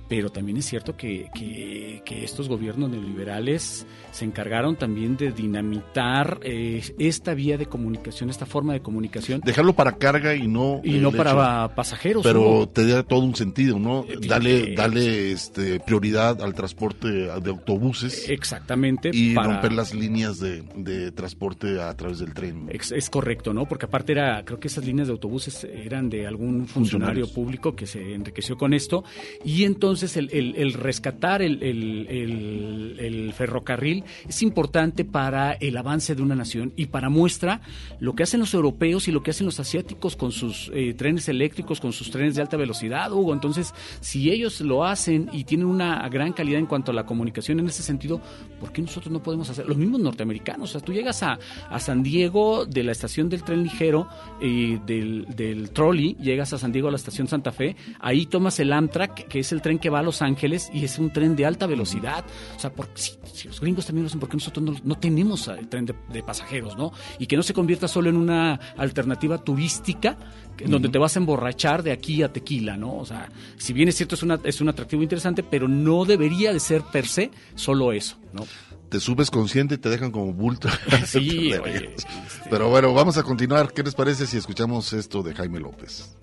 pero 0.08 0.30
también 0.30 0.58
es 0.58 0.66
cierto 0.66 0.96
que, 0.96 1.26
que- 1.34 2.02
que 2.04 2.22
estos 2.22 2.48
gobiernos 2.48 2.88
neoliberales 2.88 3.84
se 4.12 4.24
encargaron 4.24 4.76
también 4.76 5.16
de 5.16 5.32
dinamitar 5.32 6.38
eh, 6.44 6.80
esta 7.00 7.34
vía 7.34 7.58
de 7.58 7.66
comunicación, 7.66 8.30
esta 8.30 8.46
forma 8.46 8.74
de 8.74 8.80
comunicación. 8.80 9.40
Dejarlo 9.44 9.72
para 9.72 9.96
carga 9.98 10.36
y 10.36 10.46
no 10.46 10.80
Y 10.84 10.98
no 10.98 11.08
hecho- 11.08 11.16
para 11.18 11.74
pasajeros. 11.74 12.22
Pero 12.22 12.68
te 12.68 12.86
da 12.86 13.02
todo 13.02 13.20
un 13.24 13.34
sentido, 13.34 13.80
¿no? 13.80 14.04
Eh, 14.08 14.18
Dale, 14.28 14.72
eh, 14.72 14.74
dale 14.76 15.32
este, 15.32 15.80
prioridad 15.80 16.40
al 16.42 16.54
transporte 16.54 17.08
de 17.08 17.50
autobuses. 17.50 18.28
Exactamente. 18.28 19.10
Y 19.12 19.34
para- 19.34 19.48
romper 19.54 19.72
las 19.72 19.92
líneas 19.94 20.38
de, 20.38 20.62
de 20.76 21.10
transporte 21.10 21.80
a 21.80 21.92
través 21.96 22.20
del 22.20 22.32
tren. 22.34 22.68
Es, 22.70 22.92
es 22.92 23.10
correcto, 23.10 23.52
¿no? 23.52 23.66
Porque 23.66 23.86
aparte 23.86 24.12
era, 24.12 24.44
creo 24.44 24.60
que 24.60 24.68
esas 24.68 24.84
líneas 24.84 25.08
de 25.08 25.12
autobuses 25.12 25.64
eran 25.64 26.08
de 26.08 26.26
algún 26.26 26.66
funcionario 26.68 26.89
Funcionarios. 26.90 27.30
público 27.30 27.74
que 27.74 27.86
se 27.86 28.14
enriqueció 28.14 28.56
con 28.56 28.74
esto. 28.74 29.04
Y 29.44 29.64
entonces 29.64 30.16
el, 30.16 30.72
rescatar 30.74 31.42
el, 31.42 33.32
ferrocarril 33.36 34.04
es 34.28 34.42
importante 34.42 35.04
para 35.04 35.52
el 35.52 35.76
avance 35.76 36.14
de 36.14 36.22
una 36.22 36.34
nación 36.34 36.72
y 36.76 36.86
para 36.86 37.08
muestra 37.08 37.60
lo 37.98 38.14
que 38.14 38.22
hacen 38.22 38.40
los 38.40 38.54
europeos 38.54 39.08
y 39.08 39.12
lo 39.12 39.22
que 39.22 39.30
hacen 39.30 39.46
los 39.46 39.60
asiáticos 39.60 40.16
con 40.16 40.32
sus 40.32 40.70
eh, 40.74 40.94
trenes 40.94 41.28
eléctricos, 41.28 41.80
con 41.80 41.92
sus 41.92 42.10
trenes 42.10 42.34
de 42.34 42.42
alta 42.42 42.56
velocidad, 42.56 43.12
Hugo. 43.12 43.32
Entonces, 43.32 43.74
si 44.00 44.30
ellos 44.30 44.60
lo 44.60 44.84
hacen 44.84 45.28
y 45.32 45.44
tienen 45.44 45.66
una 45.66 46.08
gran 46.08 46.32
calidad 46.32 46.58
en 46.58 46.66
cuanto 46.66 46.90
a 46.90 46.94
la 46.94 47.04
comunicación 47.04 47.60
en 47.60 47.66
ese 47.66 47.82
sentido, 47.82 48.20
¿por 48.58 48.72
qué 48.72 48.82
nosotros 48.82 49.12
no 49.12 49.22
podemos 49.22 49.48
hacer? 49.50 49.66
Los 49.66 49.76
mismos 49.76 50.00
norteamericanos. 50.00 50.70
O 50.70 50.72
sea, 50.72 50.80
tú 50.80 50.92
llegas 50.92 51.22
a, 51.22 51.38
a 51.68 51.78
San 51.78 52.02
Diego 52.02 52.66
de 52.66 52.84
la 52.84 52.92
estación 52.92 53.28
del 53.28 53.42
tren 53.42 53.62
ligero, 53.62 54.08
eh, 54.40 54.78
del, 54.86 55.26
del 55.34 55.70
trolley, 55.70 56.16
llegas 56.20 56.52
a 56.52 56.58
San 56.58 56.72
Diego 56.72 56.79
a 56.88 56.90
la 56.90 56.96
estación 56.96 57.28
Santa 57.28 57.52
Fe, 57.52 57.76
ahí 58.00 58.26
tomas 58.26 58.58
el 58.60 58.72
Amtrak, 58.72 59.28
que 59.28 59.40
es 59.40 59.52
el 59.52 59.62
tren 59.62 59.78
que 59.78 59.90
va 59.90 60.00
a 60.00 60.02
Los 60.02 60.22
Ángeles 60.22 60.70
y 60.72 60.84
es 60.84 60.98
un 60.98 61.12
tren 61.12 61.36
de 61.36 61.46
alta 61.46 61.66
velocidad. 61.66 62.24
O 62.56 62.58
sea, 62.60 62.72
si, 62.94 63.12
si 63.32 63.48
los 63.48 63.60
gringos 63.60 63.86
también 63.86 64.04
lo 64.04 64.06
hacen, 64.08 64.20
¿por 64.20 64.28
qué 64.28 64.36
nosotros 64.36 64.64
no, 64.64 64.74
no 64.82 64.98
tenemos 64.98 65.48
eh, 65.48 65.66
tren 65.68 65.86
de, 65.86 65.94
de 66.12 66.22
pasajeros, 66.22 66.76
no? 66.76 66.92
Y 67.18 67.26
que 67.26 67.36
no 67.36 67.42
se 67.42 67.52
convierta 67.54 67.88
solo 67.88 68.08
en 68.10 68.16
una 68.16 68.54
alternativa 68.76 69.38
turística 69.38 70.16
que- 70.56 70.64
donde 70.66 70.88
te 70.88 70.98
vas 70.98 71.16
a 71.16 71.20
emborrachar 71.20 71.82
de 71.82 71.92
aquí 71.92 72.22
a 72.22 72.32
tequila, 72.32 72.76
¿no? 72.76 72.96
O 72.96 73.06
sea, 73.06 73.28
si 73.56 73.72
bien 73.72 73.88
es 73.88 73.96
cierto, 73.96 74.14
es, 74.14 74.22
una, 74.22 74.38
es 74.44 74.60
un 74.60 74.68
atractivo 74.68 75.02
interesante, 75.02 75.42
pero 75.42 75.68
no 75.68 76.04
debería 76.04 76.52
de 76.52 76.60
ser 76.60 76.82
per 76.92 77.06
se 77.06 77.30
solo 77.54 77.92
eso, 77.92 78.16
¿no? 78.32 78.46
Te 78.90 78.98
subes 78.98 79.30
consciente 79.30 79.76
y 79.76 79.78
te 79.78 79.88
dejan 79.88 80.10
como 80.10 80.32
bulto. 80.32 80.68
Sí, 81.06 81.50
Te 81.52 81.58
oye, 81.60 81.78
ríes. 81.78 82.06
Pero 82.50 82.68
bueno, 82.70 82.92
vamos 82.92 83.16
a 83.18 83.22
continuar. 83.22 83.72
¿Qué 83.72 83.82
les 83.84 83.94
parece 83.94 84.26
si 84.26 84.36
escuchamos 84.36 84.92
esto 84.92 85.22
de 85.22 85.32
Jaime 85.34 85.60
López? 85.60 86.16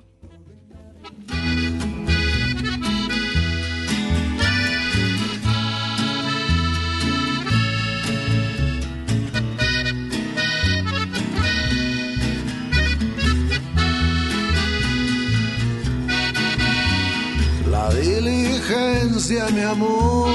La 17.70 17.90
diligencia, 17.94 19.48
mi 19.54 19.62
amor, 19.62 20.30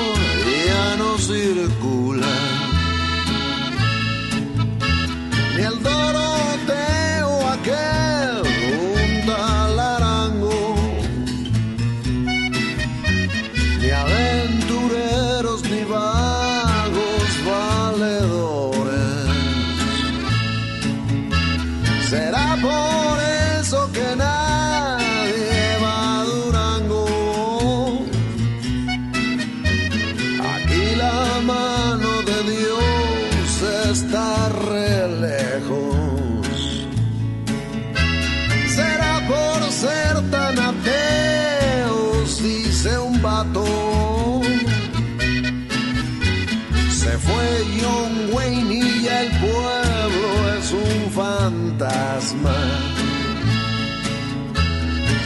ya 0.67 0.97
no 0.97 1.19
circula. 1.19 2.27
Ni 5.57 5.63
el 5.63 5.83
Doroteo 5.83 7.49
aquel 7.49 8.02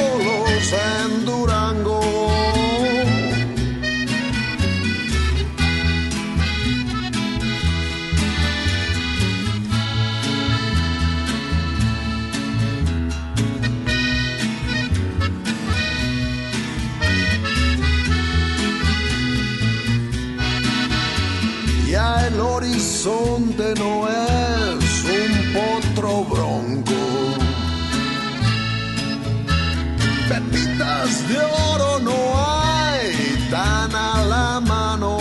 horizonte 22.55 23.75
no 23.79 24.09
es 24.09 25.05
un 25.21 25.33
potro 25.55 26.25
bronco. 26.25 27.01
Pepitas 30.29 31.29
de 31.29 31.39
oro 31.73 31.99
no 32.01 32.19
hay 32.37 33.49
tan 33.51 33.95
a 33.95 34.25
la 34.25 34.61
mano. 34.61 35.19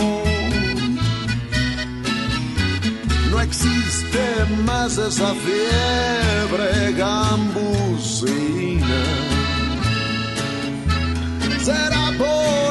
No 3.30 3.40
existe 3.40 4.24
más 4.66 4.98
esa 4.98 5.34
fiebre 5.46 6.92
gambusina. 6.92 8.42
Será 11.64 12.12
por 12.18 12.61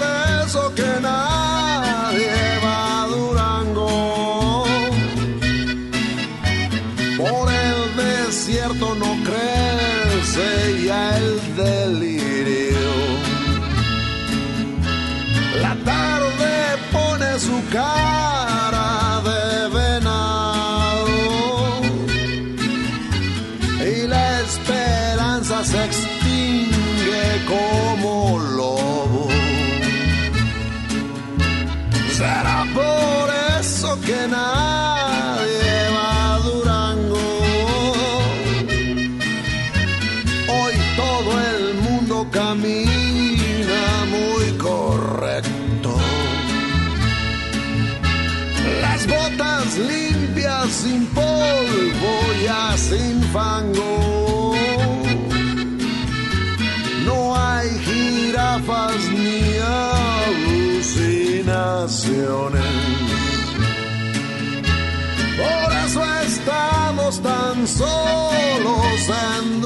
tan 67.20 67.68
solos 67.68 69.10
en 69.10 69.62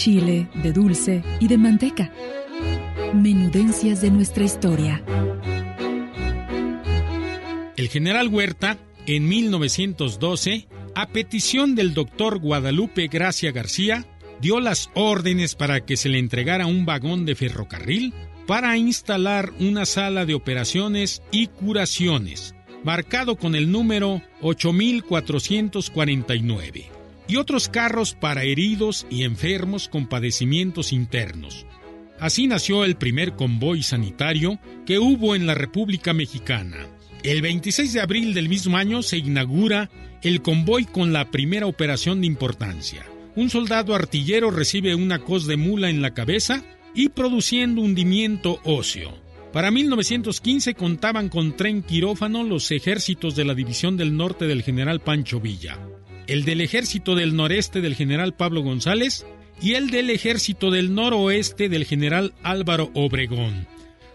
chile, 0.00 0.48
de 0.54 0.72
dulce 0.72 1.22
y 1.40 1.48
de 1.48 1.58
manteca. 1.58 2.10
Menudencias 3.12 4.00
de 4.00 4.10
nuestra 4.10 4.44
historia. 4.44 5.04
El 7.76 7.88
general 7.88 8.28
Huerta, 8.28 8.78
en 9.06 9.28
1912, 9.28 10.68
a 10.94 11.08
petición 11.08 11.74
del 11.74 11.92
doctor 11.92 12.38
Guadalupe 12.38 13.08
Gracia 13.08 13.52
García, 13.52 14.06
dio 14.40 14.58
las 14.58 14.88
órdenes 14.94 15.54
para 15.54 15.84
que 15.84 15.98
se 15.98 16.08
le 16.08 16.18
entregara 16.18 16.64
un 16.64 16.86
vagón 16.86 17.26
de 17.26 17.34
ferrocarril 17.34 18.14
para 18.46 18.78
instalar 18.78 19.52
una 19.60 19.84
sala 19.84 20.24
de 20.24 20.32
operaciones 20.32 21.20
y 21.30 21.48
curaciones, 21.48 22.54
marcado 22.84 23.36
con 23.36 23.54
el 23.54 23.70
número 23.70 24.22
8449, 24.40 26.99
y 27.30 27.36
otros 27.36 27.68
carros 27.68 28.14
para 28.14 28.42
heridos 28.42 29.06
y 29.08 29.22
enfermos 29.22 29.88
con 29.88 30.08
padecimientos 30.08 30.92
internos. 30.92 31.64
Así 32.18 32.48
nació 32.48 32.84
el 32.84 32.96
primer 32.96 33.36
convoy 33.36 33.84
sanitario 33.84 34.58
que 34.84 34.98
hubo 34.98 35.36
en 35.36 35.46
la 35.46 35.54
República 35.54 36.12
Mexicana. 36.12 36.88
El 37.22 37.40
26 37.40 37.92
de 37.92 38.00
abril 38.00 38.34
del 38.34 38.48
mismo 38.48 38.76
año 38.76 39.02
se 39.02 39.18
inaugura 39.18 39.90
el 40.22 40.42
convoy 40.42 40.86
con 40.86 41.12
la 41.12 41.30
primera 41.30 41.66
operación 41.66 42.20
de 42.20 42.26
importancia. 42.26 43.06
Un 43.36 43.48
soldado 43.48 43.94
artillero 43.94 44.50
recibe 44.50 44.96
una 44.96 45.20
cos 45.20 45.46
de 45.46 45.56
mula 45.56 45.88
en 45.88 46.02
la 46.02 46.12
cabeza 46.12 46.64
y 46.94 47.10
produciendo 47.10 47.80
hundimiento 47.80 48.58
óseo. 48.64 49.14
Para 49.52 49.70
1915 49.70 50.74
contaban 50.74 51.28
con 51.28 51.56
tren 51.56 51.82
quirófano 51.82 52.42
los 52.42 52.70
ejércitos 52.72 53.36
de 53.36 53.44
la 53.44 53.54
División 53.54 53.96
del 53.96 54.16
Norte 54.16 54.46
del 54.46 54.62
general 54.62 55.00
Pancho 55.00 55.40
Villa, 55.40 55.78
el 56.30 56.44
del 56.44 56.60
ejército 56.60 57.16
del 57.16 57.34
noreste 57.34 57.80
del 57.80 57.96
general 57.96 58.34
Pablo 58.34 58.62
González 58.62 59.26
y 59.60 59.72
el 59.72 59.90
del 59.90 60.10
ejército 60.10 60.70
del 60.70 60.94
noroeste 60.94 61.68
del 61.68 61.84
general 61.84 62.34
Álvaro 62.44 62.92
Obregón, 62.94 63.66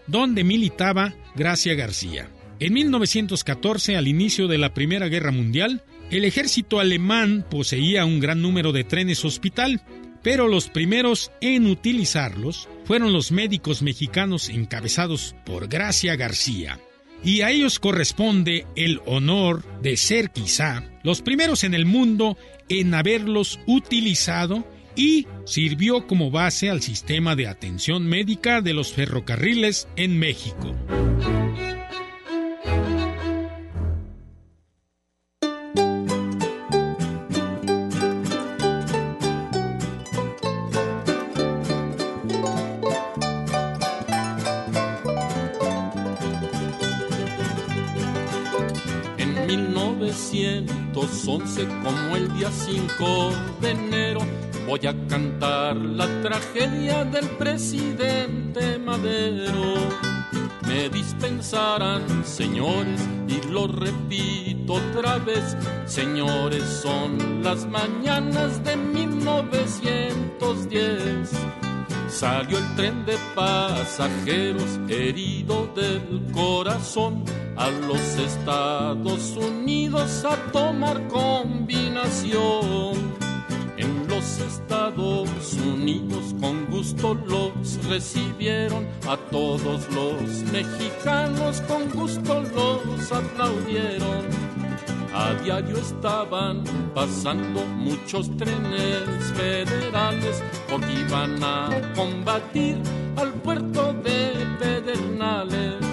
donde 0.06 0.42
militaba 0.42 1.12
Gracia 1.34 1.74
García. 1.74 2.30
En 2.58 2.72
1914, 2.72 3.98
al 3.98 4.08
inicio 4.08 4.48
de 4.48 4.56
la 4.56 4.72
Primera 4.72 5.08
Guerra 5.08 5.30
Mundial, 5.30 5.82
el 6.10 6.24
ejército 6.24 6.80
alemán 6.80 7.44
poseía 7.50 8.06
un 8.06 8.18
gran 8.18 8.40
número 8.40 8.72
de 8.72 8.84
trenes 8.84 9.22
hospital, 9.26 9.82
pero 10.22 10.48
los 10.48 10.70
primeros 10.70 11.32
en 11.42 11.66
utilizarlos 11.66 12.66
fueron 12.86 13.12
los 13.12 13.30
médicos 13.30 13.82
mexicanos 13.82 14.48
encabezados 14.48 15.36
por 15.44 15.68
Gracia 15.68 16.16
García. 16.16 16.80
Y 17.24 17.40
a 17.40 17.50
ellos 17.50 17.78
corresponde 17.78 18.66
el 18.76 19.00
honor 19.06 19.64
de 19.82 19.96
ser 19.96 20.30
quizá 20.30 20.84
los 21.02 21.22
primeros 21.22 21.64
en 21.64 21.74
el 21.74 21.86
mundo 21.86 22.36
en 22.68 22.94
haberlos 22.94 23.60
utilizado 23.66 24.64
y 24.96 25.26
sirvió 25.44 26.06
como 26.06 26.30
base 26.30 26.70
al 26.70 26.82
sistema 26.82 27.36
de 27.36 27.46
atención 27.46 28.06
médica 28.06 28.60
de 28.60 28.74
los 28.74 28.92
ferrocarriles 28.92 29.88
en 29.96 30.18
México. 30.18 30.74
1911 51.56 51.66
como 51.82 52.16
el 52.16 52.30
día 52.34 52.50
5 52.50 53.32
de 53.60 53.70
enero 53.70 54.20
voy 54.66 54.86
a 54.86 54.94
cantar 55.08 55.76
la 55.76 56.06
tragedia 56.20 57.04
del 57.04 57.26
presidente 57.30 58.78
Madero. 58.78 59.74
Me 60.66 60.90
dispensarán, 60.90 62.24
señores, 62.24 63.00
y 63.28 63.40
lo 63.48 63.68
repito 63.68 64.74
otra 64.74 65.16
vez, 65.18 65.56
señores, 65.86 66.64
son 66.64 67.42
las 67.42 67.64
mañanas 67.66 68.62
de 68.64 68.76
1910 68.76 71.30
Salió 72.08 72.56
el 72.56 72.74
tren 72.76 73.04
de 73.04 73.18
pasajeros 73.34 74.78
herido 74.88 75.68
del 75.74 76.22
corazón 76.32 77.24
a 77.56 77.68
los 77.68 78.00
Estados 78.16 79.36
Unidos 79.36 80.24
tomar 80.56 81.06
combinación. 81.08 82.94
En 83.76 84.08
los 84.08 84.38
Estados 84.40 85.52
Unidos 85.54 86.34
con 86.40 86.64
gusto 86.70 87.14
los 87.14 87.52
recibieron, 87.86 88.86
a 89.06 89.18
todos 89.30 89.86
los 89.92 90.20
mexicanos 90.50 91.60
con 91.68 91.90
gusto 91.90 92.42
los 92.54 93.12
aplaudieron 93.12 94.24
a 95.12 95.34
diario 95.42 95.76
estaban 95.78 96.62
pasando 96.94 97.64
muchos 97.64 98.34
trenes 98.36 99.32
federales 99.34 100.42
porque 100.70 100.92
iban 100.92 101.42
a 101.42 101.70
combatir 101.94 102.76
al 103.16 103.32
puerto 103.44 103.94
de 103.94 104.46
Pedernales. 104.58 105.85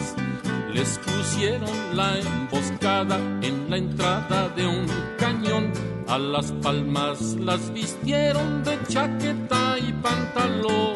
Les 0.73 0.97
pusieron 0.99 1.69
la 1.95 2.17
emboscada 2.19 3.17
en 3.41 3.69
la 3.69 3.77
entrada 3.77 4.49
de 4.49 4.65
un 4.65 4.87
cañón. 5.17 5.71
A 6.07 6.17
las 6.17 6.51
palmas 6.51 7.35
las 7.35 7.71
vistieron 7.73 8.63
de 8.63 8.77
chaqueta 8.87 9.77
y 9.79 9.93
pantalón. 9.93 10.93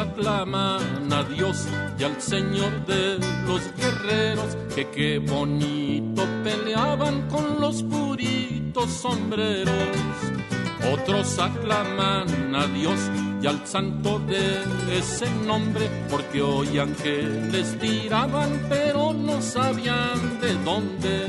aclaman 0.00 1.09
Dios 1.24 1.66
y 1.98 2.04
al 2.04 2.20
Señor 2.20 2.86
de 2.86 3.18
los 3.46 3.62
guerreros, 3.76 4.56
que 4.74 4.88
qué 4.88 5.18
bonito 5.18 6.26
peleaban 6.42 7.28
con 7.28 7.60
los 7.60 7.82
puritos 7.82 8.90
sombreros. 8.90 9.74
Otros 10.92 11.38
aclaman 11.38 12.54
a 12.54 12.66
Dios 12.66 12.98
y 13.42 13.46
al 13.46 13.66
santo 13.66 14.18
de 14.20 14.62
ese 14.98 15.30
nombre, 15.46 15.88
porque 16.10 16.42
oían 16.42 16.94
que 16.94 17.22
les 17.52 17.78
tiraban, 17.78 18.66
pero 18.68 19.12
no 19.12 19.40
sabían 19.40 20.40
de 20.40 20.54
dónde. 20.64 21.26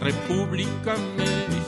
República 0.00 0.94
Mexicana, 1.16 1.59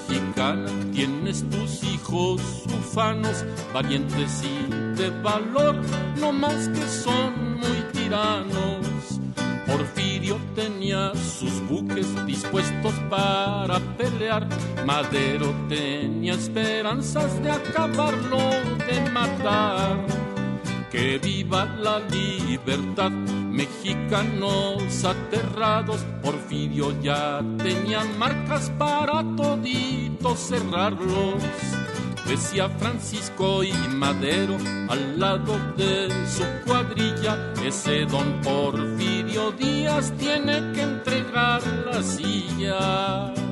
tienes 0.92 1.44
tus 1.50 1.82
hijos 1.84 2.40
ufanos, 2.66 3.44
valientes 3.72 4.42
y 4.42 4.72
de 4.96 5.10
valor, 5.22 5.76
no 6.20 6.32
más 6.32 6.68
que 6.68 6.86
son 6.86 7.58
muy 7.58 7.82
tiranos. 7.92 9.20
Porfirio 9.66 10.38
tenía 10.54 11.12
sus 11.14 11.66
buques 11.68 12.06
dispuestos 12.26 12.92
para 13.08 13.78
pelear. 13.96 14.46
Madero 14.84 15.54
tenía 15.68 16.34
esperanzas 16.34 17.42
de 17.42 17.50
acabarlo, 17.50 18.38
de 18.88 19.10
matar. 19.10 19.96
Que 20.90 21.18
viva 21.18 21.64
la 21.80 22.00
libertad, 22.00 23.12
mexicanos 23.52 25.04
aterrados. 25.04 26.04
Porfirio 26.22 27.00
ya 27.00 27.40
tenía 27.58 28.04
marcas 28.18 28.70
para 28.78 29.22
toditos 29.36 30.38
cerrarlos 30.40 31.42
decía 32.32 32.68
Francisco 32.68 33.62
y 33.62 33.72
Madero 33.88 34.56
al 34.88 35.20
lado 35.20 35.58
de 35.76 36.08
su 36.26 36.44
cuadrilla, 36.64 37.52
ese 37.62 38.06
don 38.06 38.40
Porfirio 38.40 39.52
Díaz 39.52 40.12
tiene 40.18 40.72
que 40.72 40.82
entregar 40.82 41.62
la 41.84 42.02
silla. 42.02 43.51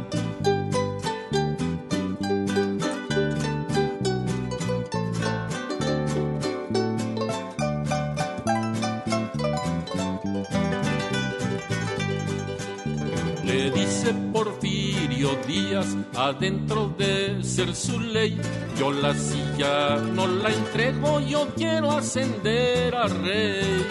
Porfirio 14.33 15.37
Díaz 15.47 15.97
adentro 16.15 16.95
de 16.99 17.43
ser 17.43 17.75
su 17.75 17.99
ley 18.01 18.39
yo 18.81 18.93
la 18.93 19.13
silla 19.13 19.97
no 20.15 20.27
la 20.27 20.49
entrego, 20.49 21.21
yo 21.21 21.47
quiero 21.55 21.93
ascender 21.93 22.95
a 22.95 23.09
rey. 23.09 23.87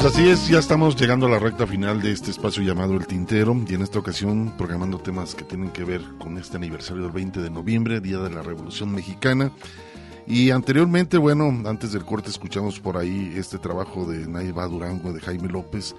Pues 0.00 0.14
así 0.14 0.30
es, 0.30 0.48
ya 0.48 0.58
estamos 0.58 0.96
llegando 0.96 1.26
a 1.26 1.28
la 1.28 1.38
recta 1.38 1.66
final 1.66 2.00
de 2.00 2.10
este 2.10 2.30
espacio 2.30 2.62
llamado 2.62 2.94
El 2.94 3.06
Tintero 3.06 3.54
y 3.68 3.74
en 3.74 3.82
esta 3.82 3.98
ocasión 3.98 4.54
programando 4.56 4.98
temas 4.98 5.34
que 5.34 5.44
tienen 5.44 5.68
que 5.72 5.84
ver 5.84 6.00
con 6.18 6.38
este 6.38 6.56
aniversario 6.56 7.02
del 7.02 7.12
20 7.12 7.42
de 7.42 7.50
noviembre, 7.50 8.00
Día 8.00 8.16
de 8.16 8.30
la 8.30 8.40
Revolución 8.40 8.94
Mexicana. 8.94 9.52
Y 10.26 10.52
anteriormente, 10.52 11.18
bueno, 11.18 11.52
antes 11.66 11.92
del 11.92 12.06
corte 12.06 12.30
escuchamos 12.30 12.80
por 12.80 12.96
ahí 12.96 13.34
este 13.36 13.58
trabajo 13.58 14.06
de 14.06 14.26
Naiva 14.26 14.66
Durango, 14.68 15.12
de 15.12 15.20
Jaime 15.20 15.48
López, 15.48 15.94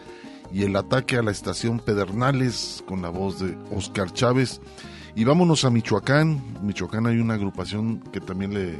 y 0.51 0.63
el 0.63 0.75
ataque 0.77 1.17
a 1.17 1.21
la 1.21 1.29
estación 1.29 1.77
Pedernales 1.77 2.83
con 2.87 3.03
la 3.03 3.09
voz 3.09 3.39
de 3.39 3.55
Oscar 3.71 4.11
Chávez. 4.11 4.61
Y 5.13 5.25
vámonos 5.25 5.63
a 5.63 5.69
Michoacán. 5.69 6.41
Michoacán 6.63 7.05
hay 7.05 7.19
una 7.19 7.35
agrupación 7.35 7.99
que 8.11 8.19
también 8.19 8.51
le, 8.51 8.71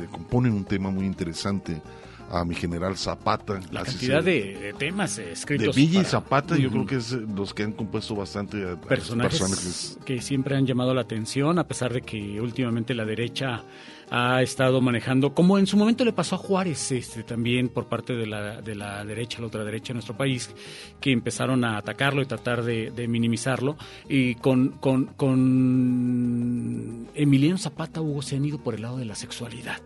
le 0.00 0.06
compone 0.10 0.50
un 0.50 0.64
tema 0.64 0.90
muy 0.90 1.06
interesante 1.06 1.80
a 2.40 2.44
mi 2.44 2.54
general 2.54 2.96
Zapata. 2.96 3.60
La 3.70 3.82
cantidad 3.84 4.22
se- 4.22 4.30
de, 4.30 4.58
de 4.58 4.72
temas 4.74 5.18
eh, 5.18 5.24
de 5.26 5.32
escritos. 5.32 5.76
Villa 5.76 6.02
y 6.02 6.04
Zapata, 6.04 6.56
yo 6.56 6.70
creo 6.70 6.86
que 6.86 6.96
es 6.96 7.12
eh, 7.12 7.20
los 7.34 7.54
que 7.54 7.62
han 7.62 7.72
compuesto 7.72 8.14
bastante 8.14 8.64
a- 8.64 8.68
a 8.68 8.70
los 8.72 8.78
personajes, 8.86 9.98
que 10.04 10.20
siempre 10.20 10.56
han 10.56 10.66
llamado 10.66 10.92
la 10.94 11.02
atención, 11.02 11.58
a 11.58 11.64
pesar 11.66 11.92
de 11.92 12.02
que 12.02 12.40
últimamente 12.40 12.94
la 12.94 13.04
derecha 13.04 13.62
ha 14.10 14.42
estado 14.42 14.80
manejando, 14.82 15.34
como 15.34 15.58
en 15.58 15.66
su 15.66 15.76
momento 15.78 16.04
le 16.04 16.12
pasó 16.12 16.34
a 16.34 16.38
Juárez, 16.38 16.92
este, 16.92 17.22
también 17.22 17.68
por 17.70 17.86
parte 17.86 18.12
de 18.14 18.26
la, 18.26 18.60
de 18.60 18.74
la 18.74 19.02
derecha, 19.04 19.40
la 19.40 19.46
otra 19.46 19.64
derecha 19.64 19.88
de 19.88 19.94
nuestro 19.94 20.16
país, 20.16 20.50
que 21.00 21.10
empezaron 21.10 21.64
a 21.64 21.78
atacarlo 21.78 22.20
y 22.22 22.26
tratar 22.26 22.62
de, 22.62 22.90
de 22.90 23.08
minimizarlo. 23.08 23.76
Y 24.08 24.34
con, 24.36 24.68
con, 24.78 25.06
con 26.14 27.08
Emiliano 27.14 27.58
Zapata, 27.58 28.00
Hugo, 28.02 28.22
se 28.22 28.36
han 28.36 28.44
ido 28.44 28.58
por 28.58 28.74
el 28.74 28.82
lado 28.82 28.98
de 28.98 29.04
la 29.06 29.14
sexualidad. 29.14 29.80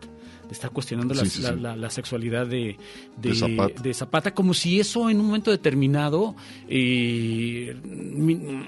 Estar 0.51 0.70
cuestionando 0.70 1.15
la, 1.15 1.25
Sí, 1.25 1.43
la- 1.43 1.53
sí. 1.55 1.61
la- 1.61 1.77
la 1.77 1.91
sexualidad 1.91 2.47
de, 2.47 2.77
De 3.16 3.35
Zapata. 3.35 3.83
de 3.83 3.95
Zapata, 3.95 4.35
como 4.35 4.55
si 4.55 4.81
eso 4.81 5.11
en 5.11 5.20
un 5.20 5.27
momento 5.27 5.51
determinado 5.51 6.35
eh, 6.69 7.77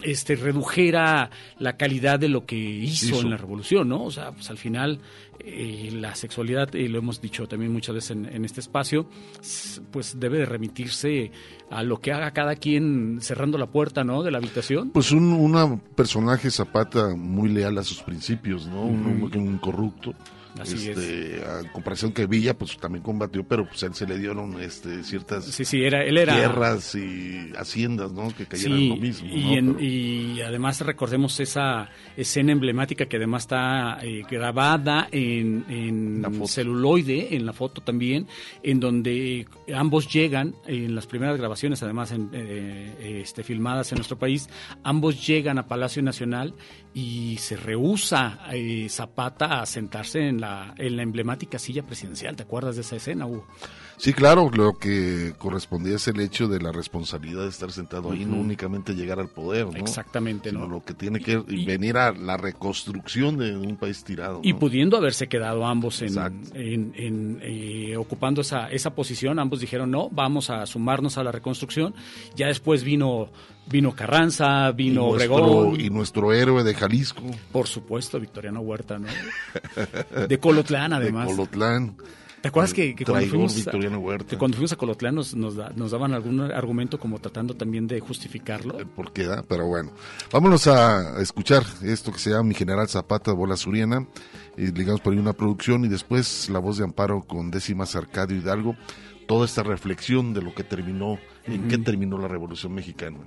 este, 0.03 0.37
redujera 0.37 1.31
la 1.59 1.77
calidad 1.77 2.19
de 2.19 2.29
lo 2.29 2.45
que 2.47 2.57
hizo, 2.57 3.07
Hizo. 3.17 3.21
en 3.23 3.31
la 3.31 3.37
revolución, 3.37 3.89
¿no? 3.89 4.05
O 4.05 4.11
sea, 4.11 4.33
pues 4.33 4.51
al 4.51 4.59
final 4.59 4.99
eh, 5.43 5.89
la 5.93 6.15
sexualidad, 6.15 6.75
y 6.75 6.89
lo 6.89 6.99
hemos 6.99 7.21
dicho 7.23 7.47
también 7.49 7.73
muchas 7.73 7.95
veces 7.95 8.11
en, 8.11 8.27
en 8.27 8.45
este 8.45 8.61
espacio, 8.61 9.07
pues 9.91 10.21
debe 10.21 10.39
de 10.39 10.45
remitirse 10.47 11.33
a 11.71 11.83
lo 11.83 11.99
que 12.01 12.13
haga 12.13 12.31
cada 12.33 12.57
quien 12.57 13.19
cerrando 13.23 13.57
la 13.57 13.67
puerta, 13.71 14.05
¿no? 14.05 14.23
De 14.23 14.31
la 14.31 14.39
habitación. 14.39 14.91
Pues 14.91 15.13
un 15.13 15.33
una 15.33 15.79
personaje 15.95 16.51
Zapata 16.51 17.15
muy 17.17 17.49
leal 17.49 17.79
a 17.79 17.85
sus 17.85 18.03
principios, 18.03 18.67
¿no? 18.67 18.83
Un 18.85 19.31
un 19.35 19.59
corrupto. 19.59 20.13
Así 20.59 20.89
este, 20.91 21.43
A 21.45 21.71
comparación 21.73 22.13
que 22.13 22.27
Villa, 22.27 22.57
pues 22.59 22.77
también 22.79 23.03
combatió, 23.03 23.45
pero 23.47 23.67
pues 23.67 23.83
él 23.85 23.95
se 23.95 24.07
le 24.07 24.19
dieron 24.19 24.61
este, 24.61 25.03
ciertas 25.05 25.45
Sí, 25.45 25.65
sí, 25.65 25.83
era, 25.85 26.03
él 26.05 26.19
era... 26.19 26.35
tierras 26.35 26.95
y 26.95 27.53
haciendas, 27.57 28.13
¿no? 28.13 28.35
Que 28.35 28.47
cayeran 28.47 28.79
Sí, 28.79 28.89
lo 28.89 28.97
mismo. 28.97 29.29
y, 29.31 29.43
¿no? 29.45 29.53
en- 29.57 29.75
Pero- 29.75 29.85
y 29.87 30.41
además 30.43 30.81
recordemos 30.81 31.39
esa 31.41 31.89
escena 32.17 32.53
emblemática 32.53 33.07
que 33.07 33.17
además 33.17 33.43
está 33.45 33.99
eh, 34.03 34.23
grabada 34.31 35.09
en, 35.13 35.65
en 35.69 36.47
celuloide, 36.49 37.35
en 37.37 37.47
la 37.47 37.53
foto 37.53 37.81
también, 37.81 38.27
en 38.63 38.81
donde 38.81 39.47
ambos 39.75 40.13
llegan, 40.13 40.55
en 40.67 40.95
las 40.95 41.07
primeras 41.07 41.37
grabaciones 41.39 41.83
además 41.83 42.13
en, 42.13 42.31
eh, 42.33 43.21
este, 43.23 43.43
filmadas 43.45 43.93
en 43.93 43.97
nuestro 43.97 44.19
país, 44.19 44.49
ambos 44.83 45.27
llegan 45.27 45.59
a 45.59 45.67
Palacio 45.69 46.03
Nacional 46.03 46.55
y 46.93 47.37
se 47.39 47.57
rehúsa 47.57 48.41
eh, 48.53 48.89
Zapata 48.89 49.61
a 49.61 49.67
sentarse 49.67 50.27
en 50.29 50.41
la, 50.41 50.75
en 50.77 50.97
la 50.97 51.03
emblemática 51.03 51.59
silla 51.59 51.83
presidencial. 51.85 52.35
¿Te 52.37 52.43
acuerdas 52.43 52.75
de 52.75 52.83
esa 52.83 52.97
escena, 52.97 53.27
Hugo? 53.27 53.47
Sí, 53.97 54.15
claro, 54.15 54.51
lo 54.53 54.79
que 54.79 55.35
correspondía 55.37 55.97
es 55.97 56.09
el 56.09 56.21
hecho 56.21 56.49
de 56.49 56.59
la 56.59 56.73
responsabilidad 56.73 57.43
de 57.43 57.51
estar 57.51 57.71
sentado 57.71 58.11
ahí, 58.13 58.25
no 58.25 58.37
únicamente 58.41 58.95
llegar 58.95 59.21
al 59.21 59.29
poder, 59.29 59.67
¿no? 59.67 59.77
Exactamente, 59.77 60.49
Sino 60.51 60.63
¿no? 60.63 60.69
lo 60.69 60.85
que 60.85 60.95
tiene 60.95 61.21
que 61.21 61.37
venir 61.37 61.99
a 61.99 62.11
la 62.13 62.39
reconstrucción 62.39 63.37
de 63.37 63.55
un 63.57 63.77
país 63.77 64.03
tirado. 64.03 64.41
Y 64.43 64.55
¿no? 64.55 64.59
pudiendo 64.59 64.97
haberse 64.97 65.29
quedado 65.29 65.67
ambos 65.67 66.01
en, 66.01 66.09
Exacto. 66.09 66.49
en- 66.55 66.93
en, 66.97 67.41
eh, 67.43 67.97
ocupando 67.99 68.41
esa, 68.41 68.71
esa 68.71 68.95
posición, 68.95 69.39
ambos 69.39 69.61
dijeron 69.61 69.91
no, 69.91 70.09
vamos 70.11 70.49
a 70.49 70.65
sumarnos 70.65 71.19
a 71.19 71.23
la 71.25 71.31
reconstrucción. 71.31 71.95
Ya 72.35 72.47
después 72.47 72.83
vino 72.83 73.29
vino 73.67 73.93
Carranza, 73.95 74.71
vino 74.73 75.07
y 75.09 75.11
nuestro, 75.13 75.35
Obregón, 75.37 75.81
y 75.81 75.91
nuestro 75.91 76.33
héroe 76.33 76.65
de 76.65 76.75
Jalisco. 76.75 77.23
por 77.53 77.67
supuesto 77.67 78.19
Victoriano 78.21 78.61
Huerta, 78.61 78.99
¿no? 78.99 79.07
De 80.27 80.39
Colotlán 80.39 80.93
además. 80.93 81.29
De 81.29 81.35
Colotlán. 81.35 81.97
¿Te 82.41 82.49
acuerdas 82.49 82.73
que, 82.73 82.95
que 82.95 83.05
cuando, 83.05 83.29
fuimos 83.29 83.55
que 84.27 84.37
cuando 84.39 84.57
fuimos 84.57 84.73
a 84.73 84.77
Colotlán 84.77 85.15
nos, 85.15 85.35
nos, 85.35 85.57
da- 85.57 85.73
nos 85.77 85.91
daban 85.91 86.15
algún 86.15 86.41
argumento 86.41 86.99
como 86.99 87.19
tratando 87.19 87.55
también 87.55 87.87
de 87.87 88.01
justificarlo? 88.01 88.79
¿Por 88.97 89.13
qué 89.13 89.25
da? 89.27 89.43
Pero 89.47 89.67
bueno, 89.67 89.93
vámonos 90.33 90.67
a 90.67 91.21
escuchar 91.21 91.63
esto 91.83 92.11
que 92.13 92.19
se 92.19 92.31
llama 92.31 92.45
Mi 92.45 92.55
General 92.55 92.89
Zapata, 92.89 93.33
Bola 93.33 93.57
Suriana. 93.59 94.07
Y 94.57 94.71
digamos 94.71 95.03
por 95.03 95.13
ahí 95.13 95.19
una 95.19 95.35
producción 95.35 95.85
y 95.85 95.89
después 95.89 96.49
la 96.49 96.61
voz 96.61 96.79
de 96.79 96.85
Amparo 96.85 97.21
con 97.21 97.51
décimas 97.51 97.95
Arcadio 97.95 98.39
Hidalgo. 98.39 98.75
Toda 99.29 99.45
esta 99.45 99.63
reflexión 99.63 100.33
de 100.33 100.41
lo 100.41 100.55
que 100.55 100.65
terminó, 100.65 101.19
en 101.45 101.69
qué 101.69 101.77
terminó 101.79 102.17
la 102.19 102.27
Revolución 102.27 102.73
Mexicana. 102.73 103.19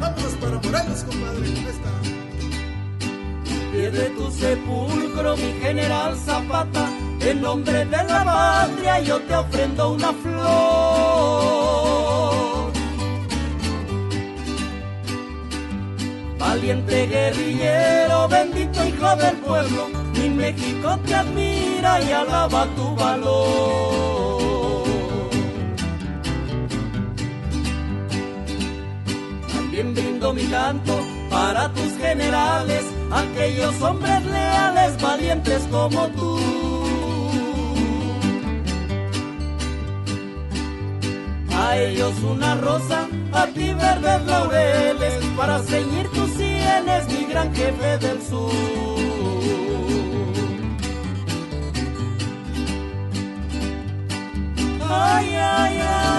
Vámonos 0.00 0.34
para 0.40 0.58
Morelos, 0.58 1.02
compadre, 1.04 1.48
esta. 1.68 1.90
Pie 3.72 3.90
de 3.90 4.10
tu 4.10 4.30
sepulcro, 4.30 5.36
mi 5.36 5.52
general 5.60 6.16
Zapata, 6.16 6.88
en 7.26 7.40
nombre 7.40 7.84
de 7.86 8.04
la 8.04 8.24
patria 8.24 9.00
yo 9.00 9.20
te 9.20 9.34
ofrendo 9.34 9.92
una 9.92 10.12
flor. 10.12 10.44
Valiente 16.38 17.06
guerrillero, 17.06 18.28
bendito 18.28 18.84
hijo 18.86 19.16
del 19.16 19.36
pueblo, 19.38 19.88
mi 20.12 20.28
México 20.28 20.98
te 21.06 21.14
admira 21.14 22.02
y 22.02 22.12
alaba 22.12 22.66
tu 22.76 22.94
valor. 22.94 24.04
También 29.52 29.94
brindo 29.94 30.32
mi 30.32 30.44
canto 30.44 31.00
para 31.30 31.72
tus 31.72 31.96
generales, 31.96 32.84
aquellos 33.10 33.80
hombres 33.80 34.24
leales, 34.26 35.00
valientes 35.00 35.66
como 35.70 36.06
tú. 36.08 36.63
A 41.66 41.78
ellos 41.78 42.14
una 42.22 42.54
rosa, 42.56 43.08
a 43.32 43.46
ti 43.46 43.72
verdes 43.72 44.26
laureles, 44.26 45.24
para 45.36 45.58
ceñir 45.62 46.06
tus 46.10 46.30
sienes, 46.32 47.08
mi 47.08 47.24
gran 47.24 47.54
jefe 47.54 47.98
del 47.98 48.20
sur. 48.22 48.52
Ay, 54.90 55.28
ay, 55.36 55.80
ay. 55.80 56.14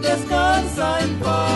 Descansa 0.00 1.00
en 1.00 1.10
paz. 1.18 1.55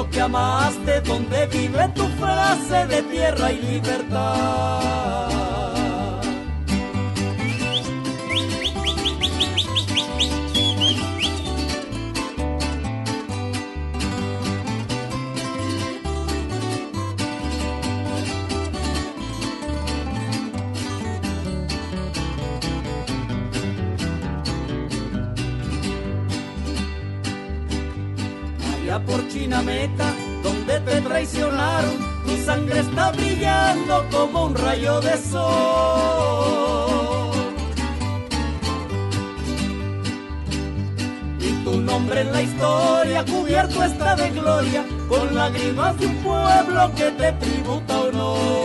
Cielo 0.00 0.10
que 0.10 0.20
amaste, 0.20 1.00
donde 1.02 1.46
vive 1.46 1.88
tu 1.94 2.06
frase 2.18 2.86
de 2.86 3.02
tierra 3.02 3.52
y 3.52 3.60
libertad. 3.60 4.80
Allá 29.10 29.16
por 29.16 29.28
Chinameta, 29.28 30.12
donde 30.42 30.80
te 30.80 31.00
traicionaron, 31.00 31.98
tu 32.24 32.36
sangre 32.44 32.80
está 32.80 33.12
brillando 33.12 34.06
como 34.10 34.46
un 34.46 34.54
rayo 34.54 35.00
de 35.00 35.16
sol. 35.18 36.70
Y 41.40 41.52
tu 41.64 41.80
nombre 41.80 42.20
en 42.22 42.32
la 42.32 42.42
historia 42.42 43.24
cubierto 43.24 43.82
está 43.84 44.16
de 44.16 44.30
gloria, 44.30 44.84
con 45.08 45.34
lágrimas 45.34 45.98
de 45.98 46.06
un 46.06 46.16
pueblo 46.16 46.92
que 46.94 47.10
te 47.10 47.32
tributa 47.32 48.00
honor. 48.00 48.60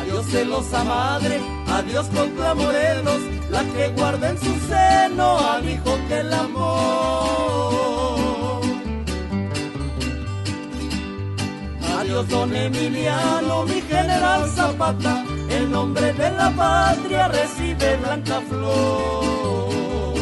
Adiós 0.00 0.26
celosa 0.26 0.84
madre, 0.84 1.40
adiós 1.68 2.06
contra 2.08 2.54
Morelos, 2.54 3.31
la 3.52 3.62
que 3.64 3.88
guarda 3.88 4.30
en 4.30 4.38
su 4.38 4.54
seno 4.68 5.38
al 5.38 5.68
hijo 5.68 5.98
que. 6.08 6.22
Adiós 11.98 12.28
Adiós 12.28 12.28
don 12.28 12.56
Emiliano, 12.56 13.64
mi 13.64 13.80
general 13.82 14.50
Zapata, 14.50 15.24
el 15.50 15.70
nombre 15.70 16.12
de 16.14 16.30
la 16.30 16.50
patria 16.50 17.28
recibe 17.28 17.96
blanca 17.98 18.40
flor. 18.48 20.14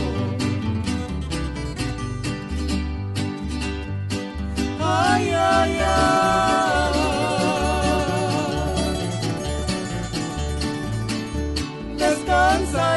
Ay, 4.82 5.30
ay, 5.30 5.78
ay. 5.86 6.69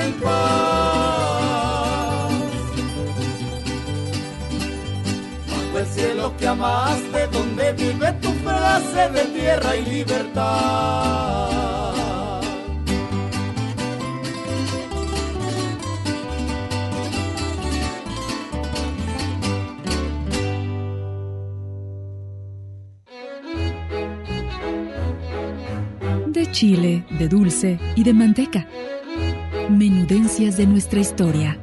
En 0.03 0.13
paz. 0.13 0.34
Bajo 5.49 5.80
el 5.80 5.85
cielo 5.88 6.34
que 6.38 6.47
amaste, 6.47 7.27
donde 7.27 7.73
vive 7.73 8.13
tu 8.21 8.31
frase 8.43 9.09
de 9.09 9.25
tierra 9.39 9.75
y 9.75 9.85
libertad. 9.85 11.49
De 26.27 26.51
chile, 26.51 27.05
de 27.11 27.27
dulce 27.27 27.80
y 27.95 28.03
de 28.03 28.13
manteca. 28.13 28.67
Menudencias 29.69 30.57
de 30.57 30.68
nuestra 30.68 30.99
historia. 30.99 31.57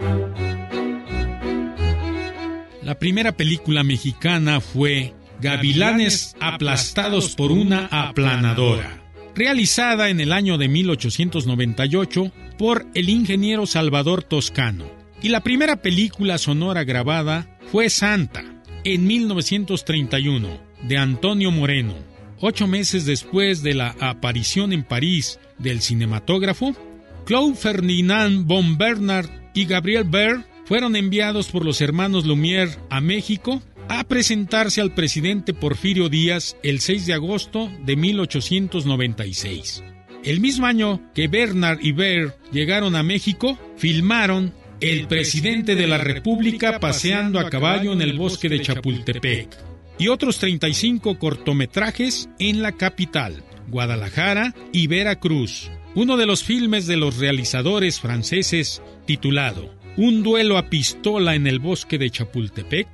La 2.82 2.98
primera 2.98 3.32
película 3.32 3.84
mexicana 3.84 4.60
fue 4.60 5.14
Gavilanes 5.40 6.34
aplastados 6.40 7.36
por 7.36 7.52
una 7.52 7.86
aplanadora, 7.86 9.02
realizada 9.34 10.08
en 10.08 10.20
el 10.20 10.32
año 10.32 10.58
de 10.58 10.68
1898 10.68 12.32
por 12.58 12.86
el 12.94 13.08
ingeniero 13.08 13.66
Salvador 13.66 14.22
Toscano. 14.22 14.86
Y 15.22 15.28
la 15.28 15.42
primera 15.42 15.82
película 15.82 16.38
sonora 16.38 16.84
grabada 16.84 17.58
fue 17.70 17.90
Santa, 17.90 18.42
en 18.84 19.06
1931, 19.06 20.48
de 20.82 20.98
Antonio 20.98 21.50
Moreno. 21.50 21.94
Ocho 22.40 22.66
meses 22.66 23.04
después 23.04 23.62
de 23.62 23.74
la 23.74 23.94
aparición 24.00 24.72
en 24.72 24.84
París 24.84 25.38
del 25.58 25.82
cinematógrafo, 25.82 26.74
Claude 27.24 27.54
Ferdinand 27.54 28.46
von 28.46 28.76
Bernard 28.78 29.28
y 29.54 29.64
Gabriel 29.64 30.04
Baer 30.04 30.44
fueron 30.64 30.96
enviados 30.96 31.48
por 31.48 31.64
los 31.64 31.80
hermanos 31.80 32.24
Lumière 32.26 32.76
a 32.90 33.00
México 33.00 33.62
a 33.88 34.04
presentarse 34.04 34.80
al 34.80 34.94
presidente 34.94 35.52
Porfirio 35.52 36.08
Díaz 36.08 36.56
el 36.62 36.80
6 36.80 37.06
de 37.06 37.14
agosto 37.14 37.70
de 37.84 37.96
1896. 37.96 39.82
El 40.22 40.40
mismo 40.40 40.66
año 40.66 41.00
que 41.14 41.28
Bernard 41.28 41.80
y 41.82 41.92
Baer 41.92 42.36
llegaron 42.52 42.94
a 42.94 43.02
México, 43.02 43.58
filmaron 43.76 44.52
El 44.80 45.08
presidente 45.08 45.74
de 45.74 45.86
la 45.86 45.98
República 45.98 46.78
paseando 46.78 47.40
a 47.40 47.50
caballo 47.50 47.92
en 47.92 48.02
el 48.02 48.16
bosque 48.16 48.48
de 48.48 48.60
Chapultepec 48.60 49.56
y 49.98 50.08
otros 50.08 50.38
35 50.38 51.18
cortometrajes 51.18 52.28
en 52.38 52.62
la 52.62 52.72
capital, 52.72 53.42
Guadalajara 53.68 54.54
y 54.72 54.86
Veracruz. 54.86 55.70
Uno 55.94 56.16
de 56.16 56.26
los 56.26 56.44
filmes 56.44 56.86
de 56.86 56.96
los 56.96 57.18
realizadores 57.18 57.98
franceses, 57.98 58.80
titulado 59.06 59.74
Un 59.96 60.22
duelo 60.22 60.56
a 60.56 60.70
pistola 60.70 61.34
en 61.34 61.48
el 61.48 61.58
bosque 61.58 61.98
de 61.98 62.10
Chapultepec, 62.10 62.86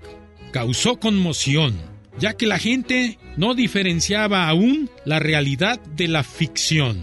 causó 0.51 0.99
conmoción, 0.99 1.77
ya 2.19 2.35
que 2.39 2.47
la 2.47 2.59
gente 2.59 3.19
no 3.37 3.55
diferenciaba 3.55 4.49
aún 4.49 4.89
la 5.05 5.19
realidad 5.19 5.79
de 5.95 6.09
la 6.09 6.25
ficción. 6.25 7.03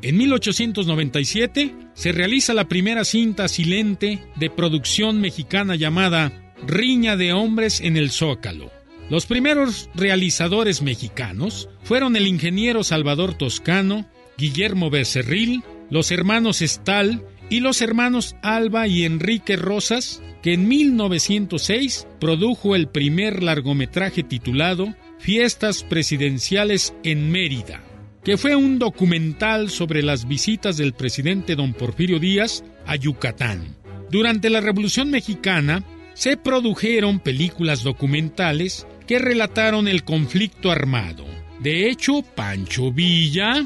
En 0.00 0.16
1897 0.16 1.74
se 1.94 2.12
realiza 2.12 2.54
la 2.54 2.68
primera 2.68 3.04
cinta 3.04 3.48
silente 3.48 4.22
de 4.36 4.48
producción 4.48 5.20
mexicana 5.20 5.74
llamada 5.74 6.54
Riña 6.66 7.16
de 7.16 7.32
Hombres 7.32 7.80
en 7.80 7.96
el 7.96 8.12
Zócalo. 8.12 8.70
Los 9.10 9.26
primeros 9.26 9.90
realizadores 9.94 10.82
mexicanos 10.82 11.68
fueron 11.82 12.14
el 12.14 12.28
ingeniero 12.28 12.84
Salvador 12.84 13.34
Toscano, 13.34 14.06
Guillermo 14.38 14.90
Becerril, 14.90 15.62
los 15.90 16.10
hermanos 16.10 16.62
Estal 16.62 17.24
y 17.50 17.60
los 17.60 17.82
hermanos 17.82 18.36
Alba 18.42 18.86
y 18.88 19.04
Enrique 19.04 19.56
Rosas, 19.56 20.22
que 20.42 20.54
en 20.54 20.66
1906 20.68 22.06
produjo 22.18 22.74
el 22.74 22.88
primer 22.88 23.42
largometraje 23.42 24.22
titulado 24.22 24.94
Fiestas 25.18 25.84
Presidenciales 25.84 26.94
en 27.04 27.30
Mérida, 27.30 27.82
que 28.24 28.36
fue 28.36 28.56
un 28.56 28.78
documental 28.78 29.70
sobre 29.70 30.02
las 30.02 30.26
visitas 30.26 30.76
del 30.76 30.94
presidente 30.94 31.54
don 31.54 31.74
Porfirio 31.74 32.18
Díaz 32.18 32.64
a 32.86 32.96
Yucatán. 32.96 33.76
Durante 34.10 34.50
la 34.50 34.60
Revolución 34.60 35.10
Mexicana 35.10 35.84
se 36.14 36.36
produjeron 36.36 37.20
películas 37.20 37.82
documentales 37.82 38.86
que 39.06 39.18
relataron 39.18 39.88
el 39.88 40.04
conflicto 40.04 40.70
armado. 40.70 41.24
De 41.60 41.88
hecho, 41.88 42.22
Pancho 42.22 42.92
Villa 42.92 43.64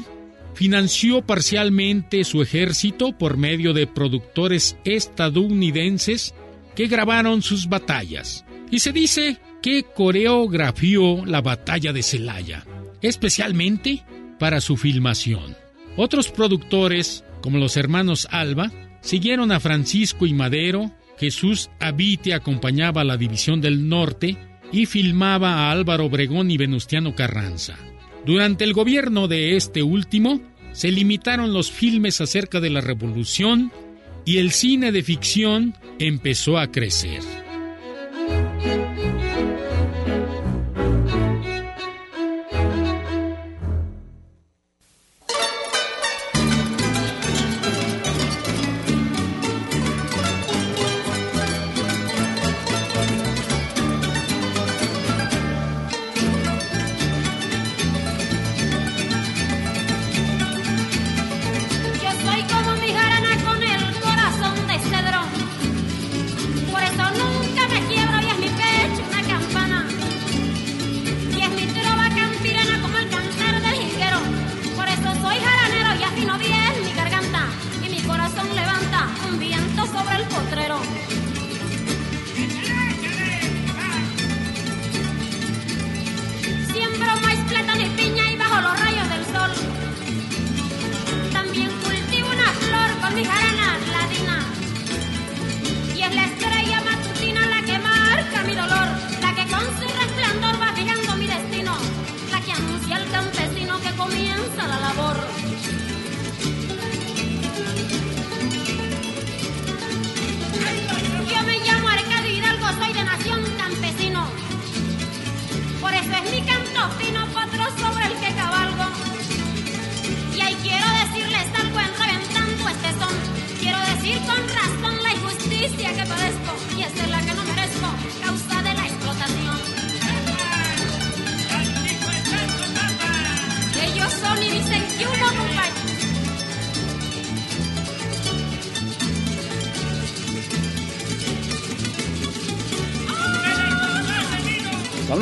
financió 0.57 1.21
parcialmente 1.21 2.23
su 2.23 2.41
ejército 2.41 3.15
por 3.15 3.37
medio 3.37 3.73
de 3.73 3.85
productores 3.85 4.75
estadounidenses 4.85 6.33
que 6.75 6.87
grabaron 6.87 7.43
sus 7.43 7.69
batallas. 7.69 8.43
Y 8.71 8.79
se 8.79 8.91
dice 8.91 9.37
que 9.61 9.83
coreografió 9.83 11.23
la 11.27 11.41
batalla 11.41 11.93
de 11.93 12.01
Celaya, 12.01 12.65
especialmente 13.03 14.03
para 14.39 14.59
su 14.59 14.77
filmación. 14.77 15.55
Otros 15.95 16.31
productores, 16.31 17.23
como 17.41 17.59
los 17.59 17.77
hermanos 17.77 18.27
Alba, 18.31 18.71
siguieron 19.01 19.51
a 19.51 19.59
Francisco 19.59 20.25
y 20.25 20.33
Madero, 20.33 20.91
Jesús 21.19 21.69
Abite 21.79 22.33
acompañaba 22.33 23.01
a 23.01 23.05
la 23.05 23.17
División 23.17 23.61
del 23.61 23.87
Norte 23.87 24.37
y 24.71 24.87
filmaba 24.87 25.53
a 25.53 25.71
Álvaro 25.71 26.05
Obregón 26.05 26.49
y 26.49 26.57
Venustiano 26.57 27.13
Carranza. 27.13 27.77
Durante 28.25 28.63
el 28.63 28.73
gobierno 28.73 29.27
de 29.27 29.55
este 29.55 29.83
último, 29.83 30.41
se 30.73 30.91
limitaron 30.91 31.53
los 31.53 31.71
filmes 31.71 32.21
acerca 32.21 32.59
de 32.59 32.69
la 32.69 32.81
revolución 32.81 33.71
y 34.25 34.37
el 34.37 34.51
cine 34.51 34.91
de 34.91 35.03
ficción 35.03 35.73
empezó 35.99 36.57
a 36.57 36.71
crecer. 36.71 37.21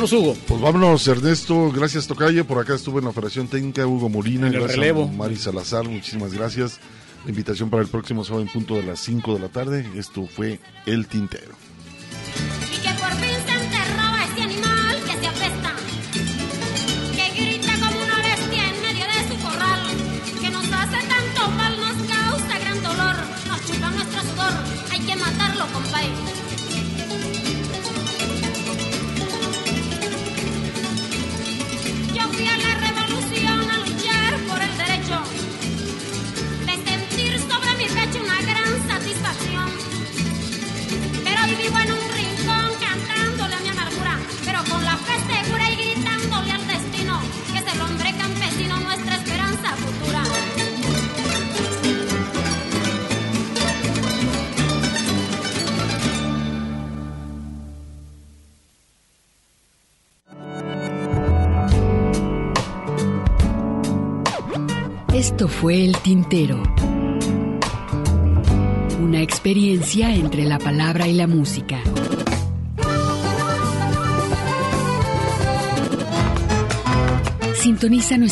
Vámonos, 0.06 0.12
Hugo. 0.12 0.36
Pues 0.46 0.60
vámonos, 0.60 1.08
Ernesto. 1.08 1.72
Gracias, 1.72 2.06
Tocayo. 2.06 2.46
Por 2.46 2.58
acá 2.58 2.74
estuvo 2.74 2.98
en 2.98 3.04
la 3.06 3.10
operación 3.10 3.48
técnica 3.48 3.86
Hugo 3.86 4.08
Molina. 4.08 4.46
En 4.46 4.54
el 4.54 4.60
gracias 4.60 4.78
relevo. 4.78 5.04
a 5.04 5.06
Mari 5.08 5.36
Salazar. 5.36 5.88
Muchísimas 5.88 6.32
gracias. 6.32 6.78
La 7.24 7.30
invitación 7.30 7.70
para 7.70 7.82
el 7.82 7.88
próximo 7.88 8.22
sábado 8.22 8.42
en 8.42 8.48
punto 8.48 8.74
de 8.76 8.84
las 8.84 9.00
5 9.00 9.34
de 9.34 9.40
la 9.40 9.48
tarde. 9.48 9.84
Esto 9.96 10.26
fue 10.28 10.60
El 10.86 11.08
Tintero. 11.08 11.45